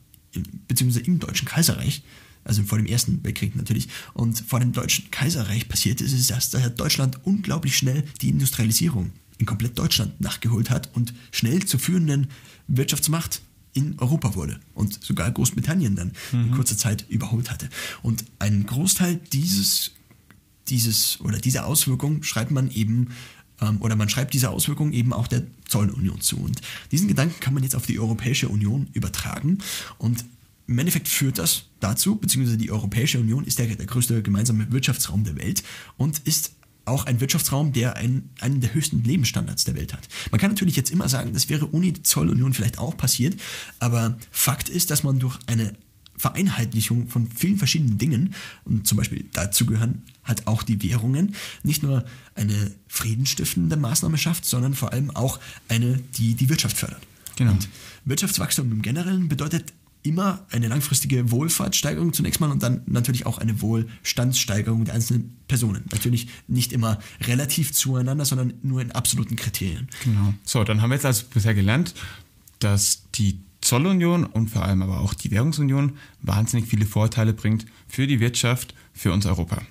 beziehungsweise 0.69 1.05
im 1.07 1.19
Deutschen 1.19 1.47
Kaiserreich, 1.47 2.03
also 2.45 2.63
vor 2.63 2.79
dem 2.79 2.87
Ersten 2.87 3.23
Weltkrieg 3.25 3.55
natürlich, 3.57 3.89
und 4.15 4.39
vor 4.41 4.61
dem 4.61 4.73
Deutschen 4.73 5.11
Kaiserreich 5.11 5.69
passiert 5.69 6.01
ist, 6.01 6.13
ist, 6.13 6.31
dass 6.31 6.51
da 6.51 6.69
Deutschland 6.69 7.25
unglaublich 7.25 7.77
schnell 7.77 8.05
die 8.21 8.29
Industrialisierung 8.29 9.11
in 9.43 9.47
komplett 9.47 9.77
Deutschland 9.77 10.21
nachgeholt 10.21 10.71
hat 10.71 10.89
und 10.95 11.13
schnell 11.33 11.65
zur 11.65 11.81
führenden 11.81 12.29
Wirtschaftsmacht 12.69 13.43
in 13.75 13.99
Europa 13.99 14.37
wurde 14.37 14.61
und 14.73 15.03
sogar 15.03 15.33
Großbritannien 15.33 15.97
dann 15.97 16.13
in 16.33 16.53
kurzer 16.53 16.77
Zeit 16.77 17.07
überholt 17.09 17.51
hatte. 17.51 17.69
Und 18.03 18.25
ein 18.39 18.67
Großteil 18.67 19.19
dieses, 19.33 19.91
dieses 20.69 21.21
oder 21.23 21.39
dieser 21.39 21.67
Auswirkung 21.67 22.23
schreibt 22.23 22.53
man 22.53 22.71
eben 22.71 23.09
ähm, 23.61 23.81
oder 23.81 23.97
man 23.97 24.09
schreibt 24.09 24.33
diese 24.33 24.51
Auswirkung 24.51 24.93
eben 24.93 25.13
auch 25.13 25.27
der 25.27 25.43
Zollunion 25.67 26.21
zu. 26.21 26.37
Und 26.37 26.61
diesen 26.93 27.09
Gedanken 27.09 27.41
kann 27.41 27.55
man 27.55 27.65
jetzt 27.65 27.75
auf 27.75 27.87
die 27.87 27.99
Europäische 27.99 28.49
Union 28.49 28.87
übertragen 28.93 29.59
und 29.99 30.25
im 30.69 30.79
Endeffekt 30.79 31.09
führt 31.09 31.39
das 31.39 31.65
dazu, 31.81 32.15
beziehungsweise 32.15 32.59
die 32.59 32.71
Europäische 32.71 33.19
Union 33.19 33.45
ist 33.45 33.59
der, 33.59 33.67
der 33.67 33.87
größte 33.87 34.23
gemeinsame 34.23 34.71
Wirtschaftsraum 34.71 35.25
der 35.25 35.35
Welt 35.37 35.65
und 35.97 36.21
ist 36.21 36.53
auch 36.85 37.07
ein 37.07 37.21
Wirtschaftsraum, 37.21 37.73
der 37.73 37.97
einen, 37.97 38.31
einen 38.40 38.61
der 38.61 38.75
höchsten 38.75 39.03
Lebensstandards 39.05 39.64
der 39.64 39.75
Welt 39.75 39.92
hat. 39.92 40.09
Man 40.31 40.40
kann 40.40 40.51
natürlich 40.51 40.77
jetzt 40.77 40.90
immer 40.90 41.09
sagen, 41.09 41.33
das 41.33 41.49
wäre 41.49 41.73
ohne 41.73 41.92
die 41.92 42.03
Zollunion 42.03 42.55
vielleicht 42.55 42.79
auch 42.79 42.97
passiert, 42.97 43.40
aber 43.79 44.16
Fakt 44.31 44.68
ist, 44.68 44.90
dass 44.90 45.03
man 45.03 45.18
durch 45.18 45.38
eine 45.47 45.75
Vereinheitlichung 46.16 47.09
von 47.09 47.29
vielen 47.29 47.57
verschiedenen 47.57 47.99
Dingen, 47.99 48.35
und 48.64 48.87
zum 48.87 48.97
Beispiel 48.99 49.25
dazu 49.33 49.66
gehören 49.66 50.03
halt 50.25 50.47
auch 50.47 50.62
die 50.62 50.83
Währungen, 50.83 51.35
nicht 51.64 51.83
nur 51.83 52.05
eine 52.35 52.73
friedenstiftende 52.87 53.77
Maßnahme 53.77 54.18
schafft, 54.18 54.45
sondern 54.45 54.75
vor 54.75 54.92
allem 54.92 55.11
auch 55.11 55.40
eine, 55.68 56.01
die 56.16 56.35
die 56.35 56.49
Wirtschaft 56.49 56.77
fördert. 56.77 57.03
Genau. 57.37 57.53
Und 57.53 57.68
Wirtschaftswachstum 58.05 58.71
im 58.71 58.83
Generellen 58.83 59.29
bedeutet 59.29 59.73
immer 60.03 60.45
eine 60.51 60.69
langfristige 60.69 61.31
Wohlfahrtssteigerung 61.31 62.12
zunächst 62.12 62.41
mal 62.41 62.51
und 62.51 62.62
dann 62.62 62.83
natürlich 62.87 63.27
auch 63.27 63.38
eine 63.38 63.61
Wohlstandssteigerung 63.61 64.85
der 64.85 64.95
einzelnen 64.95 65.37
Personen. 65.47 65.85
Natürlich 65.91 66.29
nicht 66.49 66.73
immer 66.73 66.99
relativ 67.23 67.73
zueinander, 67.73 68.25
sondern 68.25 68.55
nur 68.62 68.81
in 68.81 68.93
absoluten 68.93 69.37
Kriterien. 69.37 69.88
Genau. 70.05 70.35
So, 70.45 70.65
dann 70.65 70.83
haben 70.83 70.91
wir 70.91 70.97
jetzt 70.97 71.07
also 71.07 71.25
bisher 71.33 71.55
gelernt, 71.55 71.95
dass 72.59 73.05
die 73.15 73.38
Zollunion 73.61 74.25
und 74.25 74.51
vor 74.51 74.65
allem 74.65 74.83
aber 74.83 75.01
auch 75.01 75.15
die 75.15 75.31
Währungsunion 75.31 75.97
wahnsinnig 76.21 76.69
viele 76.69 76.85
Vorteile 76.85 77.33
bringt 77.33 77.67
für 77.88 78.07
die 78.07 78.21
Wirtschaft, 78.21 78.75
für 78.93 79.12
uns 79.12 79.25
Europa. 79.25 79.62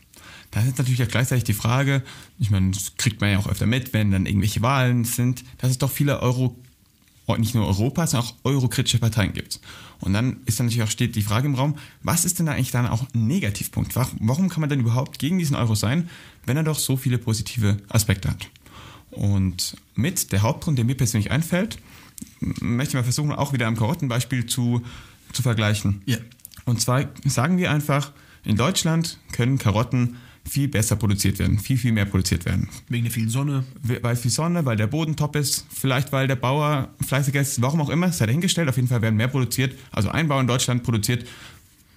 Da 0.52 0.62
ist 0.62 0.78
natürlich 0.78 1.02
auch 1.04 1.08
gleichzeitig 1.08 1.46
die 1.46 1.54
Frage, 1.54 2.04
ich 2.38 2.50
meine, 2.50 2.72
das 2.72 2.98
kriegt 2.98 3.22
man 3.22 3.32
ja 3.32 3.39
auch 3.39 3.48
öfter 3.48 3.65
mit, 3.65 3.94
wenn 3.94 4.12
dann 4.12 4.26
irgendwelche 4.26 4.62
Wahlen 4.62 5.06
sind, 5.06 5.44
dass 5.58 5.72
es 5.72 5.78
doch 5.78 5.91
viele 5.91 6.22
Euro, 6.22 6.58
nicht 7.38 7.56
nur 7.56 7.66
Europa, 7.68 8.08
sondern 8.08 8.30
auch 8.30 8.36
eurokritische 8.44 9.00
Parteien 9.00 9.34
gibt. 9.34 9.60
Und 10.00 10.14
dann 10.14 10.38
ist 10.46 10.60
dann 10.60 10.66
natürlich 10.66 10.84
auch 10.84 10.92
steht 10.92 11.16
die 11.16 11.22
Frage 11.22 11.48
im 11.48 11.56
Raum, 11.56 11.76
was 12.04 12.26
ist 12.26 12.40
denn 12.40 12.48
da 12.48 12.54
eigentlich 12.54 12.72
dann 12.72 12.88
auch 12.88 13.06
ein 13.14 13.28
Negativpunkt? 13.28 13.96
Warum- 13.96 14.50
kann 14.50 14.62
man 14.62 14.70
denn 14.70 14.80
überhaupt 14.80 15.20
gegen 15.20 15.38
diesen 15.40 15.56
Euro 15.56 15.76
sein, 15.76 16.10
wenn 16.46 16.58
er 16.58 16.64
doch 16.64 16.80
so 16.80 16.98
viele 16.98 17.18
positive 17.18 17.78
Aspekte 17.90 18.30
hat? 18.30 18.50
Und 19.12 19.78
mit 19.96 20.32
der 20.32 20.42
Hauptgrund, 20.42 20.78
der 20.78 20.86
mir 20.86 20.96
persönlich 20.96 21.32
einfällt, 21.32 21.78
möchte 22.40 22.92
ich 22.92 22.96
mal 22.96 23.04
versuchen, 23.04 23.32
auch 23.32 23.54
wieder 23.54 23.68
am 23.68 23.78
Karottenbeispiel 23.78 24.46
zu, 24.46 24.82
zu 25.34 25.42
vergleichen. 25.42 26.02
Ja. 26.06 26.18
Und 26.66 26.82
zwar 26.82 27.10
sagen 27.26 27.58
wir 27.58 27.72
einfach, 27.72 28.12
in 28.44 28.56
Deutschland 28.56 29.20
können 29.32 29.58
Karotten 29.58 30.18
viel 30.49 30.67
besser 30.67 30.95
produziert 30.95 31.39
werden, 31.39 31.60
viel, 31.60 31.77
viel 31.77 31.91
mehr 31.91 32.06
produziert 32.06 32.45
werden. 32.45 32.67
Wegen 32.89 33.04
der 33.04 33.13
vielen 33.13 33.30
Sonne. 33.30 33.63
Weil 33.84 34.15
viel 34.15 34.32
Sonne, 34.32 34.65
weil 34.65 34.75
der 34.75 34.88
Boden 34.88 35.15
top 35.15 35.36
ist, 35.36 35.65
vielleicht 35.69 36.12
weil 36.12 36.27
der 36.27 36.36
Bauer 36.36 36.89
fleißiger 37.06 37.41
ist, 37.41 37.62
warum 37.62 37.82
auch 37.82 37.89
immer, 37.89 38.12
sei 38.12 38.25
dahingestellt. 38.25 38.67
Auf 38.67 38.75
jeden 38.75 38.88
Fall 38.88 39.01
werden 39.01 39.15
mehr 39.15 39.27
produziert. 39.27 39.77
Also 39.91 40.10
ein 40.10 40.27
Bauer 40.27 40.41
in 40.41 40.47
Deutschland 40.47 40.84
produziert 40.84 41.25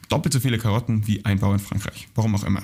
doppelt 0.08 0.32
so 0.32 0.40
viele 0.40 0.58
Karotten 0.58 1.06
wie 1.06 1.24
ein 1.24 1.38
Bauer 1.38 1.54
in 1.54 1.60
Frankreich. 1.60 2.08
Warum 2.14 2.34
auch 2.34 2.44
immer. 2.44 2.62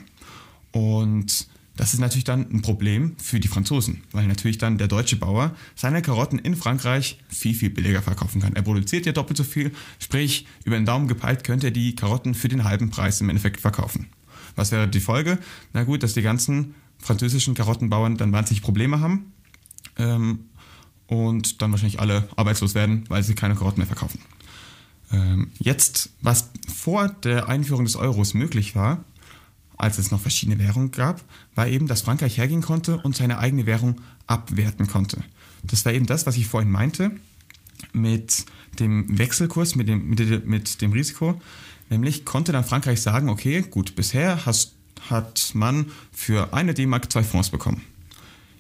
Und 0.73 1.49
das 1.77 1.95
ist 1.95 2.01
natürlich 2.01 2.25
dann 2.25 2.47
ein 2.53 2.61
Problem 2.61 3.17
für 3.17 3.41
die 3.41 3.49
Franzosen, 3.49 4.03
weil 4.13 4.27
natürlich 4.27 4.59
dann 4.59 4.77
der 4.77 4.87
deutsche 4.87 5.17
Bauer 5.17 5.55
seine 5.75 6.03
Karotten 6.03 6.39
in 6.39 6.55
Frankreich 6.55 7.19
viel, 7.29 7.55
viel 7.55 7.71
billiger 7.71 8.03
verkaufen 8.03 8.43
kann. 8.43 8.55
Er 8.55 8.63
produziert 8.63 9.07
ja 9.07 9.13
doppelt 9.13 9.39
so 9.39 9.45
viel, 9.45 9.73
sprich, 9.99 10.47
über 10.65 10.77
den 10.77 10.85
Daumen 10.85 11.09
gepeilt 11.09 11.43
könnte 11.43 11.69
er 11.69 11.71
die 11.71 11.97
Karotten 11.97 12.35
für 12.35 12.49
den 12.49 12.65
halben 12.65 12.91
Preis 12.91 13.21
im 13.21 13.31
Endeffekt 13.31 13.61
verkaufen. 13.61 14.09
Was 14.57 14.73
wäre 14.73 14.89
die 14.89 15.01
Folge? 15.01 15.39
Na 15.73 15.85
gut, 15.85 16.03
dass 16.03 16.15
die 16.15 16.23
ganzen 16.23 16.75
französischen 16.99 17.55
Karottenbauern 17.55 18.17
dann 18.17 18.33
wahnsinnig 18.33 18.63
Probleme 18.63 19.01
haben 19.01 19.33
ähm, 19.97 20.41
und 21.07 21.63
dann 21.63 21.71
wahrscheinlich 21.71 22.01
alle 22.01 22.29
arbeitslos 22.37 22.75
werden, 22.75 23.05
weil 23.09 23.23
sie 23.23 23.35
keine 23.35 23.55
Karotten 23.55 23.79
mehr 23.79 23.87
verkaufen. 23.87 24.21
Ähm, 25.13 25.51
jetzt, 25.59 26.11
was 26.21 26.51
vor 26.73 27.09
der 27.09 27.49
Einführung 27.49 27.85
des 27.85 27.97
Euros 27.97 28.35
möglich 28.35 28.77
war, 28.77 29.05
als 29.77 29.99
es 29.99 30.11
noch 30.11 30.21
verschiedene 30.21 30.59
Währungen 30.59 30.91
gab, 30.91 31.23
war 31.55 31.67
eben, 31.67 31.87
dass 31.87 32.03
Frankreich 32.03 32.37
hergehen 32.37 32.61
konnte 32.61 32.99
und 32.99 33.17
seine 33.17 33.39
eigene 33.39 33.67
Währung 33.67 34.01
abwerten 34.27 34.87
konnte. 34.87 35.25
Das 35.63 35.85
war 35.85 35.93
eben 35.93 36.07
das, 36.07 36.27
was 36.27 36.37
ich 36.37 36.47
vorhin 36.47 36.71
meinte 36.71 37.13
mit 37.93 38.45
dem 38.79 39.19
Wechselkurs, 39.19 39.75
mit 39.75 39.89
dem, 39.89 40.11
mit, 40.11 40.47
mit 40.47 40.83
dem 40.83 40.93
Risiko. 40.93 41.41
Nämlich 41.91 42.25
konnte 42.25 42.53
dann 42.53 42.65
Frankreich 42.65 43.03
sagen, 43.03 43.29
okay, 43.29 43.63
gut, 43.69 43.97
bisher 43.97 44.47
hast, 44.47 44.77
hat 45.11 45.51
man 45.55 45.87
für 46.13 46.55
eine 46.55 46.73
D-Mark 46.73 47.13
zwei 47.13 47.25
Fonds 47.25 47.51
bekommen. 47.51 47.83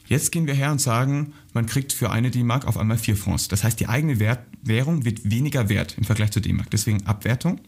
Jetzt 0.07 0.33
gehen 0.33 0.49
wir 0.49 0.55
her 0.55 0.73
und 0.73 0.81
sagen, 0.81 1.35
man 1.53 1.67
kriegt 1.67 1.93
für 1.93 2.11
eine 2.11 2.33
D-Mark 2.33 2.67
auf 2.67 2.77
einmal 2.77 2.99
vier 2.99 3.17
Fonds. 3.17 3.47
Das 3.47 3.63
heißt, 3.63 3.79
die 3.79 3.89
eigene 3.89 4.19
Wert 4.19 4.41
Währung 4.63 5.05
wird 5.05 5.31
weniger 5.31 5.69
wert 5.69 5.97
im 5.97 6.05
Vergleich 6.05 6.33
zur 6.33 6.43
D-Mark. 6.43 6.69
Deswegen 6.71 7.07
Abwertung. 7.07 7.61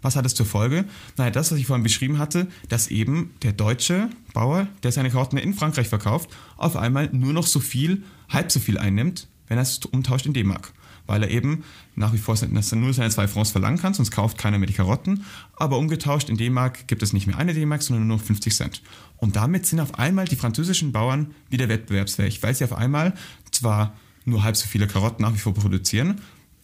Was 0.00 0.16
hat 0.16 0.24
es 0.24 0.34
zur 0.34 0.46
Folge? 0.46 0.86
Naja, 1.18 1.30
das, 1.30 1.52
was 1.52 1.58
ich 1.58 1.66
vorhin 1.66 1.82
beschrieben 1.82 2.18
hatte, 2.18 2.46
dass 2.70 2.88
eben 2.88 3.34
der 3.42 3.52
deutsche 3.52 4.08
Bauer, 4.32 4.66
der 4.82 4.92
seine 4.92 5.10
Karotten 5.10 5.38
in 5.38 5.52
Frankreich 5.52 5.88
verkauft, 5.88 6.30
auf 6.56 6.76
einmal 6.76 7.10
nur 7.12 7.34
noch 7.34 7.46
so 7.46 7.60
viel, 7.60 8.02
halb 8.30 8.50
so 8.50 8.58
viel 8.58 8.78
einnimmt, 8.78 9.28
wenn 9.46 9.58
er 9.58 9.62
es 9.62 9.78
umtauscht 9.78 10.24
in 10.24 10.32
D-Mark 10.32 10.72
weil 11.10 11.24
er 11.24 11.30
eben 11.30 11.64
nach 11.96 12.12
wie 12.12 12.18
vor 12.18 12.36
nur 12.46 12.94
seine 12.94 13.10
zwei 13.10 13.26
Francs 13.26 13.50
verlangen 13.50 13.78
kann, 13.78 13.94
sonst 13.94 14.12
kauft 14.12 14.38
keiner 14.38 14.58
mehr 14.58 14.68
die 14.68 14.74
Karotten. 14.74 15.24
Aber 15.56 15.76
umgetauscht 15.76 16.30
in 16.30 16.36
D-Mark 16.36 16.86
gibt 16.86 17.02
es 17.02 17.12
nicht 17.12 17.26
mehr 17.26 17.36
eine 17.36 17.52
D-Mark, 17.52 17.82
sondern 17.82 18.06
nur 18.06 18.16
noch 18.18 18.24
50 18.24 18.54
Cent. 18.54 18.82
Und 19.16 19.34
damit 19.34 19.66
sind 19.66 19.80
auf 19.80 19.98
einmal 19.98 20.26
die 20.26 20.36
französischen 20.36 20.92
Bauern 20.92 21.34
wieder 21.48 21.68
wettbewerbsfähig, 21.68 22.42
weil 22.44 22.54
sie 22.54 22.64
auf 22.64 22.72
einmal 22.72 23.14
zwar 23.50 23.94
nur 24.24 24.44
halb 24.44 24.56
so 24.56 24.68
viele 24.68 24.86
Karotten 24.86 25.22
nach 25.22 25.34
wie 25.34 25.38
vor 25.38 25.52
produzieren, 25.52 26.20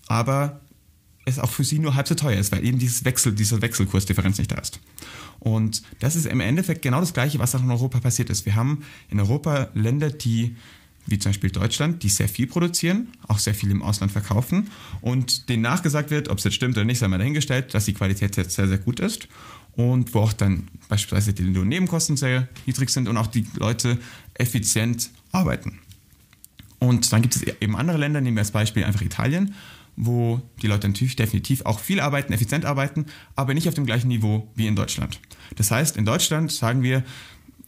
aber 0.07 0.61
es 1.25 1.41
auch 1.41 1.51
für 1.51 1.65
sie 1.65 1.81
nur 1.81 1.97
halb 1.97 2.07
so 2.07 2.15
teuer 2.15 2.39
ist, 2.39 2.53
weil 2.53 2.65
eben 2.65 2.79
dieses 2.79 3.05
Wechsel, 3.05 3.33
diese 3.33 3.61
Wechselkursdifferenz 3.61 4.39
nicht 4.39 4.53
da 4.53 4.59
ist. 4.59 4.79
Und 5.41 5.83
das 5.99 6.15
ist 6.15 6.27
im 6.27 6.39
Endeffekt 6.39 6.83
genau 6.83 7.01
das 7.01 7.13
Gleiche, 7.13 7.41
was 7.41 7.55
auch 7.57 7.63
in 7.63 7.71
Europa 7.71 7.99
passiert 7.99 8.31
ist. 8.31 8.47
Wir 8.47 8.55
haben 8.55 8.85
in 9.11 9.19
Europa 9.19 9.71
Länder, 9.75 10.11
die 10.11 10.55
wie 11.07 11.19
zum 11.19 11.31
Beispiel 11.31 11.51
Deutschland, 11.51 12.03
die 12.03 12.09
sehr 12.09 12.29
viel 12.29 12.47
produzieren, 12.47 13.09
auch 13.29 13.39
sehr 13.39 13.55
viel 13.55 13.71
im 13.71 13.83
Ausland 13.83 14.13
verkaufen 14.13 14.71
und 15.01 15.49
denen 15.49 15.63
nachgesagt 15.63 16.11
wird, 16.11 16.29
ob 16.29 16.39
es 16.39 16.45
jetzt 16.45 16.55
stimmt 16.55 16.77
oder 16.77 16.85
nicht, 16.85 16.99
sei 16.99 17.09
mal 17.09 17.19
dahingestellt, 17.19 17.75
dass 17.75 17.85
die 17.85 17.95
Qualität 17.95 18.37
jetzt 18.37 18.55
sehr, 18.55 18.69
sehr 18.69 18.79
gut 18.79 19.01
ist 19.01 19.29
und 19.77 20.15
wo 20.15 20.21
auch 20.21 20.33
dann 20.33 20.69
beispielsweise 20.89 21.33
die 21.33 21.45
Lohnnebenkosten 21.45 22.17
sehr 22.17 22.49
niedrig 22.67 22.91
sind 22.91 23.09
und 23.09 23.17
auch 23.17 23.29
die 23.29 23.47
Leute 23.59 23.99
effizient 24.35 25.11
arbeiten. 25.33 25.79
Und 26.79 27.13
dann 27.13 27.23
gibt 27.23 27.37
es 27.37 27.43
eben 27.43 27.77
andere 27.77 27.99
Länder, 27.99 28.21
nehmen 28.21 28.37
wir 28.37 28.43
als 28.43 28.51
Beispiel 28.51 28.85
einfach 28.85 29.03
Italien, 29.03 29.55
wo 29.97 30.43
die 30.61 30.67
Leute 30.67 30.89
natürlich 30.89 31.17
definitiv 31.17 31.65
auch 31.65 31.81
viel 31.81 32.01
arbeiten, 32.01 32.33
effizient 32.33 32.65
arbeiten, 32.65 33.07
aber 33.35 33.55
nicht 33.55 33.69
auf 33.69 33.75
dem 33.75 33.87
gleichen 33.87 34.09
Niveau 34.09 34.51
wie 34.55 34.67
in 34.67 34.77
Deutschland. 34.77 35.19
Das 35.57 35.71
heißt, 35.71 35.97
in 35.97 36.05
Deutschland 36.05 36.53
sagen 36.53 36.83
wir, 36.83 37.03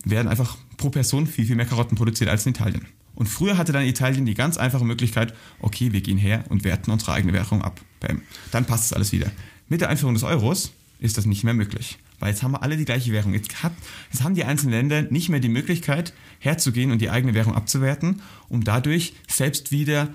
werden 0.05 0.29
einfach 0.29 0.57
pro 0.77 0.91
Person 0.91 1.27
viel, 1.27 1.47
viel 1.47 1.57
mehr 1.57 1.67
Karotten 1.67 1.97
produziert 1.97 2.31
als 2.31 2.45
in 2.47 2.51
Italien. 2.51 2.87
Und 3.19 3.27
früher 3.27 3.59
hatte 3.59 3.73
dann 3.73 3.85
Italien 3.85 4.27
die 4.27 4.35
ganz 4.35 4.59
einfache 4.59 4.85
Möglichkeit, 4.85 5.35
okay, 5.59 5.93
wir 5.93 6.03
gehen 6.03 6.19
her 6.19 6.45
und 6.51 6.63
werten 6.63 6.93
unsere 6.93 7.15
eigene 7.15 7.33
Währung 7.33 7.63
ab. 7.63 7.81
Bam. 7.99 8.23
Dann 8.53 8.65
passt 8.65 8.85
es 8.85 8.93
alles 8.93 9.11
wieder. 9.11 9.29
Mit 9.69 9.81
der 9.81 9.89
Einführung 9.89 10.15
des 10.15 10.23
Euros 10.23 10.71
ist 11.01 11.19
das 11.19 11.27
nicht 11.27 11.43
mehr 11.43 11.53
möglich. 11.53 11.99
Weil 12.21 12.31
jetzt 12.31 12.45
haben 12.45 12.53
wir 12.53 12.63
alle 12.63 12.77
die 12.77 12.85
gleiche 12.85 13.11
Währung. 13.11 13.35
Jetzt, 13.35 13.65
hat, 13.65 13.73
jetzt 14.13 14.23
haben 14.23 14.37
die 14.37 14.45
einzelnen 14.45 14.73
Länder 14.73 15.03
nicht 15.11 15.31
mehr 15.31 15.41
die 15.41 15.49
Möglichkeit, 15.49 16.13
herzugehen 16.39 16.93
und 16.93 17.01
die 17.01 17.11
eigene 17.11 17.35
Währung 17.35 17.57
abzuwerten, 17.57 18.23
um 18.49 18.63
dadurch 18.63 19.15
selbst 19.27 19.73
wieder 19.73 20.11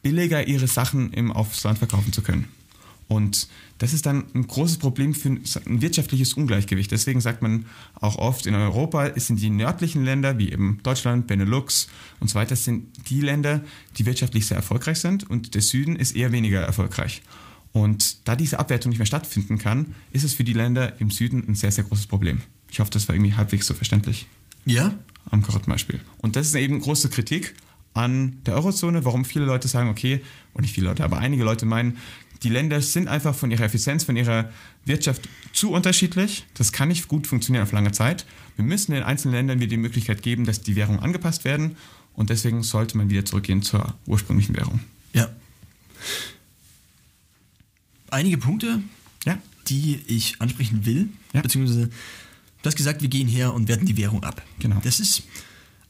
billiger 0.00 0.48
ihre 0.48 0.66
Sachen 0.66 1.12
im 1.12 1.32
Ausland 1.32 1.76
verkaufen 1.76 2.14
zu 2.14 2.22
können. 2.22 2.48
Und 3.08 3.48
das 3.78 3.92
ist 3.92 4.06
dann 4.06 4.24
ein 4.34 4.46
großes 4.46 4.78
Problem 4.78 5.14
für 5.14 5.28
ein 5.28 5.80
wirtschaftliches 5.80 6.34
Ungleichgewicht. 6.34 6.90
Deswegen 6.90 7.20
sagt 7.20 7.40
man 7.40 7.66
auch 7.94 8.16
oft, 8.16 8.46
in 8.46 8.54
Europa 8.54 9.12
sind 9.18 9.40
die 9.40 9.50
nördlichen 9.50 10.04
Länder, 10.04 10.38
wie 10.38 10.50
eben 10.50 10.80
Deutschland, 10.82 11.26
Benelux 11.26 11.88
und 12.18 12.28
so 12.28 12.34
weiter, 12.34 12.56
sind 12.56 13.08
die 13.08 13.20
Länder, 13.20 13.62
die 13.96 14.06
wirtschaftlich 14.06 14.46
sehr 14.46 14.56
erfolgreich 14.56 14.98
sind 14.98 15.28
und 15.28 15.54
der 15.54 15.62
Süden 15.62 15.94
ist 15.94 16.16
eher 16.16 16.32
weniger 16.32 16.60
erfolgreich. 16.62 17.22
Und 17.72 18.26
da 18.26 18.34
diese 18.34 18.58
Abwertung 18.58 18.90
nicht 18.90 18.98
mehr 18.98 19.06
stattfinden 19.06 19.58
kann, 19.58 19.94
ist 20.10 20.24
es 20.24 20.32
für 20.32 20.44
die 20.44 20.54
Länder 20.54 20.98
im 20.98 21.10
Süden 21.10 21.44
ein 21.46 21.54
sehr, 21.54 21.70
sehr 21.70 21.84
großes 21.84 22.06
Problem. 22.06 22.40
Ich 22.70 22.80
hoffe, 22.80 22.90
das 22.90 23.06
war 23.06 23.14
irgendwie 23.14 23.34
halbwegs 23.34 23.66
so 23.66 23.74
verständlich. 23.74 24.26
Ja? 24.64 24.94
Am 25.30 25.42
Karottenbeispiel. 25.42 26.00
Und 26.18 26.36
das 26.36 26.46
ist 26.46 26.54
eben 26.54 26.80
große 26.80 27.10
Kritik 27.10 27.54
an 27.92 28.38
der 28.46 28.54
Eurozone, 28.54 29.04
warum 29.04 29.24
viele 29.24 29.44
Leute 29.44 29.68
sagen, 29.68 29.88
okay, 29.88 30.20
und 30.54 30.62
nicht 30.62 30.74
viele 30.74 30.88
Leute, 30.88 31.04
aber 31.04 31.18
einige 31.18 31.44
Leute 31.44 31.66
meinen, 31.66 31.98
die 32.42 32.48
Länder 32.48 32.80
sind 32.82 33.08
einfach 33.08 33.34
von 33.34 33.50
ihrer 33.50 33.64
Effizienz, 33.64 34.04
von 34.04 34.16
ihrer 34.16 34.50
Wirtschaft 34.84 35.28
zu 35.52 35.70
unterschiedlich. 35.72 36.44
Das 36.54 36.72
kann 36.72 36.88
nicht 36.88 37.08
gut 37.08 37.26
funktionieren 37.26 37.62
auf 37.64 37.72
lange 37.72 37.92
Zeit. 37.92 38.26
Wir 38.56 38.64
müssen 38.64 38.92
den 38.92 39.02
einzelnen 39.02 39.34
Ländern 39.34 39.60
wieder 39.60 39.70
die 39.70 39.76
Möglichkeit 39.76 40.22
geben, 40.22 40.44
dass 40.44 40.60
die 40.60 40.76
Währungen 40.76 41.00
angepasst 41.00 41.44
werden. 41.44 41.76
Und 42.14 42.30
deswegen 42.30 42.62
sollte 42.62 42.96
man 42.96 43.10
wieder 43.10 43.24
zurückgehen 43.24 43.62
zur 43.62 43.94
ursprünglichen 44.06 44.56
Währung. 44.56 44.80
Ja. 45.12 45.28
Einige 48.10 48.38
Punkte, 48.38 48.80
Ja, 49.24 49.38
die 49.68 50.00
ich 50.06 50.40
ansprechen 50.40 50.86
will, 50.86 51.08
Ja. 51.32 51.40
beziehungsweise 51.42 51.88
du 51.88 52.66
hast 52.66 52.76
gesagt, 52.76 53.02
wir 53.02 53.08
gehen 53.08 53.26
her 53.28 53.52
und 53.52 53.66
werten 53.68 53.86
die 53.86 53.96
Währung 53.96 54.22
ab. 54.24 54.42
Genau. 54.60 54.80
Das 54.84 55.00
ist 55.00 55.24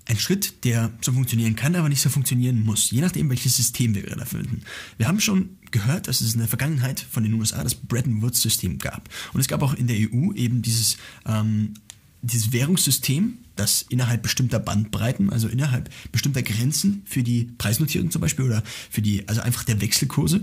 ein 0.07 0.19
Schritt, 0.19 0.65
der 0.65 0.93
so 1.01 1.13
funktionieren 1.13 1.57
kann, 1.57 1.75
aber 1.75 1.89
nicht 1.89 2.01
so 2.01 2.09
funktionieren 2.09 2.63
muss, 2.65 2.91
je 2.91 3.01
nachdem, 3.01 3.29
welches 3.29 3.57
System 3.57 3.95
wir 3.95 4.03
gerade 4.03 4.25
verwenden. 4.25 4.63
Wir 4.97 5.09
haben 5.09 5.21
schon 5.21 5.56
gehört, 5.73 6.09
dass 6.09 6.21
es 6.21 6.35
in 6.35 6.41
der 6.41 6.49
Vergangenheit 6.49 7.01
von 7.01 7.23
den 7.23 7.35
USA 7.35 7.63
das 7.63 7.75
Bretton 7.75 8.23
Woods-System 8.23 8.79
gab. 8.79 9.09
Und 9.33 9.41
es 9.41 9.49
gab 9.49 9.63
auch 9.63 9.75
in 9.75 9.87
der 9.87 9.97
EU 9.97 10.33
eben 10.33 10.63
dieses, 10.63 10.97
ähm, 11.27 11.75
dieses 12.23 12.53
Währungssystem, 12.53 13.39
das 13.57 13.83
innerhalb 13.89 14.23
bestimmter 14.23 14.59
Bandbreiten, 14.59 15.31
also 15.31 15.49
innerhalb 15.49 15.91
bestimmter 16.13 16.43
Grenzen 16.43 17.03
für 17.07 17.23
die 17.23 17.45
Preisnotierung 17.59 18.11
zum 18.11 18.21
Beispiel 18.21 18.45
oder 18.45 18.63
für 18.91 19.03
die, 19.03 19.27
also 19.29 19.41
einfach 19.41 19.65
der 19.65 19.81
Wechselkurse, 19.81 20.43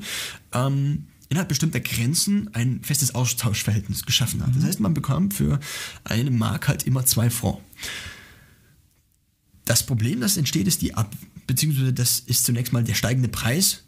ähm, 0.52 1.06
innerhalb 1.30 1.50
bestimmter 1.50 1.80
Grenzen 1.80 2.54
ein 2.54 2.82
festes 2.84 3.16
Austauschverhältnis 3.16 4.06
geschaffen 4.06 4.46
hat. 4.46 4.56
Das 4.56 4.64
heißt, 4.64 4.80
man 4.80 4.94
bekam 4.94 5.32
für 5.32 5.60
eine 6.04 6.32
Mark 6.32 6.68
halt 6.68 6.84
immer 6.84 7.06
zwei 7.06 7.30
Francs. 7.30 7.62
Das 9.66 9.86
Problem, 9.86 10.20
das 10.20 10.38
entsteht, 10.38 10.68
ist 10.68 10.82
die 10.82 10.94
Ab, 10.94 11.16
beziehungsweise 11.48 11.94
das 11.94 12.20
ist 12.20 12.46
zunächst 12.46 12.74
mal 12.74 12.84
der 12.84 12.96
steigende 12.96 13.30
Preis 13.30 13.84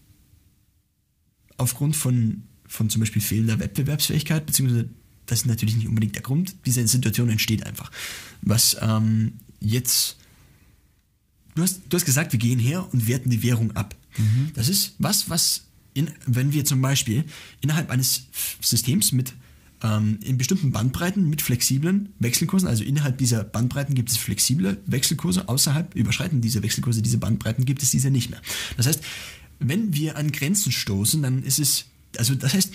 aufgrund 1.57 1.95
von, 1.95 2.43
von 2.67 2.89
zum 2.89 2.99
Beispiel 3.01 3.21
fehlender 3.21 3.59
Wettbewerbsfähigkeit, 3.59 4.45
beziehungsweise 4.45 4.89
das 5.25 5.39
ist 5.39 5.45
natürlich 5.47 5.75
nicht 5.75 5.87
unbedingt 5.87 6.15
der 6.15 6.21
Grund. 6.21 6.55
Diese 6.65 6.87
Situation 6.87 7.29
entsteht 7.29 7.65
einfach. 7.65 7.91
Was 8.41 8.77
ähm, 8.81 9.33
jetzt, 9.59 10.17
du 11.55 11.63
hast, 11.63 11.81
du 11.89 11.97
hast 11.97 12.05
gesagt, 12.05 12.31
wir 12.31 12.39
gehen 12.39 12.59
her 12.59 12.87
und 12.91 13.07
werten 13.07 13.29
die 13.29 13.41
Währung 13.41 13.75
ab. 13.75 13.95
Das 14.53 14.69
ist 14.69 14.95
was, 14.99 15.29
was, 15.29 15.65
in, 15.93 16.09
wenn 16.25 16.53
wir 16.53 16.63
zum 16.65 16.81
Beispiel 16.81 17.25
innerhalb 17.61 17.89
eines 17.89 18.27
Systems 18.61 19.11
mit 19.11 19.33
ähm, 19.83 20.19
in 20.23 20.37
bestimmten 20.37 20.71
Bandbreiten 20.71 21.29
mit 21.29 21.41
flexiblen 21.41 22.13
Wechselkursen, 22.19 22.67
also 22.67 22.83
innerhalb 22.83 23.17
dieser 23.17 23.43
Bandbreiten 23.43 23.95
gibt 23.95 24.09
es 24.09 24.17
flexible 24.17 24.77
Wechselkurse, 24.85 25.49
außerhalb 25.49 25.95
überschreiten 25.95 26.41
diese 26.41 26.63
Wechselkurse 26.63 27.01
diese 27.01 27.17
Bandbreiten, 27.17 27.65
gibt 27.65 27.83
es 27.83 27.91
diese 27.91 28.11
nicht 28.11 28.29
mehr. 28.29 28.41
Das 28.77 28.87
heißt, 28.87 29.01
wenn 29.59 29.93
wir 29.93 30.17
an 30.17 30.31
Grenzen 30.31 30.71
stoßen, 30.71 31.21
dann 31.21 31.43
ist 31.43 31.59
es, 31.59 31.85
also 32.17 32.35
das 32.35 32.53
heißt, 32.53 32.71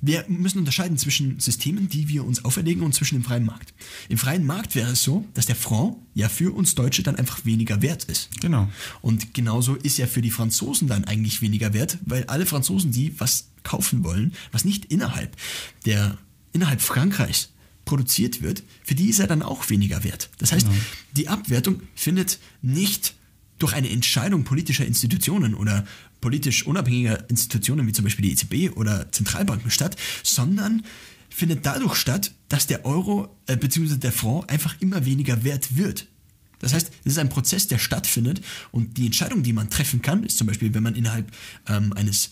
wir 0.00 0.24
müssen 0.28 0.58
unterscheiden 0.58 0.96
zwischen 0.96 1.40
Systemen, 1.40 1.88
die 1.88 2.08
wir 2.08 2.24
uns 2.24 2.44
auferlegen 2.44 2.82
und 2.82 2.94
zwischen 2.94 3.16
dem 3.16 3.24
freien 3.24 3.44
Markt. 3.44 3.74
Im 4.08 4.16
freien 4.16 4.46
Markt 4.46 4.74
wäre 4.76 4.92
es 4.92 5.02
so, 5.02 5.26
dass 5.34 5.46
der 5.46 5.56
Franc 5.56 5.96
ja 6.14 6.28
für 6.28 6.54
uns 6.54 6.74
Deutsche 6.76 7.02
dann 7.02 7.16
einfach 7.16 7.44
weniger 7.44 7.82
wert 7.82 8.04
ist. 8.04 8.28
genau. 8.40 8.70
Und 9.02 9.34
genauso 9.34 9.74
ist 9.74 9.98
er 9.98 10.06
für 10.06 10.22
die 10.22 10.30
Franzosen 10.30 10.86
dann 10.86 11.04
eigentlich 11.04 11.42
weniger 11.42 11.72
wert, 11.72 11.98
weil 12.04 12.24
alle 12.24 12.46
Franzosen, 12.46 12.92
die 12.92 13.18
was 13.18 13.48
kaufen 13.64 14.04
wollen, 14.04 14.34
was 14.52 14.64
nicht 14.64 14.84
innerhalb 14.86 15.36
der 15.84 16.16
innerhalb 16.52 16.80
Frankreichs 16.80 17.50
produziert 17.84 18.42
wird, 18.42 18.62
für 18.84 18.94
die 18.94 19.08
ist 19.08 19.18
er 19.18 19.26
dann 19.26 19.42
auch 19.42 19.68
weniger 19.70 20.04
wert. 20.04 20.30
Das 20.38 20.52
heißt, 20.52 20.66
die 21.16 21.28
Abwertung 21.28 21.82
findet 21.94 22.38
nicht 22.62 23.14
durch 23.58 23.72
eine 23.74 23.90
Entscheidung 23.90 24.44
politischer 24.44 24.86
Institutionen 24.86 25.54
oder 25.54 25.86
politisch 26.20 26.66
unabhängiger 26.66 27.28
Institutionen 27.30 27.86
wie 27.86 27.92
zum 27.92 28.04
Beispiel 28.04 28.24
die 28.24 28.32
EZB 28.32 28.76
oder 28.76 29.10
Zentralbanken 29.12 29.70
statt, 29.70 29.96
sondern 30.22 30.82
findet 31.28 31.64
dadurch 31.64 31.94
statt, 31.94 32.32
dass 32.48 32.66
der 32.66 32.84
Euro 32.84 33.36
äh, 33.46 33.56
bzw. 33.56 33.96
der 33.96 34.12
Franc 34.12 34.50
einfach 34.50 34.76
immer 34.80 35.04
weniger 35.04 35.44
wert 35.44 35.76
wird. 35.76 36.06
Das 36.58 36.72
heißt, 36.74 36.90
es 37.04 37.12
ist 37.12 37.18
ein 37.18 37.28
Prozess, 37.28 37.68
der 37.68 37.78
stattfindet 37.78 38.40
und 38.72 38.96
die 38.96 39.06
Entscheidung, 39.06 39.42
die 39.42 39.52
man 39.52 39.70
treffen 39.70 40.02
kann, 40.02 40.24
ist 40.24 40.38
zum 40.38 40.48
Beispiel, 40.48 40.74
wenn 40.74 40.82
man 40.82 40.96
innerhalb 40.96 41.30
ähm, 41.68 41.92
eines 41.92 42.30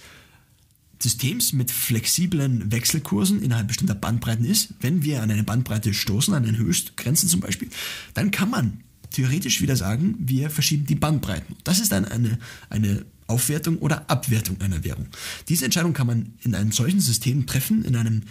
Systems 0.99 1.53
mit 1.53 1.71
flexiblen 1.71 2.73
Wechselkursen 2.73 3.43
innerhalb 3.43 3.69
bestimmter 3.69 3.95
Bandbreiten 3.95 4.45
ist, 4.45 4.75
wenn 4.81 5.05
wir 5.05 5.23
an 5.23 5.31
eine 5.31 5.45
Bandbreite 5.45 5.93
stoßen, 5.93 6.35
an 6.35 6.45
eine 6.45 6.59
Höchstgrenzen 6.59 7.29
zum 7.29 7.41
Beispiel, 7.41 7.69
dann 8.15 8.31
kann 8.31 8.51
man 8.51 8.81
theoretisch 9.11 9.61
wieder 9.61 9.77
sagen, 9.77 10.17
wir 10.19 10.51
verschieben 10.51 10.87
die 10.87 10.95
Bandbreiten. 10.95 11.57
Das 11.65 11.79
ist 11.79 11.93
dann 11.93 12.07
eine, 12.07 12.39
eine 12.71 13.05
Aufwertung 13.27 13.79
oder 13.79 14.09
Abwertung 14.11 14.61
einer 14.61 14.85
Währung. 14.85 15.07
Diese 15.49 15.65
Entscheidung 15.65 15.93
kann 15.93 16.07
man 16.07 16.35
in 16.43 16.55
einem 16.55 16.73
solchen 16.73 17.01
System 17.01 17.47
treffen, 17.47 17.85
in 17.85 17.97
einem, 17.97 18.23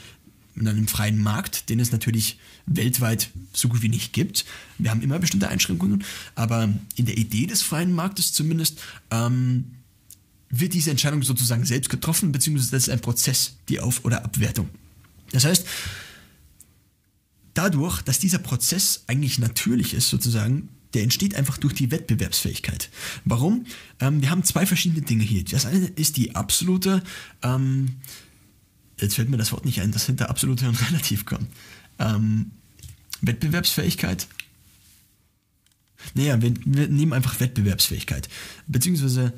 in 0.56 0.68
einem 0.68 0.88
freien 0.88 1.20
Markt, 1.20 1.70
den 1.70 1.80
es 1.80 1.91
natürlich 1.91 2.39
weltweit 2.66 3.30
so 3.54 3.68
gut 3.68 3.82
wie 3.82 3.89
nicht 3.89 4.14
gibt. 4.14 4.46
Wir 4.78 4.91
haben 4.91 5.02
immer 5.02 5.20
bestimmte 5.20 5.50
Einschränkungen, 5.50 6.04
aber 6.36 6.70
in 6.96 7.06
der 7.06 7.18
Idee 7.18 7.46
des 7.46 7.62
freien 7.62 7.93
Marktes 7.93 8.34
zumindest 8.34 8.82
ähm, 9.12 9.66
wird 10.50 10.74
diese 10.74 10.91
Entscheidung 10.91 11.24
sozusagen 11.24 11.66
selbst 11.66 11.89
getroffen, 11.89 12.32
beziehungsweise 12.32 12.72
das 12.72 12.84
ist 12.84 12.89
ein 12.89 13.02
Prozess, 13.02 13.58
die 13.70 13.80
Auf- 13.80 14.06
oder 14.06 14.24
Abwertung. 14.24 14.70
Das 15.32 15.43
heißt, 15.43 15.66
dadurch, 17.54 18.02
dass 18.04 18.20
dieser 18.20 18.38
Prozess 18.38 19.04
eigentlich 19.08 19.39
natürlich 19.39 19.93
ist, 19.93 20.10
sozusagen, 20.10 20.70
der 20.96 21.04
entsteht 21.04 21.36
einfach 21.36 21.58
durch 21.58 21.74
die 21.74 21.91
Wettbewerbsfähigkeit. 21.91 22.89
Warum? 23.26 23.66
Ähm, 24.00 24.22
wir 24.22 24.30
haben 24.30 24.43
zwei 24.43 24.66
verschiedene 24.66 25.02
Dinge 25.02 25.24
hier. 25.24 25.43
Das 25.43 25.66
eine 25.66 25.86
ist 25.88 26.18
die 26.18 26.36
absolute, 26.36 27.04
ähm, 27.43 27.98
jetzt 29.00 29.16
fällt 29.16 29.30
mir 29.30 29.38
das 29.38 29.52
Wort 29.52 29.66
nicht 29.66 29.82
ein, 29.82 29.91
das 29.91 30.06
hinter 30.06 30.30
absolute 30.30 30.68
und 30.68 30.82
relativ 30.89 31.26
kommt. 31.26 31.48
Ähm, 32.00 32.52
Wettbewerbsfähigkeit. 33.22 34.28
Naja, 36.14 36.41
wir, 36.41 36.54
wir 36.66 36.88
nehmen 36.88 37.14
einfach 37.14 37.39
Wettbewerbsfähigkeit. 37.39 38.30
Beziehungsweise, 38.68 39.34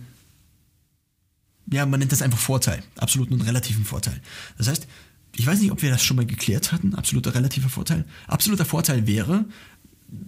ja, 1.72 1.86
man 1.86 2.00
nennt 2.00 2.12
das 2.12 2.22
einfach 2.22 2.40
Vorteil. 2.40 2.84
Absoluten 2.98 3.34
und 3.34 3.42
relativen 3.42 3.84
Vorteil. 3.86 4.22
Das 4.58 4.68
heißt, 4.68 4.88
ich 5.36 5.46
weiß 5.46 5.60
nicht, 5.60 5.72
ob 5.72 5.82
wir 5.82 5.92
das 5.92 6.04
schon 6.04 6.18
mal 6.18 6.26
geklärt 6.26 6.72
hatten, 6.72 6.96
absoluter 6.96 7.36
relativer 7.36 7.70
Vorteil. 7.70 8.06
Absoluter 8.28 8.66
Vorteil 8.66 9.06
wäre, 9.06 9.46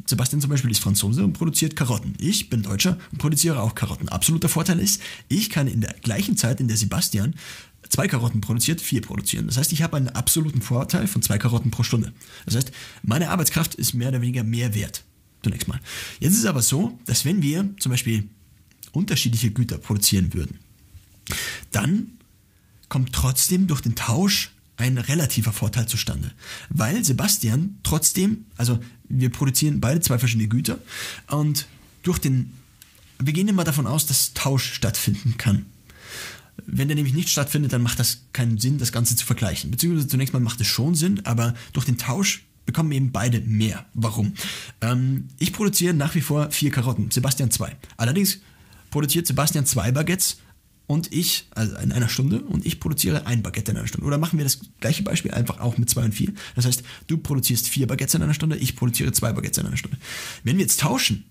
Sebastian 0.06 0.42
zum 0.42 0.50
Beispiel 0.50 0.72
ist 0.72 0.80
Franzose 0.80 1.24
und 1.24 1.34
produziert 1.34 1.76
Karotten. 1.76 2.14
Ich 2.20 2.50
bin 2.50 2.64
Deutscher 2.64 2.98
und 3.12 3.18
produziere 3.18 3.62
auch 3.62 3.76
Karotten. 3.76 4.10
Absoluter 4.10 4.50
Vorteil 4.50 4.80
ist, 4.80 5.02
ich 5.30 5.50
kann 5.50 5.68
in 5.68 5.82
der 5.82 5.94
gleichen 6.02 6.36
Zeit, 6.36 6.60
in 6.60 6.68
der 6.68 6.78
Sebastian 6.78 7.36
zwei 7.88 8.08
Karotten 8.08 8.42
produziert, 8.42 8.82
vier 8.82 9.02
produzieren. 9.02 9.48
Das 9.48 9.58
heißt, 9.58 9.72
ich 9.72 9.82
habe 9.82 9.98
einen 9.98 10.10
absoluten 10.10 10.62
Vorteil 10.62 11.08
von 11.08 11.22
zwei 11.22 11.38
Karotten 11.38 11.72
pro 11.72 11.84
Stunde. 11.84 12.14
Das 12.46 12.56
heißt, 12.56 12.72
meine 13.04 13.30
Arbeitskraft 13.30 13.76
ist 13.76 13.94
mehr 13.94 14.10
oder 14.10 14.22
weniger 14.22 14.44
mehr 14.44 14.74
wert. 14.76 15.04
Zunächst 15.44 15.68
mal. 15.68 15.80
Jetzt 16.20 16.34
ist 16.34 16.40
es 16.40 16.46
aber 16.46 16.62
so, 16.62 17.00
dass 17.06 17.24
wenn 17.24 17.42
wir 17.42 17.70
zum 17.80 17.92
Beispiel 17.92 18.28
unterschiedliche 18.92 19.52
Güter 19.52 19.78
produzieren 19.78 20.34
würden, 20.34 20.60
dann 21.72 22.18
kommt 22.90 23.14
trotzdem 23.14 23.68
durch 23.68 23.82
den 23.82 23.96
Tausch 23.96 24.52
ein 24.80 24.98
relativer 24.98 25.52
Vorteil 25.52 25.88
zustande. 25.88 26.32
Weil 26.70 27.04
Sebastian 27.04 27.78
trotzdem, 27.84 28.46
also 28.56 28.80
wir 29.10 29.30
produzieren 29.30 29.82
beide 29.82 30.00
zwei 30.00 30.18
verschiedene 30.18 30.48
Güter 30.48 30.80
und 31.28 31.68
durch 32.02 32.18
den, 32.18 32.54
wir 33.20 33.34
gehen 33.34 33.50
immer 33.50 33.66
davon 33.66 33.88
aus, 33.88 34.06
dass 34.06 34.34
Tausch 34.34 34.74
stattfinden 34.74 35.36
kann. 35.38 35.66
Wenn 36.66 36.88
der 36.88 36.96
nämlich 36.96 37.14
nicht 37.14 37.30
stattfindet, 37.30 37.74
dann 37.74 37.82
macht 37.82 38.00
das 38.00 38.24
keinen 38.32 38.58
Sinn, 38.58 38.78
das 38.78 38.92
Ganze 38.92 39.16
zu 39.16 39.26
vergleichen. 39.26 39.70
Beziehungsweise 39.70 40.08
zunächst 40.08 40.34
mal 40.34 40.40
macht 40.40 40.62
es 40.62 40.68
schon 40.68 40.96
Sinn, 40.96 41.26
aber 41.26 41.56
durch 41.74 41.86
den 41.86 41.98
Tausch 41.98 42.46
bekommen 42.66 42.92
eben 42.92 43.12
beide 43.12 43.42
mehr. 43.42 43.86
Warum? 43.94 44.34
Ähm, 44.80 45.28
ich 45.40 45.52
produziere 45.52 45.94
nach 45.94 46.16
wie 46.16 46.22
vor 46.22 46.52
vier 46.52 46.72
Karotten, 46.72 47.12
Sebastian 47.12 47.52
zwei. 47.52 47.76
Allerdings 47.98 48.40
produziert 48.92 49.28
Sebastian 49.28 49.66
zwei 49.66 49.92
Baguettes 49.92 50.38
und 50.90 51.14
ich, 51.14 51.46
also 51.52 51.76
in 51.78 51.92
einer 51.92 52.10
Stunde, 52.10 52.42
und 52.42 52.66
ich 52.66 52.80
produziere 52.80 53.28
ein 53.28 53.44
Baguette 53.44 53.70
in 53.70 53.78
einer 53.78 53.86
Stunde. 53.86 54.08
Oder 54.08 54.18
machen 54.18 54.40
wir 54.40 54.44
das 54.44 54.60
gleiche 54.80 55.04
Beispiel 55.04 55.30
einfach 55.30 55.60
auch 55.60 55.78
mit 55.78 55.88
zwei 55.88 56.04
und 56.04 56.16
vier. 56.16 56.34
Das 56.56 56.66
heißt, 56.66 56.82
du 57.06 57.20
produzierst 57.20 57.68
vier 57.68 57.86
Baguettes 57.86 58.16
in 58.16 58.24
einer 58.24 58.34
Stunde, 58.34 58.58
ich 58.58 58.76
produziere 58.76 59.12
zwei 59.12 59.32
Baguettes 59.32 59.60
in 59.60 59.68
einer 59.68 59.78
Stunde. 59.78 60.00
Wenn 60.44 60.58
wir 60.58 60.64
jetzt 60.64 60.80
tauschen, 60.80 61.26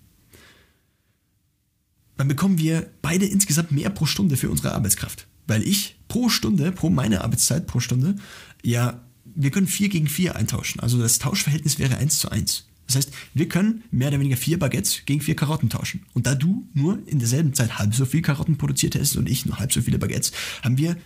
dann 2.15 2.29
bekommen 2.29 2.57
wir 2.57 2.89
beide 3.01 3.25
insgesamt 3.25 3.73
mehr 3.73 3.89
pro 3.89 4.05
Stunde 4.05 4.37
für 4.37 4.49
unsere 4.49 4.73
Arbeitskraft. 4.73 5.27
Weil 5.45 5.61
ich 5.63 5.97
pro 6.07 6.29
Stunde, 6.29 6.71
pro 6.71 6.89
meine 6.89 7.21
Arbeitszeit 7.25 7.67
pro 7.67 7.81
Stunde, 7.81 8.15
ja, 8.63 9.03
wir 9.25 9.51
können 9.51 9.67
vier 9.67 9.89
gegen 9.89 10.07
vier 10.07 10.37
eintauschen. 10.37 10.79
Also 10.79 10.97
das 10.99 11.19
Tauschverhältnis 11.19 11.79
wäre 11.79 11.97
eins 11.97 12.19
zu 12.19 12.31
eins. 12.31 12.68
Das 12.89 12.95
heißt, 12.95 13.11
wir 13.35 13.47
können 13.47 13.83
mehr 13.91 14.07
oder 14.07 14.19
weniger 14.19 14.35
vier 14.35 14.57
Baguettes 14.57 15.03
gegen 15.05 15.21
vier 15.21 15.35
Karotten 15.35 15.69
tauschen. 15.69 16.01
Und 16.13 16.25
da 16.25 16.33
du 16.33 16.67
nur 16.73 16.97
in 17.05 17.19
derselben 17.19 17.53
Zeit 17.53 17.77
halb 17.77 17.93
so 17.93 18.03
viel 18.03 18.23
Karotten 18.23 18.57
produziert 18.57 18.95
hast 18.95 19.15
und 19.15 19.29
ich 19.29 19.45
nur 19.45 19.59
halb 19.59 19.71
so 19.71 19.79
viele 19.79 19.99
Baguettes, 19.99 20.31
haben 20.63 20.79
wir 20.79 20.97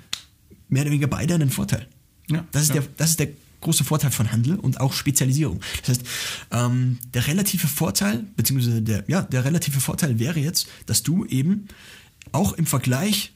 mehr 0.69 0.83
oder 0.83 0.91
weniger 0.91 1.07
beide 1.07 1.35
einen 1.35 1.49
Vorteil. 1.49 1.85
Ja, 2.29 2.47
das, 2.53 2.63
ist 2.63 2.69
ja. 2.69 2.75
der, 2.75 2.89
das 2.95 3.09
ist 3.09 3.19
der 3.19 3.27
große 3.59 3.83
Vorteil 3.83 4.11
von 4.11 4.31
Handel 4.31 4.55
und 4.55 4.79
auch 4.79 4.93
Spezialisierung. 4.93 5.59
Das 5.81 5.89
heißt, 5.89 6.03
ähm, 6.51 6.99
der 7.13 7.27
relative 7.27 7.67
Vorteil, 7.67 8.23
beziehungsweise 8.37 8.81
der, 8.81 9.03
ja, 9.07 9.23
der 9.23 9.43
relative 9.43 9.81
Vorteil 9.81 10.19
wäre 10.19 10.39
jetzt, 10.39 10.67
dass 10.85 11.03
du 11.03 11.25
eben 11.25 11.67
auch 12.31 12.53
im 12.53 12.65
Vergleich 12.65 13.32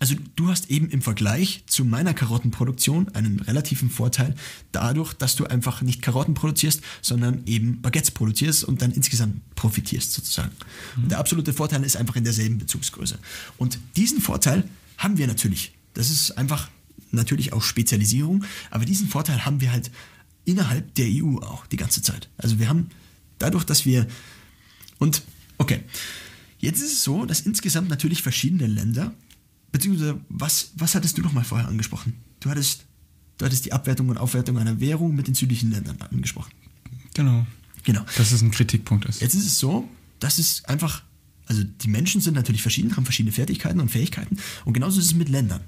also 0.00 0.16
du 0.36 0.48
hast 0.48 0.70
eben 0.70 0.88
im 0.90 1.02
Vergleich 1.02 1.64
zu 1.66 1.84
meiner 1.84 2.14
Karottenproduktion 2.14 3.14
einen 3.14 3.40
relativen 3.40 3.90
Vorteil 3.90 4.34
dadurch, 4.72 5.14
dass 5.14 5.36
du 5.36 5.46
einfach 5.46 5.82
nicht 5.82 6.02
Karotten 6.02 6.34
produzierst, 6.34 6.82
sondern 7.00 7.42
eben 7.46 7.80
Baguettes 7.80 8.10
produzierst 8.10 8.64
und 8.64 8.82
dann 8.82 8.92
insgesamt 8.92 9.54
profitierst 9.54 10.12
sozusagen. 10.12 10.50
Und 10.96 11.10
der 11.10 11.18
absolute 11.18 11.52
Vorteil 11.52 11.84
ist 11.84 11.96
einfach 11.96 12.16
in 12.16 12.24
derselben 12.24 12.58
Bezugsgröße. 12.58 13.18
Und 13.56 13.78
diesen 13.96 14.20
Vorteil 14.20 14.68
haben 14.98 15.16
wir 15.16 15.26
natürlich. 15.26 15.72
Das 15.94 16.10
ist 16.10 16.32
einfach 16.32 16.68
natürlich 17.12 17.52
auch 17.52 17.62
Spezialisierung, 17.62 18.44
aber 18.70 18.84
diesen 18.84 19.08
Vorteil 19.08 19.46
haben 19.46 19.60
wir 19.60 19.70
halt 19.70 19.90
innerhalb 20.44 20.94
der 20.96 21.06
EU 21.08 21.38
auch 21.38 21.66
die 21.66 21.76
ganze 21.76 22.02
Zeit. 22.02 22.28
Also 22.36 22.58
wir 22.58 22.68
haben 22.68 22.90
dadurch, 23.38 23.64
dass 23.64 23.86
wir 23.86 24.06
und 24.98 25.22
okay, 25.58 25.80
jetzt 26.58 26.80
ist 26.80 26.92
es 26.92 27.02
so, 27.04 27.24
dass 27.24 27.40
insgesamt 27.40 27.88
natürlich 27.88 28.22
verschiedene 28.22 28.66
Länder 28.66 29.12
Beziehungsweise, 29.74 30.20
was, 30.28 30.70
was 30.76 30.94
hattest 30.94 31.18
du 31.18 31.22
noch 31.22 31.32
mal 31.32 31.42
vorher 31.42 31.66
angesprochen? 31.66 32.12
Du 32.38 32.48
hattest, 32.48 32.84
du 33.38 33.44
hattest 33.44 33.64
die 33.64 33.72
Abwertung 33.72 34.08
und 34.08 34.18
Aufwertung 34.18 34.56
einer 34.56 34.78
Währung 34.78 35.16
mit 35.16 35.26
den 35.26 35.34
südlichen 35.34 35.72
Ländern 35.72 36.00
angesprochen. 36.00 36.52
Genau. 37.12 37.44
Genau. 37.82 38.02
Dass 38.16 38.30
es 38.30 38.40
ein 38.40 38.52
Kritikpunkt 38.52 39.04
ist. 39.06 39.20
Jetzt 39.20 39.34
ist 39.34 39.48
es 39.48 39.58
so, 39.58 39.88
dass 40.20 40.38
es 40.38 40.64
einfach, 40.66 41.02
also 41.46 41.64
die 41.64 41.88
Menschen 41.88 42.20
sind 42.20 42.34
natürlich 42.34 42.62
verschieden, 42.62 42.96
haben 42.96 43.04
verschiedene 43.04 43.32
Fertigkeiten 43.32 43.80
und 43.80 43.90
Fähigkeiten 43.90 44.36
und 44.64 44.74
genauso 44.74 45.00
ist 45.00 45.06
es 45.06 45.14
mit 45.14 45.28
Ländern. 45.28 45.62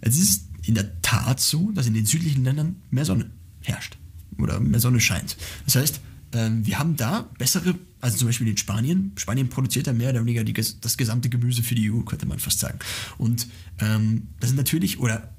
Es 0.00 0.16
ist 0.16 0.46
in 0.62 0.74
der 0.74 1.02
Tat 1.02 1.38
so, 1.38 1.70
dass 1.72 1.86
in 1.86 1.92
den 1.92 2.06
südlichen 2.06 2.44
Ländern 2.44 2.76
mehr 2.90 3.04
Sonne 3.04 3.30
herrscht 3.60 3.98
oder 4.38 4.58
mehr 4.58 4.80
Sonne 4.80 5.00
scheint. 5.00 5.36
Das 5.66 5.76
heißt, 5.76 6.00
ähm, 6.32 6.64
wir 6.64 6.78
haben 6.78 6.96
da 6.96 7.28
bessere, 7.36 7.74
also 8.02 8.18
zum 8.18 8.28
Beispiel 8.28 8.48
in 8.48 8.56
Spanien. 8.56 9.12
Spanien 9.16 9.48
produziert 9.48 9.86
ja 9.86 9.92
mehr 9.92 10.10
oder 10.10 10.20
weniger 10.20 10.44
die, 10.44 10.52
das 10.52 10.96
gesamte 10.96 11.28
Gemüse 11.28 11.62
für 11.62 11.76
die 11.76 11.90
EU, 11.90 12.00
könnte 12.00 12.26
man 12.26 12.40
fast 12.40 12.58
sagen. 12.58 12.78
Und 13.16 13.46
ähm, 13.78 14.28
das 14.40 14.50
sind 14.50 14.56
natürlich, 14.56 14.98
oder 14.98 15.32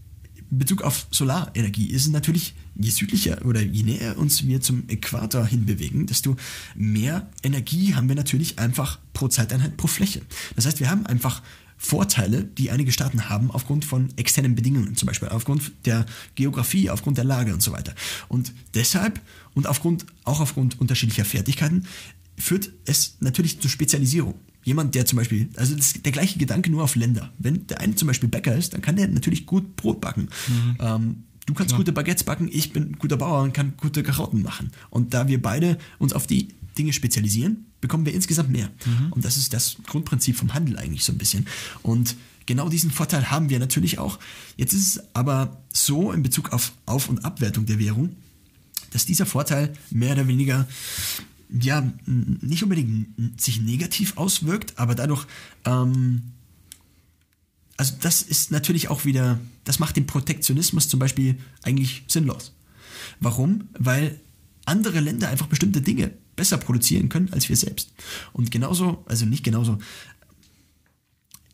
in 0.49 0.57
Bezug 0.57 0.81
auf 0.81 1.07
Solarenergie 1.11 1.87
ist 1.87 2.05
es 2.05 2.11
natürlich, 2.11 2.55
je 2.75 2.89
südlicher 2.89 3.45
oder 3.45 3.61
je 3.61 3.83
näher 3.83 4.17
uns 4.17 4.47
wir 4.47 4.61
zum 4.61 4.87
Äquator 4.87 5.45
hinbewegen, 5.45 6.07
desto 6.07 6.37
mehr 6.73 7.29
Energie 7.43 7.95
haben 7.95 8.07
wir 8.07 8.15
natürlich 8.15 8.57
einfach 8.59 8.97
pro 9.11 9.27
Zeiteinheit 9.27 9.75
pro 9.75 9.87
Fläche. 9.87 10.21
Das 10.55 10.65
heißt, 10.65 10.79
wir 10.79 10.89
haben 10.89 11.05
einfach 11.05 11.41
Vorteile, 11.77 12.45
die 12.45 12.71
einige 12.71 12.93
Staaten 12.93 13.27
haben 13.27 13.51
aufgrund 13.51 13.83
von 13.83 14.07
externen 14.15 14.55
Bedingungen, 14.55 14.95
zum 14.95 15.07
Beispiel 15.07 15.27
aufgrund 15.27 15.73
der 15.85 16.05
Geografie, 16.35 16.89
aufgrund 16.89 17.17
der 17.17 17.25
Lage 17.25 17.53
und 17.53 17.61
so 17.61 17.73
weiter. 17.73 17.93
Und 18.29 18.53
deshalb 18.73 19.19
und 19.53 19.67
aufgrund, 19.67 20.05
auch 20.23 20.39
aufgrund 20.39 20.79
unterschiedlicher 20.79 21.25
Fertigkeiten 21.25 21.85
führt 22.37 22.71
es 22.85 23.17
natürlich 23.19 23.59
zur 23.59 23.69
Spezialisierung. 23.69 24.35
Jemand, 24.63 24.95
der 24.95 25.05
zum 25.05 25.17
Beispiel, 25.17 25.49
also 25.55 25.75
das 25.75 25.87
ist 25.87 26.05
der 26.05 26.11
gleiche 26.13 26.39
Gedanke 26.39 26.69
nur 26.71 26.83
auf 26.83 26.95
Länder. 26.95 27.33
Wenn 27.37 27.67
der 27.67 27.81
eine 27.81 27.95
zum 27.95 28.07
Beispiel 28.07 28.29
Bäcker 28.29 28.55
ist, 28.55 28.73
dann 28.73 28.81
kann 28.81 28.95
der 28.95 29.07
natürlich 29.09 29.45
gut 29.45 29.75
Brot 29.75 29.99
backen. 29.99 30.29
Ähm, 30.79 31.23
du 31.45 31.53
kannst 31.53 31.75
gute 31.75 31.91
Baguettes 31.91 32.23
backen, 32.23 32.49
ich 32.51 32.71
bin 32.71 32.97
guter 32.97 33.17
Bauer 33.17 33.43
und 33.43 33.53
kann 33.53 33.73
gute 33.75 34.03
Karotten 34.03 34.41
machen. 34.41 34.71
Und 34.89 35.13
da 35.13 35.27
wir 35.27 35.41
beide 35.41 35.77
uns 35.99 36.13
auf 36.13 36.27
die 36.27 36.47
Dinge 36.77 36.93
spezialisieren, 36.93 37.65
bekommen 37.81 38.05
wir 38.05 38.13
insgesamt 38.13 38.49
mehr. 38.49 38.69
Und 39.11 39.25
das 39.25 39.35
ist 39.35 39.53
das 39.53 39.77
Grundprinzip 39.85 40.37
vom 40.37 40.53
Handel 40.53 40.77
eigentlich 40.77 41.03
so 41.03 41.11
ein 41.11 41.17
bisschen. 41.17 41.45
Und 41.81 42.15
genau 42.45 42.69
diesen 42.69 42.89
Vorteil 42.91 43.31
haben 43.31 43.49
wir 43.49 43.59
natürlich 43.59 43.99
auch. 43.99 44.17
Jetzt 44.55 44.73
ist 44.73 44.95
es 44.95 45.03
aber 45.13 45.61
so 45.73 46.11
in 46.13 46.23
Bezug 46.23 46.53
auf 46.53 46.71
Auf- 46.85 47.09
und 47.09 47.25
Abwertung 47.25 47.65
der 47.65 47.79
Währung, 47.79 48.15
dass 48.91 49.05
dieser 49.05 49.25
Vorteil 49.25 49.73
mehr 49.91 50.13
oder 50.13 50.27
weniger 50.27 50.67
ja 51.53 51.87
nicht 52.05 52.63
unbedingt 52.63 53.39
sich 53.39 53.61
negativ 53.61 54.17
auswirkt, 54.17 54.77
aber 54.77 54.95
dadurch 54.95 55.27
ähm, 55.65 56.33
also 57.77 57.95
das 58.01 58.21
ist 58.21 58.51
natürlich 58.51 58.89
auch 58.89 59.05
wieder, 59.05 59.39
das 59.63 59.79
macht 59.79 59.95
den 59.95 60.05
Protektionismus 60.05 60.87
zum 60.87 60.99
Beispiel 60.99 61.37
eigentlich 61.63 62.03
sinnlos. 62.07 62.53
Warum? 63.19 63.69
Weil 63.77 64.19
andere 64.65 64.99
Länder 64.99 65.29
einfach 65.29 65.47
bestimmte 65.47 65.81
Dinge 65.81 66.11
besser 66.35 66.57
produzieren 66.57 67.09
können 67.09 67.31
als 67.33 67.49
wir 67.49 67.57
selbst. 67.57 67.91
Und 68.31 68.51
genauso, 68.51 69.03
also 69.07 69.25
nicht 69.25 69.43
genauso, 69.43 69.79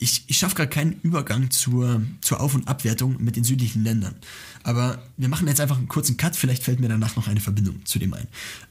ich, 0.02 0.24
ich 0.28 0.38
schaffe 0.38 0.56
gerade 0.56 0.70
keinen 0.70 0.94
Übergang 1.02 1.52
zur, 1.52 2.02
zur 2.22 2.40
Auf- 2.40 2.56
und 2.56 2.68
Abwertung 2.70 3.22
mit 3.22 3.36
den 3.36 3.44
südlichen 3.44 3.84
Ländern. 3.84 4.16
Aber 4.64 5.04
wir 5.18 5.28
machen 5.28 5.48
jetzt 5.48 5.60
einfach 5.60 5.78
einen 5.78 5.90
kurzen 5.90 6.16
Cut, 6.16 6.38
vielleicht 6.38 6.64
fällt 6.64 6.80
mir 6.80 6.88
danach 6.88 7.18
noch 7.18 7.28
eine 7.28 7.42
Verbindung 7.42 7.86
zu 7.86 8.00
dem 8.00 8.14
ein. 8.14 8.28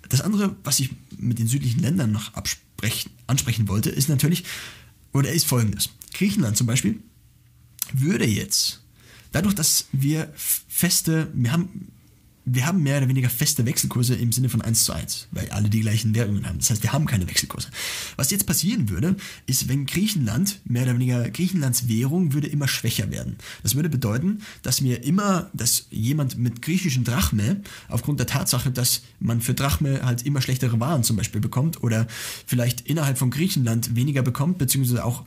Das 0.09 0.23
andere, 0.23 0.57
was 0.65 0.81
ich 0.81 0.91
mit 1.19 1.39
den 1.39 1.47
südlichen 1.47 1.81
Ländern 1.81 2.13
noch 2.13 2.33
ansprechen 2.35 3.69
wollte, 3.69 3.91
ist 3.91 4.09
natürlich, 4.09 4.45
oder 5.13 5.31
ist 5.31 5.47
folgendes. 5.47 5.91
Griechenland 6.15 6.57
zum 6.57 6.67
Beispiel 6.67 6.99
würde 7.93 8.27
jetzt, 8.27 8.83
dadurch, 9.33 9.55
dass 9.55 9.87
wir 9.93 10.33
feste, 10.35 11.31
wir 11.35 11.53
haben, 11.53 11.89
wir 12.55 12.67
haben 12.67 12.83
mehr 12.83 12.99
oder 12.99 13.09
weniger 13.09 13.31
feste 13.31 13.67
Wechselkurse 13.67 14.15
im 14.15 14.33
Sinne 14.33 14.49
von 14.49 14.63
1 14.63 14.85
zu 14.85 14.93
1, 14.93 15.29
weil 15.31 15.51
alle 15.51 15.69
die 15.69 15.81
gleichen 15.81 16.15
Währungen 16.15 16.47
haben. 16.47 16.59
Das 16.59 16.71
heißt, 16.71 16.83
wir 16.83 16.93
haben 16.93 17.07
keine 17.07 17.29
Wechselkurse. 17.29 17.69
Was 18.17 18.31
jetzt 18.31 18.47
passieren 18.47 18.89
würde, 18.89 19.17
ist, 19.47 19.69
wenn 19.69 19.87
Griechenland, 19.87 20.61
mehr 20.65 20.85
oder 20.85 20.95
weniger 20.95 21.29
Griechenlands 21.31 21.89
Währung 21.89 22.33
würde 22.33 22.49
immer 22.49 22.69
schwächer 22.69 23.11
werden. 23.11 23.37
Das 23.63 23.75
würde 23.75 23.89
bedeuten, 23.89 24.43
dass 24.63 24.83
wir 24.83 25.05
immer, 25.05 25.51
dass 25.53 25.87
jemand 25.91 26.39
mit 26.39 26.63
griechischen 26.63 27.05
Drachme, 27.05 27.63
aufgrund 27.89 28.21
der 28.21 28.27
Tatsache, 28.27 28.71
dass 28.71 29.03
man 29.21 29.41
für 29.41 29.55
Drachme 29.55 30.05
halt 30.05 30.25
immer 30.25 30.41
schlechtere 30.41 30.81
Waren 30.81 31.05
zum 31.05 31.17
Beispiel 31.17 31.41
bekommt 31.41 31.83
oder 31.83 32.07
vielleicht 32.47 32.83
innerhalb 32.83 33.19
von 33.19 33.31
Griechenland 33.31 33.95
weniger 33.95 34.23
bekommt, 34.23 34.59
beziehungsweise 34.59 35.05
auch 35.05 35.25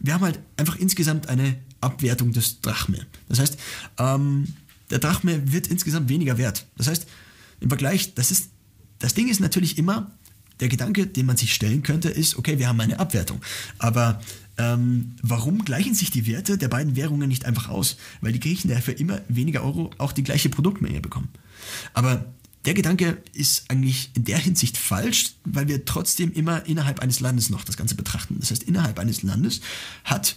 wir 0.00 0.14
haben 0.14 0.24
halt 0.24 0.40
einfach 0.56 0.76
insgesamt 0.76 1.28
eine 1.28 1.56
Abwertung 1.80 2.32
des 2.32 2.60
Drachme. 2.60 3.06
Das 3.28 3.38
heißt, 3.38 3.58
ähm, 3.98 4.46
der 4.90 4.98
Drachme 4.98 5.52
wird 5.52 5.66
insgesamt 5.66 6.08
weniger 6.08 6.38
wert. 6.38 6.66
Das 6.76 6.88
heißt, 6.88 7.06
im 7.60 7.68
Vergleich, 7.68 8.14
das 8.14 8.30
ist, 8.30 8.50
das 8.98 9.14
Ding 9.14 9.28
ist 9.28 9.40
natürlich 9.40 9.78
immer, 9.78 10.10
der 10.60 10.68
Gedanke, 10.68 11.06
den 11.06 11.26
man 11.26 11.36
sich 11.36 11.54
stellen 11.54 11.82
könnte, 11.82 12.10
ist, 12.10 12.36
okay, 12.36 12.58
wir 12.58 12.68
haben 12.68 12.80
eine 12.80 12.98
Abwertung. 12.98 13.40
Aber 13.78 14.20
ähm, 14.58 15.16
warum 15.22 15.64
gleichen 15.64 15.94
sich 15.94 16.10
die 16.10 16.26
Werte 16.26 16.58
der 16.58 16.68
beiden 16.68 16.96
Währungen 16.96 17.28
nicht 17.28 17.46
einfach 17.46 17.68
aus? 17.68 17.96
Weil 18.20 18.32
die 18.32 18.40
Griechen 18.40 18.70
dafür 18.70 18.98
immer 18.98 19.20
weniger 19.28 19.64
Euro 19.64 19.90
auch 19.96 20.12
die 20.12 20.22
gleiche 20.22 20.50
Produktmenge 20.50 21.00
bekommen. 21.00 21.28
Aber 21.94 22.26
der 22.66 22.74
Gedanke 22.74 23.22
ist 23.32 23.70
eigentlich 23.70 24.10
in 24.14 24.24
der 24.24 24.38
Hinsicht 24.38 24.76
falsch, 24.76 25.34
weil 25.44 25.66
wir 25.66 25.86
trotzdem 25.86 26.30
immer 26.32 26.66
innerhalb 26.66 27.00
eines 27.00 27.20
Landes 27.20 27.48
noch 27.48 27.64
das 27.64 27.78
Ganze 27.78 27.94
betrachten. 27.94 28.36
Das 28.38 28.50
heißt, 28.50 28.64
innerhalb 28.64 28.98
eines 28.98 29.22
Landes 29.22 29.62
hat 30.04 30.36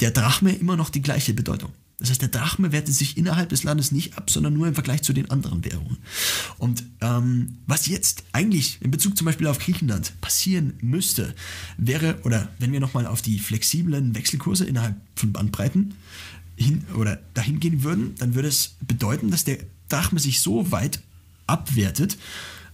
der 0.00 0.10
Drachme 0.10 0.52
immer 0.52 0.76
noch 0.76 0.88
die 0.88 1.02
gleiche 1.02 1.34
Bedeutung. 1.34 1.70
Das 2.00 2.08
heißt, 2.08 2.22
der 2.22 2.30
Drachme 2.30 2.72
wertet 2.72 2.94
sich 2.94 3.18
innerhalb 3.18 3.50
des 3.50 3.62
Landes 3.62 3.92
nicht 3.92 4.16
ab, 4.16 4.30
sondern 4.30 4.54
nur 4.54 4.66
im 4.66 4.74
Vergleich 4.74 5.02
zu 5.02 5.12
den 5.12 5.30
anderen 5.30 5.64
Währungen. 5.64 5.98
Und 6.58 6.82
ähm, 7.02 7.58
was 7.66 7.86
jetzt 7.86 8.24
eigentlich 8.32 8.78
in 8.80 8.90
Bezug 8.90 9.16
zum 9.18 9.26
Beispiel 9.26 9.46
auf 9.46 9.58
Griechenland 9.58 10.18
passieren 10.22 10.72
müsste, 10.80 11.34
wäre, 11.76 12.18
oder 12.24 12.48
wenn 12.58 12.72
wir 12.72 12.80
nochmal 12.80 13.06
auf 13.06 13.20
die 13.20 13.38
flexiblen 13.38 14.14
Wechselkurse 14.14 14.64
innerhalb 14.64 14.96
von 15.14 15.32
Bandbreiten 15.32 15.94
hin 16.56 16.84
oder 16.96 17.18
dahin 17.34 17.60
gehen 17.60 17.82
würden, 17.82 18.14
dann 18.18 18.34
würde 18.34 18.48
es 18.48 18.76
bedeuten, 18.80 19.30
dass 19.30 19.44
der 19.44 19.58
Drachme 19.88 20.20
sich 20.20 20.40
so 20.40 20.72
weit 20.72 21.00
abwertet. 21.46 22.16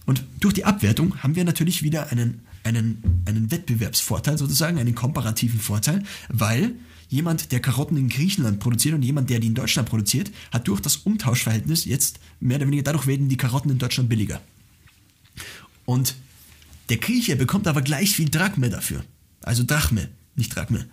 Und 0.05 0.23
durch 0.39 0.53
die 0.53 0.63
Abwertung 0.63 1.21
haben 1.21 1.35
wir 1.35 1.43
natürlich 1.43 1.83
wieder 1.83 2.11
einen, 2.11 2.41
einen, 2.63 3.03
einen 3.25 3.51
Wettbewerbsvorteil 3.51 4.37
sozusagen, 4.37 4.79
einen 4.79 4.95
komparativen 4.95 5.59
Vorteil, 5.59 6.03
weil 6.29 6.75
jemand, 7.09 7.51
der 7.51 7.59
Karotten 7.59 7.97
in 7.97 8.09
Griechenland 8.09 8.59
produziert 8.59 8.95
und 8.95 9.01
jemand, 9.01 9.29
der 9.29 9.39
die 9.39 9.47
in 9.47 9.55
Deutschland 9.55 9.89
produziert, 9.89 10.31
hat 10.51 10.67
durch 10.67 10.81
das 10.81 10.97
Umtauschverhältnis 10.97 11.85
jetzt 11.85 12.19
mehr 12.39 12.57
oder 12.57 12.67
weniger, 12.67 12.83
dadurch 12.83 13.07
werden 13.07 13.29
die 13.29 13.37
Karotten 13.37 13.71
in 13.71 13.77
Deutschland 13.77 14.09
billiger. 14.09 14.41
Und 15.85 16.15
der 16.89 16.97
Grieche 16.97 17.35
bekommt 17.35 17.67
aber 17.67 17.81
gleich 17.81 18.11
viel 18.15 18.29
Drachme 18.29 18.69
dafür. 18.69 19.03
Also 19.41 19.63
Drachme, 19.63 20.09
nicht 20.35 20.55
Drachme. 20.55 20.85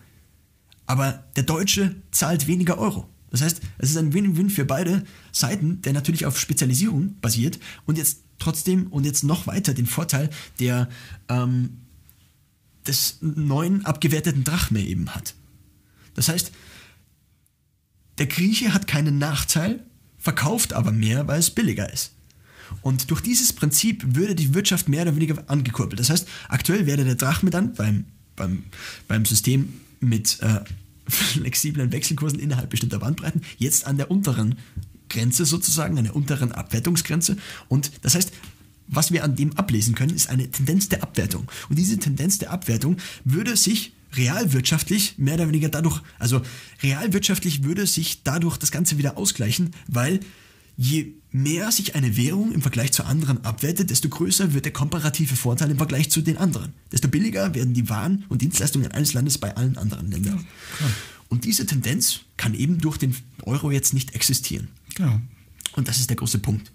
Aber 0.87 1.25
der 1.37 1.45
Deutsche 1.45 1.95
zahlt 2.11 2.47
weniger 2.47 2.79
Euro. 2.79 3.09
Das 3.31 3.43
heißt, 3.43 3.61
es 3.79 3.91
ist 3.91 3.97
ein 3.97 4.13
Win-Win 4.13 4.51
für 4.51 4.65
beide 4.65 5.05
Seiten, 5.33 5.83
der 5.83 5.93
natürlich 5.93 6.27
auf 6.27 6.39
Spezialisierung 6.39 7.17
basiert 7.21 7.59
und 7.85 7.99
jetzt 7.99 8.21
trotzdem 8.39 8.87
und 8.89 9.05
jetzt 9.05 9.25
noch 9.25 9.47
weiter 9.47 9.75
den 9.75 9.87
Vorteil 9.87 10.31
der, 10.61 10.89
ähm, 11.29 11.79
des 12.87 13.19
neuen 13.21 13.85
abgewerteten 13.85 14.45
Drachme 14.45 14.81
eben 14.81 15.11
hat. 15.15 15.35
Das 16.15 16.29
heißt, 16.29 16.53
der 18.19 18.27
Grieche 18.27 18.73
hat 18.73 18.87
keinen 18.87 19.19
Nachteil, 19.19 19.85
verkauft 20.19 20.73
aber 20.73 20.93
mehr, 20.93 21.27
weil 21.27 21.41
es 21.41 21.51
billiger 21.51 21.93
ist. 21.93 22.13
Und 22.83 23.11
durch 23.11 23.21
dieses 23.21 23.53
Prinzip 23.53 24.05
würde 24.15 24.35
die 24.35 24.55
Wirtschaft 24.55 24.89
mehr 24.89 25.03
oder 25.03 25.17
weniger 25.17 25.43
angekurbelt. 25.49 26.01
Das 26.01 26.11
heißt, 26.11 26.29
aktuell 26.49 26.87
wäre 26.87 27.05
der 27.05 27.15
Drachme 27.15 27.51
dann 27.51 27.75
beim, 27.75 28.07
beim, 28.37 28.65
beim 29.09 29.25
System 29.25 29.81
mit 30.01 30.41
äh, 30.41 30.61
flexiblen 31.09 31.93
Wechselkursen 31.93 32.39
innerhalb 32.39 32.71
bestimmter 32.71 32.99
Bandbreiten 32.99 33.43
jetzt 33.59 33.87
an 33.87 33.97
der 33.97 34.11
unteren 34.11 34.57
Grenze 35.09 35.45
sozusagen, 35.45 35.99
an 35.99 36.05
der 36.05 36.17
unteren 36.17 36.53
Abwertungsgrenze. 36.53 37.37
Und 37.69 37.91
das 38.03 38.15
heißt, 38.15 38.33
was 38.87 39.13
wir 39.13 39.25
an 39.25 39.37
dem 39.37 39.57
ablesen 39.57 39.95
können, 39.95 40.15
ist 40.15 40.29
eine 40.29 40.51
Tendenz 40.51 40.89
der 40.89 41.03
Abwertung. 41.03 41.51
Und 41.69 41.79
diese 41.79 41.99
Tendenz 41.99 42.39
der 42.39 42.51
Abwertung 42.51 42.97
würde 43.25 43.57
sich 43.57 43.93
realwirtschaftlich 44.17 45.19
mehr 45.19 45.35
oder 45.35 45.49
weniger 45.49 45.69
dadurch, 45.69 46.01
also 46.19 46.43
realwirtschaftlich 46.83 47.65
würde 47.65 47.87
sich 47.87 48.23
dadurch 48.23 48.57
das 48.57 48.71
Ganze 48.71 48.99
wieder 48.99 49.17
ausgleichen, 49.17 49.75
weil 49.89 50.21
je 50.77 51.15
mehr 51.31 51.73
sich 51.73 51.95
eine 51.95 52.17
Währung 52.17 52.53
im 52.53 52.63
Vergleich 52.63 52.93
zu 52.93 53.05
anderen 53.05 53.45
abwertet, 53.45 53.91
desto 53.91 54.09
größer 54.09 54.55
wird 54.55 54.65
der 54.65 54.73
komparative 54.73 55.37
Vorteil 55.37 55.71
im 55.71 55.79
Vergleich 55.79 56.11
zu 56.11 56.23
den 56.23 56.37
anderen. 56.37 56.73
Desto 56.93 57.09
billiger 57.09 57.55
werden 57.55 57.75
die 57.75 57.89
Waren 57.89 58.25
und 58.29 58.43
Dienstleistungen 58.43 58.93
eines 58.93 59.15
Landes 59.15 59.39
bei 59.39 59.57
allen 59.57 59.77
anderen 59.77 60.11
Ländern. 60.11 60.47
und 61.29 61.45
diese 61.45 61.67
Tendenz 61.67 62.21
kann 62.37 62.55
eben 62.55 62.79
durch 62.79 62.99
den 62.99 63.17
Euro 63.43 63.71
jetzt 63.71 63.95
nicht 63.95 64.15
existieren. 64.15 64.69
Genau. 64.95 65.21
Und 65.73 65.89
das 65.89 65.99
ist 65.99 66.11
der 66.11 66.17
große 66.17 66.39
Punkt, 66.39 66.71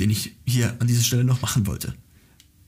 den 0.00 0.10
ich 0.10 0.34
hier 0.44 0.76
an 0.80 0.88
dieser 0.88 1.04
Stelle 1.04 1.24
noch 1.24 1.40
machen 1.42 1.66
wollte. 1.66 1.94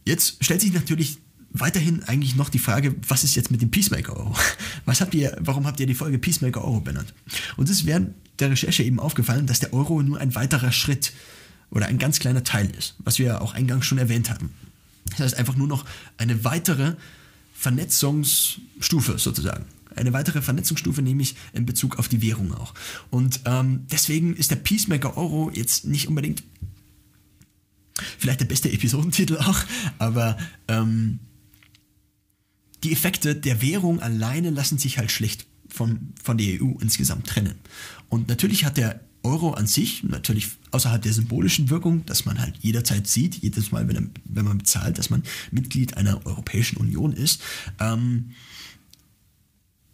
Jetzt 0.04 0.42
stellt 0.44 0.60
sich 0.60 0.72
natürlich 0.72 1.18
weiterhin 1.50 2.02
eigentlich 2.04 2.36
noch 2.36 2.48
die 2.48 2.58
Frage, 2.58 2.94
was 3.06 3.24
ist 3.24 3.34
jetzt 3.34 3.50
mit 3.50 3.62
dem 3.62 3.70
Peacemaker 3.70 4.16
Euro? 4.16 4.34
Was 4.84 5.00
habt 5.00 5.14
ihr, 5.14 5.36
warum 5.40 5.66
habt 5.66 5.80
ihr 5.80 5.86
die 5.86 5.94
Folge 5.94 6.18
Peacemaker 6.18 6.64
Euro 6.64 6.80
benannt? 6.80 7.12
Und 7.56 7.68
es 7.68 7.78
ist 7.78 7.86
während 7.86 8.14
der 8.38 8.50
Recherche 8.50 8.82
eben 8.82 9.00
aufgefallen, 9.00 9.46
dass 9.46 9.60
der 9.60 9.72
Euro 9.72 10.02
nur 10.02 10.18
ein 10.18 10.34
weiterer 10.34 10.72
Schritt 10.72 11.12
oder 11.70 11.86
ein 11.86 11.98
ganz 11.98 12.18
kleiner 12.18 12.44
Teil 12.44 12.70
ist, 12.70 12.94
was 12.98 13.18
wir 13.18 13.42
auch 13.42 13.54
eingangs 13.54 13.86
schon 13.86 13.98
erwähnt 13.98 14.30
haben. 14.30 14.50
Das 15.10 15.20
heißt 15.20 15.38
einfach 15.38 15.56
nur 15.56 15.66
noch 15.66 15.84
eine 16.16 16.44
weitere 16.44 16.94
Vernetzungsstufe 17.54 19.18
sozusagen. 19.18 19.64
Eine 19.94 20.12
weitere 20.12 20.42
Vernetzungsstufe, 20.42 21.02
nämlich 21.02 21.34
in 21.52 21.66
Bezug 21.66 21.98
auf 21.98 22.08
die 22.08 22.22
Währung 22.22 22.54
auch. 22.54 22.72
Und 23.10 23.40
ähm, 23.46 23.86
deswegen 23.90 24.36
ist 24.36 24.50
der 24.50 24.56
Peacemaker 24.56 25.16
Euro 25.16 25.50
jetzt 25.52 25.86
nicht 25.86 26.08
unbedingt 26.08 26.42
vielleicht 28.18 28.40
der 28.40 28.46
beste 28.46 28.70
Episodentitel 28.70 29.38
auch, 29.38 29.58
aber 29.98 30.38
ähm, 30.68 31.18
die 32.84 32.92
Effekte 32.92 33.34
der 33.34 33.62
Währung 33.62 34.00
alleine 34.00 34.50
lassen 34.50 34.78
sich 34.78 34.98
halt 34.98 35.10
schlecht 35.10 35.46
von, 35.68 36.12
von 36.22 36.38
der 36.38 36.62
EU 36.62 36.78
insgesamt 36.80 37.26
trennen. 37.26 37.54
Und 38.08 38.28
natürlich 38.28 38.64
hat 38.64 38.76
der 38.76 39.00
Euro 39.22 39.52
an 39.52 39.66
sich, 39.66 40.04
natürlich 40.04 40.48
außerhalb 40.70 41.02
der 41.02 41.12
symbolischen 41.12 41.70
Wirkung, 41.70 42.06
dass 42.06 42.24
man 42.24 42.38
halt 42.38 42.56
jederzeit 42.60 43.06
sieht, 43.06 43.36
jedes 43.36 43.72
Mal, 43.72 43.88
wenn, 43.88 44.10
wenn 44.24 44.44
man 44.44 44.58
bezahlt, 44.58 44.98
dass 44.98 45.10
man 45.10 45.22
Mitglied 45.50 45.96
einer 45.96 46.24
Europäischen 46.24 46.76
Union 46.76 47.12
ist, 47.12 47.42
ähm, 47.80 48.30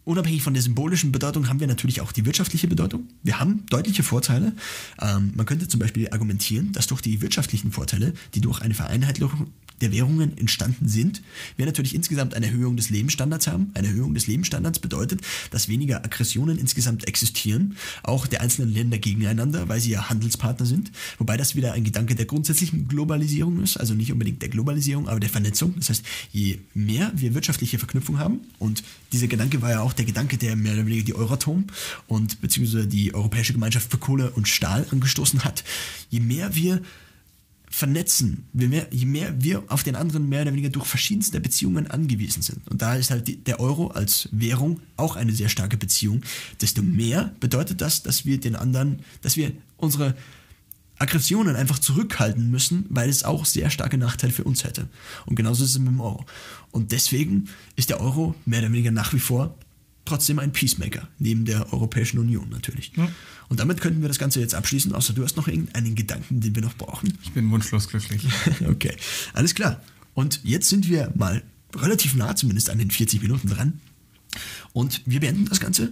Unabhängig 0.05 0.43
von 0.43 0.53
der 0.53 0.61
symbolischen 0.61 1.11
Bedeutung 1.11 1.49
haben 1.49 1.59
wir 1.59 1.65
natürlich 1.65 1.99
auch 1.99 2.11
die 2.11 2.25
wirtschaftliche 2.25 2.67
Bedeutung. 2.67 3.07
Wir 3.23 3.39
haben 3.39 3.65
deutliche 3.71 4.03
Vorteile. 4.03 4.53
Ähm, 5.01 5.33
man 5.35 5.47
könnte 5.47 5.67
zum 5.67 5.79
Beispiel 5.79 6.09
argumentieren, 6.09 6.71
dass 6.73 6.85
durch 6.85 7.01
die 7.01 7.21
wirtschaftlichen 7.21 7.71
Vorteile, 7.71 8.13
die 8.35 8.41
durch 8.41 8.61
eine 8.61 8.75
Vereinheitlichung 8.75 9.51
der 9.81 9.91
Währungen 9.91 10.37
entstanden 10.37 10.87
sind, 10.87 11.21
wir 11.57 11.65
natürlich 11.65 11.95
insgesamt 11.95 12.33
eine 12.33 12.47
Erhöhung 12.47 12.77
des 12.77 12.89
Lebensstandards 12.89 13.47
haben. 13.47 13.71
Eine 13.73 13.87
Erhöhung 13.87 14.13
des 14.13 14.27
Lebensstandards 14.27 14.79
bedeutet, 14.79 15.21
dass 15.51 15.67
weniger 15.67 16.03
Aggressionen 16.03 16.57
insgesamt 16.57 17.07
existieren, 17.07 17.75
auch 18.03 18.27
der 18.27 18.41
einzelnen 18.41 18.73
Länder 18.73 18.97
gegeneinander, 18.97 19.67
weil 19.67 19.79
sie 19.79 19.91
ja 19.91 20.09
Handelspartner 20.09 20.65
sind. 20.65 20.91
Wobei 21.17 21.37
das 21.37 21.55
wieder 21.55 21.73
ein 21.73 21.83
Gedanke 21.83 22.15
der 22.15 22.25
grundsätzlichen 22.25 22.87
Globalisierung 22.87 23.61
ist, 23.61 23.77
also 23.77 23.93
nicht 23.93 24.11
unbedingt 24.11 24.41
der 24.41 24.49
Globalisierung, 24.49 25.07
aber 25.07 25.19
der 25.19 25.29
Vernetzung. 25.29 25.75
Das 25.77 25.89
heißt, 25.89 26.03
je 26.31 26.59
mehr 26.73 27.11
wir 27.15 27.33
wirtschaftliche 27.33 27.79
Verknüpfung 27.79 28.19
haben, 28.19 28.39
und 28.59 28.83
dieser 29.11 29.27
Gedanke 29.27 29.61
war 29.61 29.71
ja 29.71 29.81
auch 29.81 29.93
der 29.93 30.05
Gedanke, 30.05 30.37
der 30.37 30.55
mehr 30.55 30.73
oder 30.73 30.85
weniger 30.85 31.05
die 31.05 31.15
Euratom 31.15 31.65
und 32.07 32.41
beziehungsweise 32.41 32.87
die 32.87 33.13
Europäische 33.13 33.53
Gemeinschaft 33.53 33.91
für 33.91 33.97
Kohle 33.97 34.31
und 34.31 34.47
Stahl 34.47 34.85
angestoßen 34.91 35.43
hat, 35.43 35.63
je 36.09 36.19
mehr 36.19 36.55
wir 36.55 36.81
vernetzen, 37.69 38.45
je 38.53 38.67
mehr, 38.67 38.87
je 38.91 39.05
mehr 39.05 39.33
wir 39.41 39.63
auf 39.67 39.83
den 39.83 39.95
anderen 39.95 40.29
mehr 40.29 40.43
oder 40.43 40.51
weniger 40.53 40.69
durch 40.69 40.85
verschiedenste 40.85 41.39
Beziehungen 41.39 41.87
angewiesen 41.87 42.41
sind, 42.41 42.67
und 42.67 42.81
da 42.81 42.95
ist 42.95 43.11
halt 43.11 43.27
die, 43.27 43.37
der 43.37 43.59
Euro 43.59 43.87
als 43.87 44.29
Währung 44.31 44.79
auch 44.97 45.15
eine 45.15 45.33
sehr 45.33 45.49
starke 45.49 45.77
Beziehung, 45.77 46.21
desto 46.61 46.81
mehr 46.81 47.33
bedeutet 47.39 47.81
das, 47.81 48.03
dass 48.03 48.25
wir 48.25 48.39
den 48.39 48.55
anderen, 48.55 48.99
dass 49.21 49.37
wir 49.37 49.51
unsere 49.77 50.15
Aggressionen 50.97 51.55
einfach 51.55 51.79
zurückhalten 51.79 52.49
müssen, 52.49 52.85
weil 52.89 53.09
es 53.09 53.23
auch 53.23 53.45
sehr 53.45 53.69
starke 53.69 53.97
Nachteile 53.97 54.31
für 54.31 54.45
uns 54.45 54.63
hätte. 54.63 54.87
Und 55.25 55.35
genauso 55.35 55.63
ist 55.65 55.71
es 55.71 55.79
mit 55.79 55.89
dem 55.89 55.99
Euro. 55.99 56.25
Und 56.71 56.91
deswegen 56.93 57.49
ist 57.75 57.89
der 57.89 57.99
Euro 57.99 58.33
mehr 58.45 58.59
oder 58.59 58.71
weniger 58.71 58.91
nach 58.91 59.13
wie 59.13 59.19
vor 59.19 59.57
trotzdem 60.05 60.39
ein 60.39 60.51
Peacemaker, 60.51 61.07
neben 61.19 61.45
der 61.45 61.73
Europäischen 61.73 62.19
Union 62.19 62.49
natürlich. 62.49 62.91
Ja. 62.95 63.09
Und 63.49 63.59
damit 63.59 63.81
könnten 63.81 64.01
wir 64.01 64.07
das 64.07 64.19
Ganze 64.19 64.39
jetzt 64.39 64.55
abschließen, 64.55 64.93
außer 64.93 65.13
du 65.13 65.23
hast 65.23 65.37
noch 65.37 65.47
irgendeinen 65.47 65.95
Gedanken, 65.95 66.41
den 66.41 66.55
wir 66.55 66.61
noch 66.61 66.75
brauchen. 66.75 67.17
Ich 67.23 67.31
bin 67.31 67.49
wunschlos 67.51 67.87
glücklich. 67.87 68.23
okay, 68.67 68.95
alles 69.33 69.53
klar. 69.55 69.81
Und 70.13 70.39
jetzt 70.43 70.69
sind 70.69 70.87
wir 70.89 71.11
mal 71.15 71.43
relativ 71.75 72.15
nah 72.15 72.35
zumindest 72.35 72.69
an 72.69 72.77
den 72.77 72.89
40 72.91 73.21
Minuten 73.21 73.49
dran. 73.49 73.79
Und 74.73 75.01
wir 75.05 75.19
beenden 75.21 75.45
das 75.45 75.59
Ganze. 75.59 75.91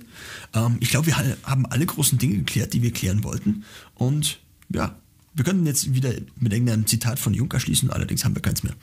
Ähm, 0.53 0.77
ich 0.79 0.89
glaube, 0.89 1.07
wir 1.07 1.17
ha- 1.17 1.37
haben 1.43 1.65
alle 1.65 1.85
großen 1.85 2.17
Dinge 2.17 2.37
geklärt, 2.37 2.73
die 2.73 2.81
wir 2.81 2.91
klären 2.91 3.23
wollten. 3.23 3.63
Und 3.95 4.39
ja, 4.69 4.97
wir 5.33 5.45
könnten 5.45 5.65
jetzt 5.65 5.93
wieder 5.93 6.11
mit 6.39 6.51
irgendeinem 6.53 6.85
Zitat 6.85 7.19
von 7.19 7.33
Juncker 7.33 7.59
schließen, 7.59 7.89
allerdings 7.89 8.25
haben 8.25 8.35
wir 8.35 8.41
keins 8.41 8.63
mehr. 8.63 8.73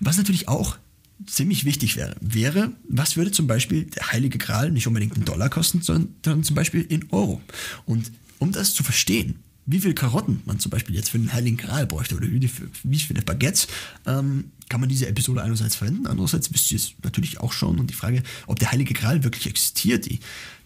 Was 0.00 0.16
natürlich 0.16 0.48
auch 0.48 0.78
ziemlich 1.26 1.64
wichtig 1.64 1.96
wäre, 1.96 2.16
wäre, 2.20 2.72
was 2.88 3.16
würde 3.16 3.30
zum 3.30 3.46
Beispiel 3.46 3.84
der 3.84 4.12
Heilige 4.12 4.38
Gral 4.38 4.70
nicht 4.70 4.86
unbedingt 4.86 5.16
in 5.16 5.24
Dollar 5.24 5.48
kosten, 5.50 5.82
sondern 5.82 6.44
zum 6.44 6.54
Beispiel 6.54 6.82
in 6.82 7.10
Euro. 7.10 7.40
Und 7.86 8.12
um 8.38 8.52
das 8.52 8.74
zu 8.74 8.82
verstehen, 8.82 9.36
wie 9.64 9.78
viel 9.78 9.94
Karotten 9.94 10.40
man 10.44 10.58
zum 10.58 10.70
Beispiel 10.70 10.96
jetzt 10.96 11.10
für 11.10 11.18
den 11.18 11.32
Heiligen 11.32 11.56
Gral 11.56 11.86
bräuchte 11.86 12.16
oder 12.16 12.26
wie, 12.28 12.48
viel- 12.48 12.68
viele 12.98 13.22
Baguettes, 13.22 13.68
ähm, 14.06 14.50
kann 14.68 14.80
man 14.80 14.88
diese 14.88 15.06
Episode 15.06 15.42
einerseits 15.42 15.76
verwenden, 15.76 16.06
andererseits 16.06 16.52
wisst 16.52 16.72
ihr 16.72 16.76
es 16.78 16.94
natürlich 17.04 17.38
auch 17.38 17.52
schon. 17.52 17.78
Und 17.78 17.88
die 17.88 17.94
Frage, 17.94 18.22
ob 18.46 18.58
der 18.58 18.72
Heilige 18.72 18.94
Gral 18.94 19.22
wirklich 19.22 19.46
existiert, 19.46 20.06
die, 20.06 20.18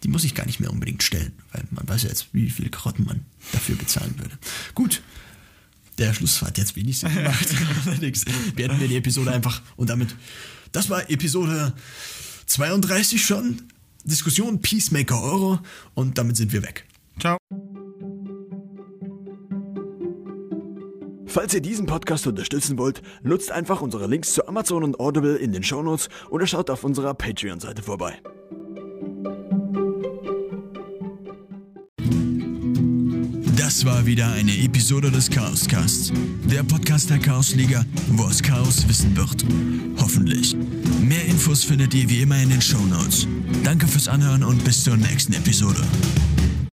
die 0.03 0.07
muss 0.07 0.23
ich 0.23 0.33
gar 0.33 0.47
nicht 0.47 0.59
mehr 0.59 0.71
unbedingt 0.71 1.03
stellen, 1.03 1.33
weil 1.51 1.63
man 1.71 1.87
weiß 1.87 2.03
ja 2.03 2.09
jetzt, 2.09 2.27
wie 2.31 2.49
viele 2.49 2.69
Karotten 2.69 3.05
man 3.05 3.25
dafür 3.51 3.75
bezahlen 3.75 4.15
würde. 4.17 4.35
Gut, 4.73 5.01
der 5.97 6.13
Schluss 6.13 6.41
hat 6.41 6.57
jetzt 6.57 6.75
wenig 6.75 6.99
Sinn 6.99 7.13
gemacht. 7.13 7.47
Allerdings 7.85 8.25
beenden 8.55 8.79
wir 8.79 8.87
die 8.87 8.97
Episode 8.97 9.31
einfach 9.31 9.61
und 9.75 9.89
damit, 9.89 10.15
das 10.71 10.89
war 10.89 11.09
Episode 11.09 11.73
32 12.45 13.25
schon. 13.25 13.63
Diskussion 14.03 14.61
Peacemaker 14.61 15.21
Euro 15.21 15.59
und 15.93 16.17
damit 16.17 16.37
sind 16.37 16.53
wir 16.53 16.63
weg. 16.63 16.85
Ciao. 17.19 17.37
Falls 21.25 21.53
ihr 21.53 21.61
diesen 21.61 21.85
Podcast 21.85 22.25
unterstützen 22.25 22.77
wollt, 22.77 23.01
nutzt 23.21 23.51
einfach 23.51 23.81
unsere 23.81 24.07
Links 24.07 24.33
zu 24.33 24.47
Amazon 24.47 24.83
und 24.83 24.99
Audible 24.99 25.35
in 25.35 25.51
den 25.51 25.61
Shownotes 25.61 26.09
oder 26.29 26.47
schaut 26.47 26.69
auf 26.69 26.83
unserer 26.83 27.13
Patreon-Seite 27.13 27.83
vorbei. 27.83 28.19
Das 33.67 33.83
war 33.83 34.05
wieder 34.05 34.31
eine 34.31 34.57
Episode 34.59 35.11
des 35.11 35.29
Chaoscasts. 35.29 36.13
Der 36.49 36.63
Podcast 36.63 37.09
der 37.09 37.19
Chaosliga, 37.19 37.83
wo 38.11 38.23
aus 38.23 38.41
Chaos 38.41 38.87
Wissen 38.87 39.13
wird. 39.17 39.43
Hoffentlich. 39.99 40.55
Mehr 41.01 41.25
Infos 41.25 41.65
findet 41.65 41.93
ihr 41.93 42.07
wie 42.09 42.21
immer 42.21 42.41
in 42.41 42.49
den 42.49 42.61
Shownotes. 42.61 43.27
Danke 43.65 43.85
fürs 43.85 44.07
Anhören 44.07 44.45
und 44.45 44.63
bis 44.63 44.85
zur 44.85 44.95
nächsten 44.95 45.33
Episode. 45.33 45.81